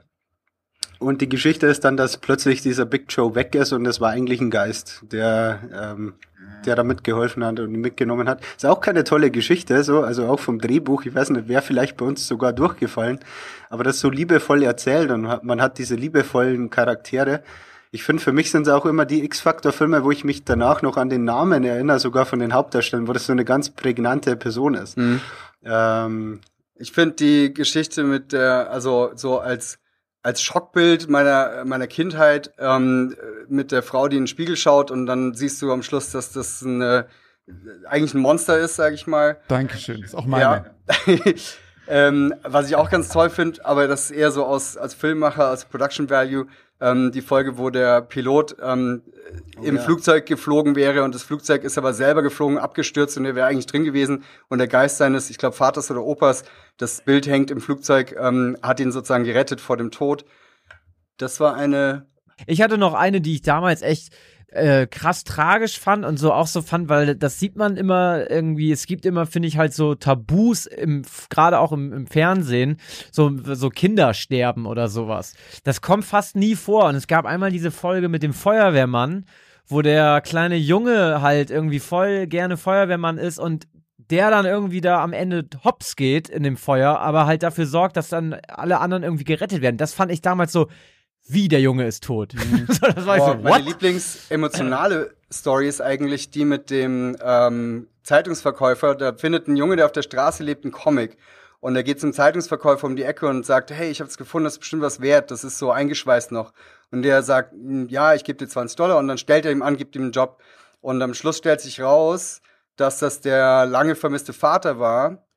Und 1.00 1.22
die 1.22 1.30
Geschichte 1.30 1.68
ist 1.68 1.84
dann, 1.84 1.98
dass 1.98 2.18
plötzlich 2.18 2.62
dieser 2.62 2.86
Big 2.86 3.06
Joe 3.10 3.36
weg 3.36 3.54
ist 3.56 3.72
und 3.72 3.86
es 3.86 4.02
war 4.02 4.12
eigentlich 4.12 4.42
ein 4.42 4.50
Geist, 4.50 5.04
der, 5.12 5.60
ähm, 5.74 6.14
der 6.66 6.76
da 6.76 6.84
mitgeholfen 6.84 7.46
hat 7.46 7.60
und 7.60 7.72
mitgenommen 7.72 8.28
hat. 8.28 8.42
Ist 8.56 8.66
auch 8.66 8.82
keine 8.82 9.04
tolle 9.04 9.30
Geschichte, 9.30 9.84
so, 9.84 10.02
also 10.02 10.28
auch 10.28 10.40
vom 10.40 10.60
Drehbuch. 10.60 11.06
Ich 11.06 11.14
weiß 11.14 11.30
nicht, 11.30 11.48
wäre 11.48 11.62
vielleicht 11.62 11.98
bei 11.98 12.06
uns 12.06 12.28
sogar 12.28 12.54
durchgefallen, 12.54 13.20
aber 13.70 13.84
das 13.84 14.00
so 14.00 14.10
liebevoll 14.10 14.64
erzählt 14.64 15.12
und 15.12 15.44
man 15.44 15.62
hat 15.62 15.78
diese 15.78 15.96
liebevollen 15.96 16.70
Charaktere. 16.70 17.44
Ich 17.92 18.04
finde, 18.04 18.22
für 18.22 18.34
mich 18.34 18.52
sind 18.52 18.68
es 18.68 18.74
auch 18.74 18.86
immer 18.86 19.06
die 19.06 19.24
X-Factor-Filme, 19.24 20.04
wo 20.04 20.12
ich 20.12 20.24
mich 20.24 20.44
danach 20.44 20.82
noch 20.82 20.98
an 20.98 21.10
den 21.10 21.24
Namen 21.24 21.64
erinnere, 21.64 22.00
sogar 22.00 22.26
von 22.26 22.40
den 22.40 22.54
Hauptdarstellern, 22.54 23.08
wo 23.08 23.14
das 23.14 23.28
so 23.28 23.32
eine 23.32 23.46
ganz 23.46 23.70
prägnante 23.70 24.36
Person 24.36 24.74
ist. 24.74 24.98
Mhm. 24.98 25.22
Ähm, 25.64 26.42
ich 26.76 26.92
finde 26.92 27.16
die 27.16 27.54
Geschichte 27.54 28.04
mit 28.04 28.34
der, 28.34 28.72
also 28.72 29.12
so 29.16 29.40
als 29.40 29.80
als 30.28 30.42
Schockbild 30.42 31.08
meiner, 31.08 31.64
meiner 31.64 31.88
Kindheit 31.88 32.52
ähm, 32.60 33.16
mit 33.48 33.72
der 33.72 33.82
Frau, 33.82 34.10
die 34.10 34.18
in 34.18 34.24
den 34.24 34.28
Spiegel 34.28 34.58
schaut 34.58 34.92
und 34.92 35.06
dann 35.06 35.34
siehst 35.34 35.62
du 35.62 35.72
am 35.72 35.84
Schluss, 35.84 36.12
dass 36.12 36.34
das 36.34 36.62
eine, 36.66 37.08
eigentlich 37.88 38.14
ein 38.14 38.20
Monster 38.20 38.60
ist, 38.60 38.76
sag 38.76 38.94
ich 38.94 39.08
mal. 39.08 39.38
Dankeschön, 39.48 40.04
ist 40.04 40.16
auch 40.16 40.26
meine. 40.26 40.66
Ja. 41.08 41.34
ähm, 41.88 42.36
was 42.44 42.68
ich 42.68 42.76
auch 42.76 42.90
ganz 42.90 43.08
toll 43.08 43.30
finde, 43.30 43.64
aber 43.64 43.88
das 43.88 44.12
ist 44.12 44.12
eher 44.12 44.32
so 44.32 44.46
aus, 44.46 44.76
als 44.76 44.96
Filmmacher, 44.96 45.48
als 45.48 45.64
Production 45.64 46.10
Value, 46.10 46.48
ähm, 46.82 47.14
die 47.14 47.22
Folge, 47.22 47.58
wo 47.58 47.70
der 47.70 48.02
Pilot 48.02 48.58
ähm, 48.62 49.04
oh, 49.58 49.64
im 49.64 49.78
ja. 49.78 49.82
Flugzeug 49.82 50.26
geflogen 50.26 50.76
wäre 50.76 51.04
und 51.04 51.16
das 51.16 51.24
Flugzeug 51.24 51.64
ist 51.64 51.78
aber 51.78 51.94
selber 51.94 52.22
geflogen, 52.22 52.58
abgestürzt 52.58 53.18
und 53.18 53.24
er 53.24 53.36
wäre 53.36 53.48
eigentlich 53.48 53.68
drin 53.68 53.86
gewesen 53.86 54.26
und 54.50 54.58
der 54.58 54.68
Geist 54.68 54.98
seines, 54.98 55.30
ich 55.30 55.38
glaube, 55.38 55.56
Vaters 55.56 55.90
oder 55.90 56.04
Opas, 56.04 56.44
das 56.78 57.02
Bild 57.02 57.28
hängt 57.28 57.52
im 57.52 57.60
Flugzeug, 57.60 58.16
ähm, 58.20 58.58
hat 58.62 58.80
ihn 58.80 58.92
sozusagen 58.92 59.24
gerettet 59.24 59.62
vor 59.62 59.78
dem 59.78 59.92
Tod. 59.92 60.26
Das 61.18 61.40
war 61.40 61.56
eine. 61.56 62.06
Ich 62.46 62.62
hatte 62.62 62.78
noch 62.78 62.94
eine, 62.94 63.20
die 63.20 63.34
ich 63.34 63.42
damals 63.42 63.82
echt 63.82 64.14
äh, 64.50 64.88
krass 64.88 65.24
tragisch 65.24 65.80
fand 65.80 66.06
und 66.06 66.18
so 66.18 66.32
auch 66.32 66.48
so 66.48 66.62
fand, 66.62 66.88
weil 66.88 67.16
das 67.16 67.40
sieht 67.40 67.56
man 67.56 67.76
immer 67.76 68.30
irgendwie, 68.30 68.72
es 68.72 68.86
gibt 68.86 69.06
immer, 69.06 69.26
finde 69.26 69.48
ich, 69.48 69.58
halt 69.58 69.74
so 69.74 69.96
Tabus, 69.96 70.66
im, 70.66 71.04
gerade 71.30 71.60
auch 71.60 71.72
im, 71.72 71.92
im 71.92 72.08
Fernsehen, 72.08 72.78
so, 73.12 73.32
so 73.44 73.70
Kindersterben 73.70 74.66
oder 74.66 74.88
sowas. 74.88 75.34
Das 75.64 75.82
kommt 75.82 76.06
fast 76.06 76.36
nie 76.36 76.56
vor. 76.56 76.86
Und 76.86 76.96
es 76.96 77.08
gab 77.08 77.26
einmal 77.26 77.52
diese 77.52 77.72
Folge 77.72 78.08
mit 78.08 78.24
dem 78.24 78.34
Feuerwehrmann, 78.34 79.26
wo 79.68 79.82
der 79.82 80.22
kleine 80.22 80.56
Junge 80.56 81.22
halt 81.22 81.52
irgendwie 81.52 81.80
voll 81.80 82.28
gerne 82.28 82.56
Feuerwehrmann 82.56 83.18
ist 83.18 83.40
und 83.40 83.68
der 84.10 84.30
dann 84.30 84.46
irgendwie 84.46 84.82
da 84.82 85.04
am 85.04 85.14
Ende 85.14 85.46
hops 85.64 85.96
geht 85.96 86.30
in 86.30 86.44
dem 86.44 86.58
Feuer, 86.58 87.00
aber 87.00 87.26
halt 87.26 87.44
dafür 87.44 87.66
sorgt, 87.66 87.98
dass 87.98 88.10
dann 88.10 88.34
alle 88.48 88.80
anderen 88.80 89.04
irgendwie 89.04 89.26
gerettet 89.26 89.62
werden. 89.62 89.78
Das 89.78 89.94
fand 89.94 90.12
ich 90.12 90.22
damals 90.22 90.52
so, 90.52 90.68
wie 91.28 91.48
der 91.50 91.60
Junge 91.60 91.86
ist 91.86 92.04
tot. 92.04 92.34
Mhm. 92.34 92.68
das 92.82 93.06
war 93.06 93.18
Boah, 93.18 93.38
so, 93.38 93.44
meine 93.44 93.66
Lieblingsemotionale 93.66 95.14
Story 95.32 95.68
ist 95.68 95.82
eigentlich 95.82 96.30
die 96.30 96.46
mit 96.46 96.70
dem 96.70 97.18
ähm, 97.22 97.88
Zeitungsverkäufer. 98.04 98.96
Da 98.96 99.14
findet 99.14 99.48
ein 99.48 99.58
Junge, 99.58 99.76
der 99.76 99.86
auf 99.86 99.92
der 99.92 100.04
Straße 100.04 100.44
lebt, 100.44 100.64
einen 100.64 100.72
Comic. 100.72 101.18
Und 101.60 101.76
er 101.76 101.84
geht 101.84 102.00
zum 102.00 102.14
Zeitungsverkäufer 102.14 102.86
um 102.88 102.96
die 102.96 103.04
Ecke 103.04 103.28
und 103.28 103.46
sagt, 103.46 103.72
hey, 103.72 103.90
ich 103.90 104.00
habe 104.00 104.10
es 104.10 104.18
gefunden, 104.18 104.46
das 104.46 104.54
ist 104.54 104.60
bestimmt 104.60 104.84
was 104.84 105.02
wert, 105.02 105.32
das 105.32 105.44
ist 105.44 105.58
so 105.58 105.72
eingeschweißt 105.72 106.32
noch. 106.32 106.54
Und 106.92 107.02
der 107.02 107.24
sagt, 107.24 107.52
hm, 107.52 107.88
ja, 107.90 108.14
ich 108.14 108.24
gebe 108.24 108.38
dir 108.38 108.48
20 108.48 108.76
Dollar 108.78 108.98
und 108.98 109.08
dann 109.08 109.18
stellt 109.18 109.46
er 109.46 109.52
ihm 109.52 109.64
an, 109.64 109.76
gibt 109.76 109.96
ihm 109.96 110.04
einen 110.04 110.12
Job. 110.12 110.42
Und 110.82 111.02
am 111.02 111.14
Schluss 111.14 111.38
stellt 111.38 111.60
sich 111.60 111.82
raus, 111.82 112.42
dass 112.78 113.00
das 113.00 113.22
der 113.22 113.66
lange 113.66 113.96
vermisste 113.96 114.34
Vater 114.34 114.80
war, 114.80 115.28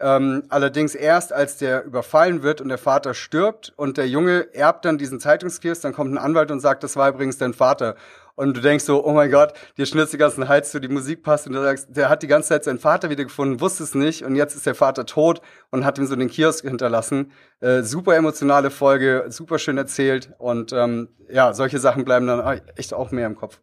ähm, 0.00 0.44
allerdings 0.48 0.94
erst, 0.94 1.32
als 1.32 1.56
der 1.56 1.84
überfallen 1.84 2.42
wird 2.42 2.60
und 2.60 2.68
der 2.68 2.78
Vater 2.78 3.14
stirbt 3.14 3.72
und 3.76 3.96
der 3.96 4.08
Junge 4.08 4.54
erbt 4.54 4.84
dann 4.84 4.96
diesen 4.96 5.18
Zeitungskiosk, 5.18 5.82
dann 5.82 5.92
kommt 5.92 6.12
ein 6.12 6.18
Anwalt 6.18 6.50
und 6.50 6.60
sagt, 6.60 6.84
das 6.84 6.96
war 6.96 7.08
übrigens 7.08 7.38
dein 7.38 7.52
Vater. 7.52 7.96
Und 8.36 8.56
du 8.56 8.60
denkst 8.60 8.84
so, 8.84 9.04
oh 9.04 9.12
mein 9.12 9.32
Gott, 9.32 9.54
dir 9.76 9.86
schnürzt 9.86 10.12
die 10.12 10.18
ganzen 10.18 10.46
Hals 10.46 10.70
zu, 10.70 10.80
die 10.80 10.86
Musik 10.86 11.24
passt 11.24 11.48
und 11.48 11.54
du 11.54 11.60
sagst, 11.60 11.88
der 11.90 12.08
hat 12.08 12.22
die 12.22 12.28
ganze 12.28 12.50
Zeit 12.50 12.62
seinen 12.62 12.78
Vater 12.78 13.10
wiedergefunden, 13.10 13.60
wusste 13.60 13.82
es 13.82 13.96
nicht 13.96 14.22
und 14.24 14.36
jetzt 14.36 14.54
ist 14.54 14.66
der 14.66 14.76
Vater 14.76 15.06
tot 15.06 15.40
und 15.72 15.84
hat 15.84 15.98
ihm 15.98 16.06
so 16.06 16.14
den 16.14 16.28
Kiosk 16.28 16.64
hinterlassen. 16.64 17.32
Äh, 17.58 17.82
super 17.82 18.14
emotionale 18.14 18.70
Folge, 18.70 19.24
super 19.30 19.58
schön 19.58 19.76
erzählt 19.76 20.32
und 20.38 20.72
ähm, 20.72 21.08
ja, 21.28 21.52
solche 21.52 21.80
Sachen 21.80 22.04
bleiben 22.04 22.28
dann 22.28 22.60
echt 22.76 22.94
auch 22.94 23.10
mehr 23.10 23.26
im 23.26 23.34
Kopf. 23.34 23.58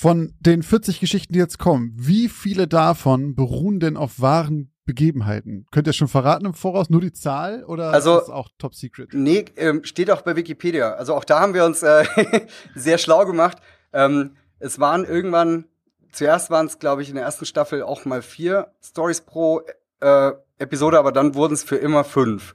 Von 0.00 0.32
den 0.38 0.62
40 0.62 1.00
Geschichten, 1.00 1.32
die 1.32 1.40
jetzt 1.40 1.58
kommen, 1.58 1.92
wie 1.96 2.28
viele 2.28 2.68
davon 2.68 3.34
beruhen 3.34 3.80
denn 3.80 3.96
auf 3.96 4.20
wahren 4.20 4.72
Begebenheiten? 4.84 5.66
Könnt 5.72 5.88
ihr 5.88 5.92
schon 5.92 6.06
verraten 6.06 6.46
im 6.46 6.54
Voraus 6.54 6.88
nur 6.88 7.00
die 7.00 7.12
Zahl 7.12 7.64
oder 7.64 7.90
also, 7.92 8.16
ist 8.16 8.28
das 8.28 8.30
auch 8.30 8.48
top 8.58 8.76
secret? 8.76 9.08
Nee, 9.12 9.46
ähm, 9.56 9.82
steht 9.82 10.08
auch 10.12 10.22
bei 10.22 10.36
Wikipedia. 10.36 10.92
Also 10.92 11.16
auch 11.16 11.24
da 11.24 11.40
haben 11.40 11.52
wir 11.52 11.64
uns 11.64 11.82
äh, 11.82 12.04
sehr 12.76 12.96
schlau 12.98 13.26
gemacht. 13.26 13.58
Ähm, 13.92 14.36
es 14.60 14.78
waren 14.78 15.04
irgendwann, 15.04 15.64
zuerst 16.12 16.48
waren 16.48 16.66
es, 16.66 16.78
glaube 16.78 17.02
ich, 17.02 17.08
in 17.08 17.16
der 17.16 17.24
ersten 17.24 17.44
Staffel 17.44 17.82
auch 17.82 18.04
mal 18.04 18.22
vier 18.22 18.68
Stories 18.80 19.22
pro 19.22 19.62
äh, 19.98 20.30
Episode, 20.58 21.00
aber 21.00 21.10
dann 21.10 21.34
wurden 21.34 21.54
es 21.54 21.64
für 21.64 21.76
immer 21.76 22.04
fünf. 22.04 22.54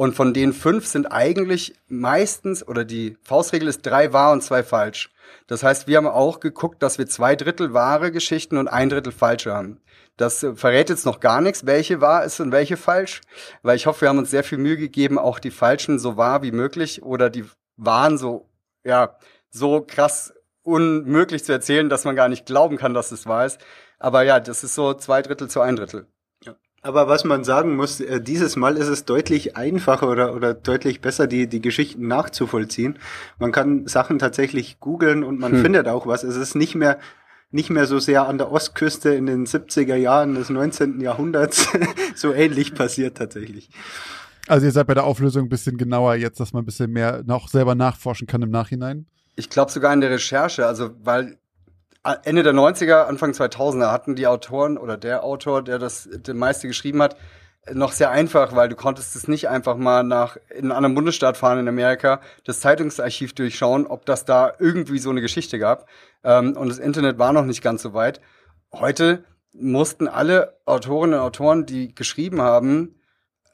Und 0.00 0.14
von 0.14 0.32
den 0.32 0.54
fünf 0.54 0.86
sind 0.86 1.12
eigentlich 1.12 1.74
meistens, 1.88 2.66
oder 2.66 2.86
die 2.86 3.18
Faustregel 3.20 3.68
ist 3.68 3.82
drei 3.82 4.14
wahr 4.14 4.32
und 4.32 4.42
zwei 4.42 4.62
falsch. 4.62 5.10
Das 5.46 5.62
heißt, 5.62 5.88
wir 5.88 5.98
haben 5.98 6.06
auch 6.06 6.40
geguckt, 6.40 6.82
dass 6.82 6.96
wir 6.96 7.06
zwei 7.06 7.36
Drittel 7.36 7.74
wahre 7.74 8.10
Geschichten 8.10 8.56
und 8.56 8.66
ein 8.66 8.88
Drittel 8.88 9.12
falsche 9.12 9.52
haben. 9.52 9.82
Das 10.16 10.42
äh, 10.42 10.54
verrät 10.54 10.88
jetzt 10.88 11.04
noch 11.04 11.20
gar 11.20 11.42
nichts, 11.42 11.66
welche 11.66 12.00
wahr 12.00 12.24
ist 12.24 12.40
und 12.40 12.50
welche 12.50 12.78
falsch, 12.78 13.20
weil 13.60 13.76
ich 13.76 13.84
hoffe, 13.84 14.00
wir 14.00 14.08
haben 14.08 14.16
uns 14.16 14.30
sehr 14.30 14.42
viel 14.42 14.56
Mühe 14.56 14.78
gegeben, 14.78 15.18
auch 15.18 15.38
die 15.38 15.50
falschen 15.50 15.98
so 15.98 16.16
wahr 16.16 16.42
wie 16.42 16.52
möglich 16.52 17.02
oder 17.02 17.28
die 17.28 17.44
wahren 17.76 18.16
so, 18.16 18.48
ja, 18.84 19.18
so 19.50 19.84
krass 19.86 20.32
unmöglich 20.62 21.44
zu 21.44 21.52
erzählen, 21.52 21.90
dass 21.90 22.06
man 22.06 22.16
gar 22.16 22.30
nicht 22.30 22.46
glauben 22.46 22.78
kann, 22.78 22.94
dass 22.94 23.12
es 23.12 23.26
wahr 23.26 23.44
ist. 23.44 23.60
Aber 23.98 24.22
ja, 24.22 24.40
das 24.40 24.64
ist 24.64 24.74
so 24.74 24.94
zwei 24.94 25.20
Drittel 25.20 25.50
zu 25.50 25.60
ein 25.60 25.76
Drittel. 25.76 26.06
Aber 26.82 27.08
was 27.08 27.24
man 27.24 27.44
sagen 27.44 27.76
muss, 27.76 28.00
äh, 28.00 28.20
dieses 28.20 28.56
Mal 28.56 28.76
ist 28.76 28.88
es 28.88 29.04
deutlich 29.04 29.56
einfacher 29.56 30.08
oder, 30.08 30.34
oder 30.34 30.54
deutlich 30.54 31.00
besser, 31.02 31.26
die, 31.26 31.46
die 31.46 31.60
Geschichten 31.60 32.08
nachzuvollziehen. 32.08 32.98
Man 33.38 33.52
kann 33.52 33.86
Sachen 33.86 34.18
tatsächlich 34.18 34.80
googeln 34.80 35.22
und 35.22 35.38
man 35.38 35.52
hm. 35.52 35.62
findet 35.62 35.88
auch 35.88 36.06
was. 36.06 36.24
Es 36.24 36.36
ist 36.36 36.54
nicht 36.54 36.74
mehr, 36.74 36.98
nicht 37.50 37.68
mehr 37.68 37.86
so 37.86 37.98
sehr 37.98 38.26
an 38.26 38.38
der 38.38 38.50
Ostküste 38.50 39.10
in 39.10 39.26
den 39.26 39.46
70er 39.46 39.96
Jahren 39.96 40.34
des 40.34 40.48
19. 40.48 41.00
Jahrhunderts 41.00 41.68
so 42.14 42.32
ähnlich 42.32 42.74
passiert 42.74 43.18
tatsächlich. 43.18 43.68
Also 44.48 44.64
ihr 44.64 44.72
seid 44.72 44.86
bei 44.86 44.94
der 44.94 45.04
Auflösung 45.04 45.44
ein 45.44 45.48
bisschen 45.50 45.76
genauer 45.76 46.14
jetzt, 46.14 46.40
dass 46.40 46.54
man 46.54 46.62
ein 46.62 46.66
bisschen 46.66 46.90
mehr 46.90 47.22
noch 47.26 47.48
selber 47.48 47.74
nachforschen 47.74 48.26
kann 48.26 48.40
im 48.40 48.50
Nachhinein? 48.50 49.06
Ich 49.36 49.50
glaube 49.50 49.70
sogar 49.70 49.92
in 49.92 50.00
der 50.00 50.10
Recherche, 50.10 50.66
also 50.66 50.90
weil 51.02 51.38
Ende 52.02 52.42
der 52.42 52.54
90er, 52.54 53.04
Anfang 53.04 53.32
2000er 53.32 53.90
hatten 53.90 54.16
die 54.16 54.26
Autoren 54.26 54.78
oder 54.78 54.96
der 54.96 55.22
Autor, 55.22 55.62
der 55.62 55.78
das 55.78 56.08
der 56.10 56.34
meiste 56.34 56.66
geschrieben 56.66 57.02
hat, 57.02 57.16
noch 57.72 57.92
sehr 57.92 58.10
einfach, 58.10 58.54
weil 58.56 58.68
du 58.68 58.76
konntest 58.76 59.14
es 59.16 59.28
nicht 59.28 59.48
einfach 59.48 59.76
mal 59.76 60.02
nach 60.02 60.36
in 60.48 60.64
einen 60.64 60.72
anderen 60.72 60.94
Bundesstaat 60.94 61.36
fahren 61.36 61.58
in 61.58 61.68
Amerika, 61.68 62.20
das 62.44 62.60
Zeitungsarchiv 62.60 63.34
durchschauen, 63.34 63.86
ob 63.86 64.06
das 64.06 64.24
da 64.24 64.52
irgendwie 64.58 64.98
so 64.98 65.10
eine 65.10 65.20
Geschichte 65.20 65.58
gab. 65.58 65.86
Ähm, 66.24 66.56
und 66.56 66.68
das 66.68 66.78
Internet 66.78 67.18
war 67.18 67.32
noch 67.32 67.44
nicht 67.44 67.62
ganz 67.62 67.82
so 67.82 67.92
weit. 67.92 68.20
Heute 68.72 69.24
mussten 69.52 70.08
alle 70.08 70.58
Autorinnen 70.64 71.18
und 71.18 71.24
Autoren, 71.24 71.66
die 71.66 71.94
geschrieben 71.94 72.40
haben, 72.40 72.94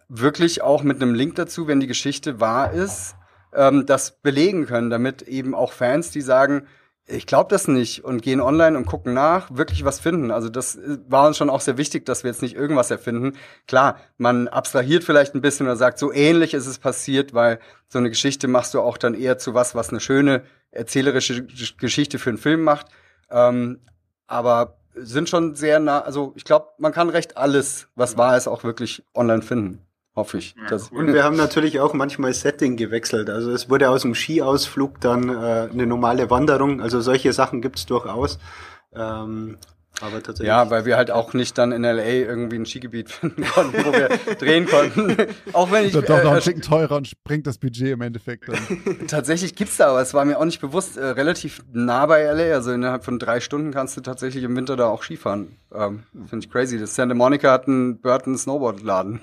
wirklich 0.09 0.63
auch 0.63 0.83
mit 0.83 1.03
einem 1.03 1.15
Link 1.15 1.35
dazu, 1.35 1.67
wenn 1.67 1.81
die 1.81 1.87
Geschichte 1.87 2.39
wahr 2.41 2.73
ist, 2.73 3.17
ähm, 3.55 3.87
das 3.87 4.21
belegen 4.21 4.67
können, 4.67 4.91
damit 4.91 5.23
eben 5.23 5.55
auch 5.55 5.73
Fans, 5.73 6.11
die 6.11 6.21
sagen, 6.21 6.67
ich 7.09 7.27
glaube 7.27 7.49
das 7.51 7.69
nicht 7.69 8.05
und 8.05 8.21
gehen 8.21 8.41
online 8.41 8.77
und 8.77 8.85
gucken 8.85 9.15
nach, 9.15 9.49
wirklich 9.55 9.85
was 9.85 10.01
finden. 10.01 10.31
Also 10.31 10.49
das 10.49 10.77
äh, 10.77 10.99
war 11.09 11.27
uns 11.27 11.37
schon 11.37 11.51
auch 11.51 11.61
sehr 11.61 11.79
wichtig, 11.79 12.05
dass 12.05 12.25
wir 12.25 12.31
jetzt 12.31 12.43
nicht 12.43 12.57
irgendwas 12.57 12.91
erfinden. 12.91 13.35
Klar, 13.69 14.01
man 14.19 14.49
abstrahiert 14.49 15.05
vielleicht 15.05 15.35
ein 15.35 15.41
bisschen 15.41 15.67
oder 15.67 15.77
sagt, 15.77 15.99
so 15.99 16.13
ähnlich 16.13 16.53
ist 16.53 16.67
es 16.67 16.79
passiert, 16.79 17.33
weil 17.33 17.61
so 17.89 17.99
eine 17.99 18.11
Geschichte 18.11 18.49
machst 18.49 18.75
du 18.75 18.81
auch 18.81 18.99
dann 18.99 19.15
eher 19.15 19.39
zu 19.39 19.55
was, 19.55 19.75
was 19.75 19.91
eine 19.91 20.01
schöne 20.01 20.43
erzählerische 20.73 21.47
Geschichte 21.79 22.19
für 22.19 22.31
einen 22.31 22.39
Film 22.39 22.63
macht. 22.63 22.89
Ähm, 23.31 23.81
aber 24.27 24.79
sind 24.95 25.29
schon 25.29 25.55
sehr 25.55 25.79
nah, 25.79 26.01
also 26.01 26.33
ich 26.37 26.45
glaube, 26.45 26.69
man 26.79 26.93
kann 26.93 27.09
recht 27.09 27.37
alles, 27.37 27.89
was 27.95 28.17
wahr 28.17 28.37
ist, 28.37 28.49
auch 28.49 28.65
wirklich 28.65 29.05
online 29.15 29.43
finden. 29.43 29.86
Hoffe 30.17 30.39
ich. 30.39 30.55
Ja, 30.71 30.79
und 30.93 31.13
wir 31.13 31.25
haben 31.25 31.37
natürlich 31.37 31.79
auch 31.79 31.93
manchmal 31.93 32.33
Setting 32.33 32.79
gewechselt. 32.79 33.29
Also 33.29 33.51
es 33.51 33.69
wurde 33.69 33.91
aus 33.91 34.01
dem 34.01 34.15
Skiausflug 34.15 34.99
dann 34.99 35.29
äh, 35.29 35.69
eine 35.71 35.87
normale 35.87 36.31
Wanderung. 36.31 36.81
Also 36.81 37.03
solche 37.03 37.35
Sachen 37.35 37.61
gibt's 37.61 37.85
durchaus. 37.85 38.39
Ähm, 38.95 39.59
aber 40.01 40.23
tatsächlich. 40.23 40.49
Ja, 40.49 40.71
weil 40.71 40.87
wir 40.87 40.97
halt 40.97 41.11
auch 41.11 41.35
nicht 41.35 41.59
dann 41.59 41.71
in 41.71 41.83
LA 41.83 42.05
irgendwie 42.05 42.57
ein 42.57 42.65
Skigebiet 42.65 43.11
finden 43.13 43.45
konnten, 43.45 43.85
wo 43.85 43.93
wir 43.93 44.09
drehen 44.37 44.67
konnten. 44.67 45.17
auch 45.53 45.71
wenn 45.71 45.85
ich. 45.85 45.93
Doch, 45.93 46.03
doch, 46.03 46.25
noch 46.25 46.33
ein 46.33 46.41
Ticken 46.41 46.63
teurer 46.63 46.97
und 46.97 47.09
springt 47.09 47.47
das 47.47 47.59
Budget 47.59 47.89
im 47.89 48.01
Endeffekt 48.01 48.49
dann. 48.49 49.07
tatsächlich 49.09 49.55
gibt's 49.55 49.77
da, 49.77 49.89
aber 49.89 50.01
es 50.01 50.15
war 50.15 50.25
mir 50.25 50.39
auch 50.39 50.47
nicht 50.47 50.63
bewusst, 50.63 50.97
äh, 50.97 51.05
relativ 51.05 51.63
nah 51.75 52.07
bei 52.07 52.25
LA. 52.25 52.55
Also 52.55 52.73
innerhalb 52.73 53.05
von 53.05 53.19
drei 53.19 53.41
Stunden 53.41 53.71
kannst 53.71 53.99
du 53.99 54.01
tatsächlich 54.01 54.45
im 54.45 54.57
Winter 54.57 54.77
da 54.77 54.87
auch 54.87 55.03
Skifahren. 55.03 55.57
Ähm, 55.75 56.05
Finde 56.29 56.47
ich 56.47 56.51
crazy. 56.51 56.79
Das 56.79 56.95
Santa 56.95 57.15
Monica 57.15 57.53
hat 57.53 57.69
einen 57.69 58.01
Burton 58.01 58.39
Snowboard-Laden. 58.39 59.21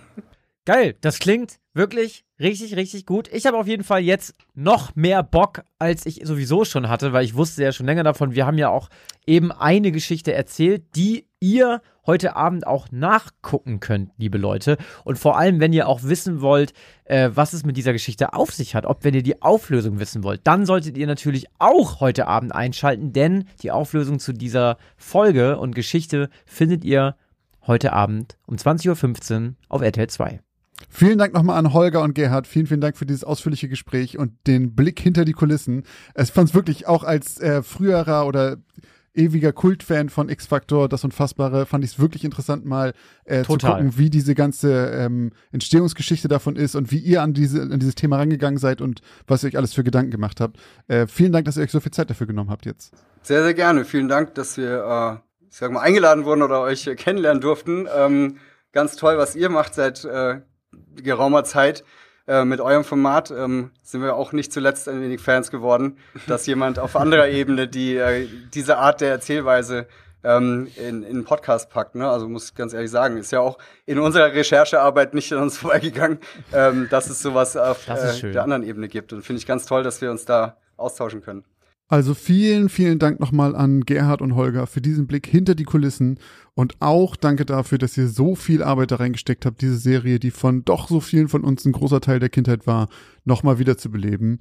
Geil, 0.66 0.96
das 1.02 1.20
klingt 1.20 1.60
wirklich 1.74 2.24
richtig, 2.40 2.78
richtig 2.78 3.06
gut. 3.06 3.28
Ich 3.34 3.46
habe 3.46 3.58
auf 3.58 3.68
jeden 3.68 3.84
Fall 3.84 4.02
jetzt 4.02 4.34
noch 4.54 4.96
mehr 4.96 5.22
Bock, 5.22 5.64
als 5.78 6.06
ich 6.06 6.22
sowieso 6.24 6.64
schon 6.64 6.88
hatte, 6.88 7.12
weil 7.12 7.26
ich 7.26 7.36
wusste 7.36 7.64
ja 7.64 7.74
schon 7.74 7.86
länger 7.86 8.04
davon. 8.04 8.34
Wir 8.34 8.46
haben 8.46 8.58
ja 8.58 8.70
auch 8.70 8.90
eben 9.26 9.52
eine 9.52 9.92
Geschichte 9.92 10.32
erzählt, 10.34 10.96
die 10.96 11.28
ihr 11.42 11.82
heute 12.06 12.38
Abend 12.38 12.66
auch 12.66 12.88
nachgucken 12.92 13.82
könnt, 13.82 14.12
liebe 14.18 14.38
Leute. 14.38 14.78
Und 15.04 15.20
vor 15.20 15.38
allem, 15.38 15.60
wenn 15.60 15.74
ihr 15.74 15.90
auch 15.90 16.04
wissen 16.04 16.40
wollt, 16.40 16.72
äh, 17.04 17.30
was 17.34 17.52
es 17.52 17.66
mit 17.66 17.76
dieser 17.76 17.92
Geschichte 17.92 18.34
auf 18.34 18.52
sich 18.52 18.74
hat, 18.74 18.86
ob 18.86 19.04
wenn 19.04 19.14
ihr 19.14 19.24
die 19.24 19.42
Auflösung 19.42 20.00
wissen 20.00 20.24
wollt, 20.24 20.48
dann 20.48 20.66
solltet 20.66 20.98
ihr 20.98 21.08
natürlich 21.08 21.48
auch 21.60 22.00
heute 22.00 22.28
Abend 22.28 22.56
einschalten, 22.56 23.12
denn 23.12 23.50
die 23.64 23.72
Auflösung 23.72 24.20
zu 24.20 24.32
dieser 24.32 24.78
Folge 24.96 25.58
und 25.58 25.76
Geschichte 25.76 26.30
findet 26.46 26.86
ihr 26.86 27.18
heute 27.68 27.92
Abend 27.92 28.38
um 28.46 28.56
20.15 28.56 29.48
Uhr 29.48 29.56
auf 29.68 29.82
RTL 29.82 30.08
2. 30.08 30.40
Vielen 30.90 31.18
Dank 31.18 31.34
nochmal 31.34 31.58
an 31.58 31.74
Holger 31.74 32.02
und 32.02 32.16
Gerhard. 32.16 32.48
Vielen, 32.48 32.68
vielen 32.68 32.82
Dank 32.82 32.98
für 32.98 33.06
dieses 33.06 33.24
ausführliche 33.24 33.70
Gespräch 33.70 34.18
und 34.18 34.34
den 34.48 34.76
Blick 34.76 35.00
hinter 35.00 35.26
die 35.26 35.34
Kulissen. 35.34 35.84
Es 36.14 36.30
fand 36.30 36.50
es 36.50 36.56
wirklich 36.56 36.88
auch 36.88 37.04
als 37.04 37.40
äh, 37.40 37.64
früherer 37.64 38.28
oder 38.28 38.58
ewiger 39.16 39.54
Kultfan 39.54 40.10
von 40.10 40.30
X-Factor, 40.30 40.90
das 40.90 41.04
Unfassbare, 41.04 41.66
fand 41.66 41.84
ich 41.84 41.92
es 41.92 42.00
wirklich 42.00 42.24
interessant, 42.24 42.66
mal 42.66 42.94
äh, 43.26 43.44
zu 43.44 43.58
gucken, 43.58 43.98
wie 43.98 44.10
diese 44.10 44.34
ganze 44.34 44.88
ähm, 44.88 45.32
Entstehungsgeschichte 45.52 46.28
davon 46.28 46.56
ist 46.56 46.76
und 46.76 46.92
wie 46.92 46.98
ihr 46.98 47.22
an, 47.22 47.34
diese, 47.34 47.62
an 47.62 47.80
dieses 47.80 47.96
Thema 47.96 48.18
rangegangen 48.18 48.58
seid 48.58 48.82
und 48.82 49.02
was 49.28 49.44
ihr 49.44 49.50
euch 49.50 49.58
alles 49.58 49.74
für 49.74 49.84
Gedanken 49.84 50.12
gemacht 50.12 50.42
habt. 50.42 50.58
Äh, 50.88 51.08
vielen 51.08 51.32
Dank, 51.32 51.46
dass 51.46 51.58
ihr 51.58 51.64
euch 51.64 51.72
so 51.72 51.80
viel 51.80 51.92
Zeit 51.92 52.10
dafür 52.10 52.28
genommen 52.28 52.50
habt 52.50 52.66
jetzt. 52.66 52.94
Sehr, 53.22 53.44
sehr 53.44 53.54
gerne. 53.54 53.86
Vielen 53.86 54.08
Dank, 54.08 54.34
dass 54.36 54.58
wir, 54.58 54.84
äh, 54.84 55.48
ich 55.48 55.58
sag 55.58 55.72
mal, 55.72 55.82
eingeladen 55.82 56.26
wurden 56.26 56.42
oder 56.42 56.62
euch 56.62 56.88
äh, 56.88 56.96
kennenlernen 56.96 57.42
durften. 57.42 57.88
Ähm, 57.96 58.38
ganz 58.72 58.96
toll, 58.96 59.18
was 59.18 59.36
ihr 59.36 59.50
macht 59.50 59.76
seit 59.76 60.04
äh, 60.06 60.42
geraumer 60.96 61.44
Zeit 61.44 61.84
äh, 62.28 62.46
mit 62.46 62.62
eurem 62.62 62.84
Format 62.84 63.32
ähm, 63.32 63.72
sind 63.82 64.02
wir 64.02 64.16
auch 64.16 64.32
nicht 64.32 64.54
zuletzt 64.54 64.88
ein 64.88 65.02
wenig 65.02 65.20
Fans 65.20 65.52
geworden, 65.52 65.98
dass 66.28 66.46
jemand 66.46 66.80
auf 66.80 66.96
anderer 66.96 67.28
Ebene 67.30 67.68
die 67.68 67.98
äh, 67.98 68.28
diese 68.54 68.78
Art 68.78 69.02
der 69.02 69.10
Erzählweise 69.12 69.88
ähm, 70.24 70.70
in, 70.78 71.04
in 71.04 71.26
Podcast 71.26 71.70
packt. 71.70 71.96
Ne? 71.96 72.10
Also 72.10 72.30
muss 72.30 72.50
ich 72.50 72.56
ganz 72.56 72.74
ehrlich 72.74 72.92
sagen, 72.92 73.18
ist 73.18 73.32
ja 73.32 73.42
auch 73.42 73.58
in 73.86 74.00
unserer 74.00 74.34
Recherchearbeit 74.34 75.14
nicht 75.14 75.32
an 75.34 75.40
uns 75.40 75.58
vorbeigegangen, 75.60 76.20
ähm, 76.54 76.88
dass 76.90 77.10
es 77.10 77.22
sowas 77.22 77.58
auf 77.58 77.88
äh, 77.88 78.32
der 78.32 78.44
anderen 78.44 78.64
Ebene 78.64 78.88
gibt. 78.88 79.14
Und 79.14 79.24
finde 79.24 79.40
ich 79.40 79.46
ganz 79.46 79.66
toll, 79.66 79.84
dass 79.84 80.02
wir 80.02 80.12
uns 80.12 80.26
da 80.26 80.58
austauschen 80.78 81.22
können. 81.22 81.44
Also 81.94 82.16
vielen, 82.16 82.70
vielen 82.70 82.98
Dank 82.98 83.20
nochmal 83.20 83.56
an 83.56 83.82
Gerhard 83.82 84.24
und 84.24 84.34
Holger 84.34 84.66
für 84.66 84.82
diesen 84.82 85.06
Blick 85.06 85.28
hinter 85.28 85.54
die 85.54 85.64
Kulissen 85.64 86.18
und 86.56 86.74
auch 86.80 87.16
danke 87.16 87.46
dafür, 87.46 87.78
dass 87.78 87.96
ihr 87.96 88.08
so 88.08 88.34
viel 88.34 88.64
Arbeit 88.64 88.90
da 88.90 88.96
reingesteckt 88.96 89.46
habt, 89.46 89.62
diese 89.62 89.78
Serie, 89.78 90.18
die 90.18 90.32
von 90.32 90.66
doch 90.66 90.88
so 90.88 91.00
vielen 91.00 91.28
von 91.28 91.44
uns 91.44 91.66
ein 91.66 91.72
großer 91.72 92.02
Teil 92.02 92.20
der 92.20 92.30
Kindheit 92.30 92.66
war, 92.66 92.90
nochmal 93.26 93.60
wieder 93.60 93.78
zu 93.78 93.92
beleben. 93.92 94.40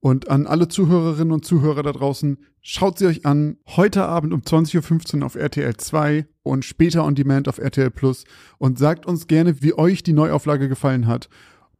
Und 0.00 0.30
an 0.30 0.46
alle 0.46 0.68
Zuhörerinnen 0.68 1.30
und 1.30 1.44
Zuhörer 1.44 1.82
da 1.82 1.92
draußen, 1.92 2.38
schaut 2.62 2.98
sie 2.98 3.06
euch 3.06 3.26
an. 3.26 3.58
Heute 3.66 4.06
Abend 4.06 4.32
um 4.32 4.40
20.15 4.40 5.18
Uhr 5.18 5.26
auf 5.26 5.34
RTL 5.34 5.76
2 5.76 6.24
und 6.42 6.64
später 6.64 7.04
on 7.04 7.14
Demand 7.14 7.48
auf 7.48 7.58
RTL 7.58 7.90
Plus 7.90 8.24
und 8.56 8.78
sagt 8.78 9.04
uns 9.04 9.26
gerne, 9.26 9.60
wie 9.60 9.76
euch 9.76 10.04
die 10.04 10.14
Neuauflage 10.14 10.70
gefallen 10.70 11.06
hat 11.06 11.28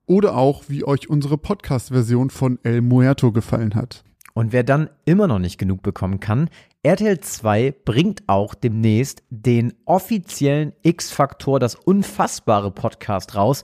oder 0.05 0.37
auch, 0.37 0.64
wie 0.68 0.85
euch 0.85 1.09
unsere 1.09 1.39
Podcast-Version 1.39 2.29
von 2.29 2.59
El 2.62 2.83
Muerto 2.83 3.33
gefallen 3.33 3.75
hat. 3.75 4.05
Und 4.37 4.53
wer 4.53 4.64
dann 4.64 4.91
immer 5.05 5.28
noch 5.28 5.39
nicht 5.39 5.59
genug 5.59 5.82
bekommen 5.82 6.18
kann, 6.18 6.51
RTL 6.82 7.20
2 7.20 7.72
bringt 7.85 8.24
auch 8.26 8.55
demnächst 8.55 9.22
den 9.30 9.74
offiziellen 9.85 10.72
X-Faktor, 10.82 11.61
das 11.61 11.76
unfassbare 11.76 12.72
Podcast 12.72 13.37
raus. 13.37 13.62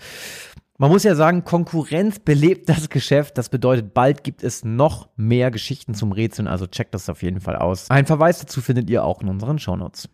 Man 0.79 0.91
muss 0.91 1.03
ja 1.03 1.17
sagen, 1.17 1.45
Konkurrenz 1.45 2.21
belebt 2.21 2.69
das 2.69 2.89
Geschäft. 2.89 3.37
Das 3.37 3.49
bedeutet, 3.49 3.93
bald 3.93 4.23
gibt 4.23 4.45
es 4.45 4.65
noch 4.65 5.09
mehr 5.17 5.51
Geschichten 5.51 5.93
zum 5.95 6.13
Rätseln, 6.13 6.47
also 6.49 6.69
checkt 6.69 6.95
das 6.95 7.09
auf 7.09 7.23
jeden 7.23 7.41
Fall 7.41 7.57
aus. 7.57 7.91
Ein 7.91 8.07
Verweis 8.07 8.39
dazu 8.39 8.61
findet 8.61 8.89
ihr 8.89 9.05
auch 9.05 9.21
in 9.21 9.29
unseren 9.29 9.59
Shownotes. 9.59 10.09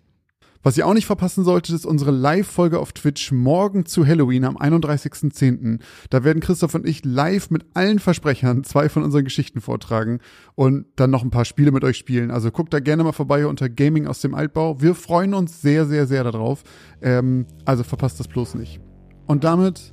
Was 0.62 0.76
ihr 0.76 0.86
auch 0.86 0.94
nicht 0.94 1.06
verpassen 1.06 1.44
solltet, 1.44 1.74
ist 1.74 1.86
unsere 1.86 2.10
Live-Folge 2.10 2.78
auf 2.78 2.92
Twitch 2.92 3.32
morgen 3.32 3.86
zu 3.86 4.06
Halloween 4.06 4.44
am 4.44 4.56
31.10. 4.56 5.80
Da 6.10 6.24
werden 6.24 6.40
Christoph 6.40 6.74
und 6.74 6.86
ich 6.86 7.04
live 7.04 7.50
mit 7.50 7.66
allen 7.74 7.98
Versprechern 7.98 8.64
zwei 8.64 8.88
von 8.88 9.02
unseren 9.02 9.24
Geschichten 9.24 9.60
vortragen 9.60 10.20
und 10.54 10.86
dann 10.96 11.10
noch 11.10 11.22
ein 11.22 11.30
paar 11.30 11.44
Spiele 11.44 11.70
mit 11.70 11.84
euch 11.84 11.96
spielen. 11.96 12.30
Also 12.30 12.50
guckt 12.50 12.74
da 12.74 12.80
gerne 12.80 13.04
mal 13.04 13.12
vorbei 13.12 13.46
unter 13.46 13.68
Gaming 13.68 14.06
aus 14.06 14.20
dem 14.20 14.34
Altbau. 14.34 14.80
Wir 14.80 14.94
freuen 14.94 15.34
uns 15.34 15.62
sehr, 15.62 15.86
sehr, 15.86 16.06
sehr 16.06 16.24
darauf. 16.24 16.62
Ähm, 17.00 17.46
also 17.64 17.84
verpasst 17.84 18.18
das 18.20 18.28
bloß 18.28 18.54
nicht. 18.54 18.80
Und 19.26 19.44
damit 19.44 19.92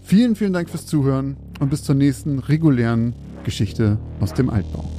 vielen, 0.00 0.36
vielen 0.36 0.52
Dank 0.52 0.70
fürs 0.70 0.86
Zuhören 0.86 1.36
und 1.60 1.70
bis 1.70 1.82
zur 1.82 1.94
nächsten 1.94 2.38
regulären 2.38 3.14
Geschichte 3.44 3.98
aus 4.20 4.34
dem 4.34 4.50
Altbau. 4.50 4.90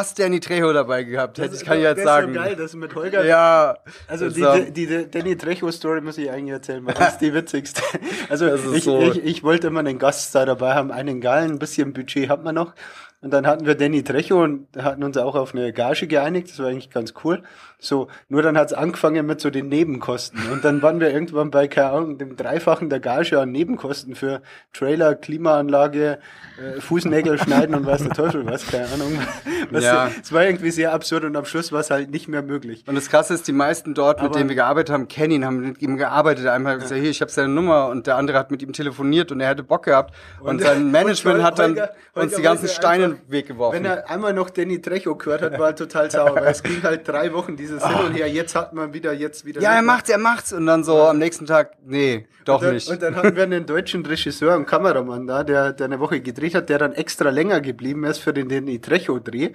Fast 0.00 0.18
Danny 0.18 0.40
Trejo 0.40 0.72
dabei 0.72 1.04
gehabt 1.04 1.38
hätte, 1.38 1.54
ich 1.54 1.64
kann 1.64 1.76
ich 1.76 1.84
jetzt 1.84 2.02
sagen. 2.02 2.32
Das 2.32 2.42
ist 2.42 2.42
so 2.42 2.48
geil, 2.48 2.56
das 2.56 2.74
mit 2.74 2.94
Holger. 2.94 3.24
Ja. 3.24 3.76
Also 4.08 4.30
die, 4.30 4.72
die, 4.72 4.86
die 4.86 5.10
Danny 5.10 5.36
Trejo-Story 5.36 6.00
muss 6.00 6.16
ich 6.16 6.30
eigentlich 6.30 6.52
erzählen, 6.52 6.84
weil 6.86 6.94
das 6.94 7.14
ist 7.14 7.20
die 7.20 7.34
witzigste. 7.34 7.82
Also 8.28 8.46
ich, 8.74 8.84
so. 8.84 9.00
ich, 9.00 9.24
ich 9.24 9.42
wollte 9.42 9.66
immer 9.66 9.80
einen 9.80 9.98
Gaststar 9.98 10.46
dabei 10.46 10.74
haben, 10.74 10.92
einen 10.92 11.20
geilen, 11.20 11.52
ein 11.52 11.58
bisschen 11.58 11.92
Budget 11.92 12.28
hat 12.28 12.44
man 12.44 12.54
noch. 12.54 12.74
Und 13.22 13.32
dann 13.32 13.46
hatten 13.46 13.66
wir 13.66 13.74
Danny 13.74 14.02
Trecho 14.02 14.42
und 14.42 14.66
hatten 14.78 15.04
uns 15.04 15.18
auch 15.18 15.34
auf 15.34 15.54
eine 15.54 15.72
Gage 15.74 16.06
geeinigt. 16.06 16.48
Das 16.50 16.58
war 16.58 16.68
eigentlich 16.68 16.88
ganz 16.90 17.12
cool. 17.22 17.42
So, 17.78 18.08
nur 18.28 18.40
dann 18.42 18.56
hat's 18.58 18.72
angefangen 18.72 19.26
mit 19.26 19.40
so 19.42 19.50
den 19.50 19.68
Nebenkosten. 19.68 20.40
Und 20.50 20.64
dann 20.64 20.80
waren 20.82 21.00
wir 21.00 21.10
irgendwann 21.12 21.50
bei, 21.50 21.66
keine 21.68 21.90
Ahnung, 21.90 22.18
dem 22.18 22.36
Dreifachen 22.36 22.88
der 22.90 23.00
Gage 23.00 23.38
an 23.40 23.52
Nebenkosten 23.52 24.14
für 24.14 24.40
Trailer, 24.72 25.14
Klimaanlage, 25.14 26.18
äh, 26.58 26.80
Fußnägel 26.80 27.38
schneiden 27.38 27.74
und 27.74 27.86
weiß 27.86 28.02
der 28.04 28.12
Teufel 28.12 28.46
was, 28.46 28.66
keine 28.66 28.86
Ahnung. 28.90 29.18
Was, 29.70 29.84
Ja. 29.84 30.10
Es 30.20 30.32
war 30.32 30.44
irgendwie 30.44 30.70
sehr 30.70 30.92
absurd 30.92 31.24
und 31.24 31.36
am 31.36 31.44
Schluss 31.44 31.70
war 31.72 31.80
es 31.80 31.90
halt 31.90 32.10
nicht 32.10 32.26
mehr 32.28 32.42
möglich. 32.42 32.84
Und 32.86 32.94
das 32.96 33.08
Krasse 33.08 33.34
ist, 33.34 33.46
die 33.46 33.52
meisten 33.52 33.94
dort, 33.94 34.20
mit 34.20 34.30
Aber- 34.30 34.38
denen 34.38 34.48
wir 34.48 34.56
gearbeitet 34.56 34.92
haben, 34.92 35.06
kennen 35.08 35.32
ihn, 35.32 35.44
haben 35.44 35.60
mit 35.60 35.80
ihm 35.82 35.96
gearbeitet. 35.96 36.46
Einmal 36.48 36.78
gesagt, 36.78 37.00
hier, 37.00 37.10
ich 37.10 37.20
habe 37.20 37.30
seine 37.30 37.48
Nummer 37.48 37.86
und 37.88 38.06
der 38.06 38.16
andere 38.16 38.36
hat 38.38 38.50
mit 38.50 38.62
ihm 38.62 38.72
telefoniert 38.72 39.30
und 39.30 39.40
er 39.40 39.48
hätte 39.48 39.62
Bock 39.62 39.84
gehabt. 39.84 40.14
Und, 40.40 40.48
Und- 40.56 40.62
sein 40.62 40.90
Management 40.90 41.38
und 41.38 41.44
hat 41.44 41.58
dann 41.58 41.70
Holger- 41.76 41.90
uns 42.14 42.24
Holger 42.32 42.36
die 42.36 42.42
ganzen 42.42 42.68
Steine 42.68 43.09
Weg 43.28 43.48
geworfen. 43.48 43.76
Wenn 43.76 43.84
er 43.84 44.08
einmal 44.10 44.32
noch 44.32 44.50
Danny 44.50 44.80
Trecho 44.80 45.14
gehört 45.16 45.42
hat, 45.42 45.58
war 45.58 45.68
er 45.68 45.76
total 45.76 46.10
sauer, 46.10 46.34
weil 46.34 46.48
es 46.48 46.62
ging 46.62 46.82
halt 46.82 47.06
drei 47.06 47.32
Wochen 47.32 47.56
dieses 47.56 47.86
Hin 47.86 48.06
und 48.06 48.14
Her. 48.14 48.28
Jetzt 48.28 48.54
hat 48.54 48.72
man 48.72 48.92
wieder, 48.92 49.12
jetzt 49.12 49.44
wieder. 49.44 49.60
ja, 49.60 49.74
er 49.74 49.82
macht's, 49.82 50.10
er 50.10 50.18
macht's. 50.18 50.52
Und 50.52 50.66
dann 50.66 50.84
so 50.84 51.02
am 51.02 51.18
nächsten 51.18 51.46
Tag, 51.46 51.72
nee, 51.84 52.26
doch 52.44 52.60
und 52.60 52.64
dann, 52.64 52.74
nicht. 52.74 52.88
Und 52.88 53.02
dann 53.02 53.16
hatten 53.16 53.36
wir 53.36 53.42
einen 53.42 53.66
deutschen 53.66 54.04
Regisseur 54.04 54.56
und 54.56 54.66
Kameramann 54.66 55.26
da, 55.26 55.44
der, 55.44 55.72
der 55.72 55.86
eine 55.86 56.00
Woche 56.00 56.20
gedreht 56.20 56.54
hat, 56.54 56.68
der 56.68 56.78
dann 56.78 56.92
extra 56.92 57.30
länger 57.30 57.60
geblieben 57.60 58.04
ist 58.04 58.18
für 58.18 58.32
den 58.32 58.48
Danny 58.48 58.80
Trecho-Dreh. 58.80 59.50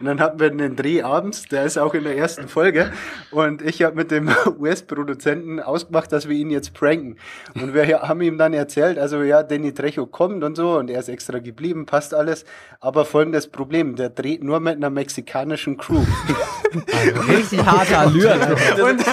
Und 0.00 0.06
dann 0.06 0.20
hatten 0.20 0.40
wir 0.40 0.50
einen 0.50 0.74
Dreh 0.76 1.02
abends, 1.02 1.44
der 1.48 1.64
ist 1.64 1.78
auch 1.78 1.94
in 1.94 2.04
der 2.04 2.16
ersten 2.16 2.48
Folge. 2.48 2.92
Und 3.30 3.62
ich 3.62 3.82
habe 3.82 3.96
mit 3.96 4.10
dem 4.10 4.30
US-Produzenten 4.58 5.60
ausgemacht, 5.60 6.10
dass 6.10 6.28
wir 6.28 6.36
ihn 6.36 6.50
jetzt 6.50 6.74
pranken. 6.74 7.16
Und 7.54 7.74
wir 7.74 8.02
haben 8.02 8.20
ihm 8.22 8.38
dann 8.38 8.54
erzählt, 8.54 8.98
also 8.98 9.22
ja, 9.22 9.42
Danny 9.42 9.72
Trecho 9.72 10.06
kommt 10.06 10.42
und 10.42 10.56
so 10.56 10.78
und 10.78 10.90
er 10.90 11.00
ist 11.00 11.08
extra 11.08 11.38
geblieben, 11.38 11.86
passt 11.86 12.14
alles. 12.14 12.44
Aber 12.80 12.91
folgendes 13.04 13.48
Problem, 13.48 13.96
der 13.96 14.10
dreht 14.10 14.42
nur 14.44 14.60
mit 14.60 14.76
einer 14.76 14.90
mexikanischen 14.90 15.76
Crew. 15.76 16.02
Richtig 17.28 17.64
harte 17.64 17.98
Allüren. 17.98 18.40
Und, 18.82 19.04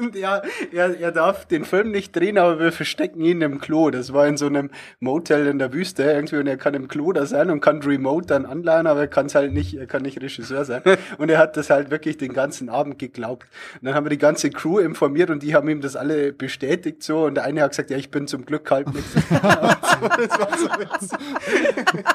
und 0.00 0.16
ja, 0.16 0.42
er, 0.72 1.00
er 1.00 1.10
darf 1.10 1.46
den 1.46 1.64
Film 1.64 1.90
nicht 1.90 2.14
drehen, 2.14 2.38
aber 2.38 2.60
wir 2.60 2.72
verstecken 2.72 3.20
ihn 3.20 3.40
im 3.40 3.60
Klo. 3.60 3.90
Das 3.90 4.12
war 4.12 4.26
in 4.26 4.36
so 4.36 4.46
einem 4.46 4.70
Motel 5.00 5.46
in 5.46 5.58
der 5.58 5.72
Wüste 5.72 6.04
irgendwie 6.04 6.36
und 6.36 6.46
er 6.46 6.56
kann 6.56 6.74
im 6.74 6.88
Klo 6.88 7.12
da 7.12 7.26
sein 7.26 7.50
und 7.50 7.60
kann 7.60 7.82
remote 7.82 8.26
dann 8.26 8.46
anleihen, 8.46 8.86
aber 8.86 9.00
er 9.00 9.08
kann 9.08 9.26
es 9.26 9.34
halt 9.34 9.52
nicht, 9.52 9.74
er 9.74 9.86
kann 9.86 10.02
nicht 10.02 10.20
Regisseur 10.20 10.64
sein. 10.64 10.82
Und 11.18 11.30
er 11.30 11.38
hat 11.38 11.56
das 11.56 11.70
halt 11.70 11.90
wirklich 11.90 12.18
den 12.18 12.32
ganzen 12.32 12.68
Abend 12.68 12.98
geglaubt. 12.98 13.48
Und 13.80 13.86
dann 13.86 13.94
haben 13.94 14.04
wir 14.04 14.10
die 14.10 14.18
ganze 14.18 14.50
Crew 14.50 14.78
informiert 14.78 15.30
und 15.30 15.42
die 15.42 15.54
haben 15.54 15.68
ihm 15.68 15.80
das 15.80 15.96
alle 15.96 16.32
bestätigt 16.32 17.02
so 17.02 17.24
und 17.24 17.34
der 17.34 17.44
eine 17.44 17.62
hat 17.62 17.70
gesagt, 17.70 17.90
ja, 17.90 17.96
ich 17.96 18.10
bin 18.10 18.26
zum 18.26 18.44
Glück 18.44 18.70
halt 18.70 18.86
war 18.86 20.58
so 20.58 20.66
witzig. 20.78 21.18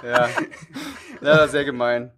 ja. 0.03 0.29
Ja, 1.21 1.47
sehr 1.47 1.65
gemein. 1.65 2.11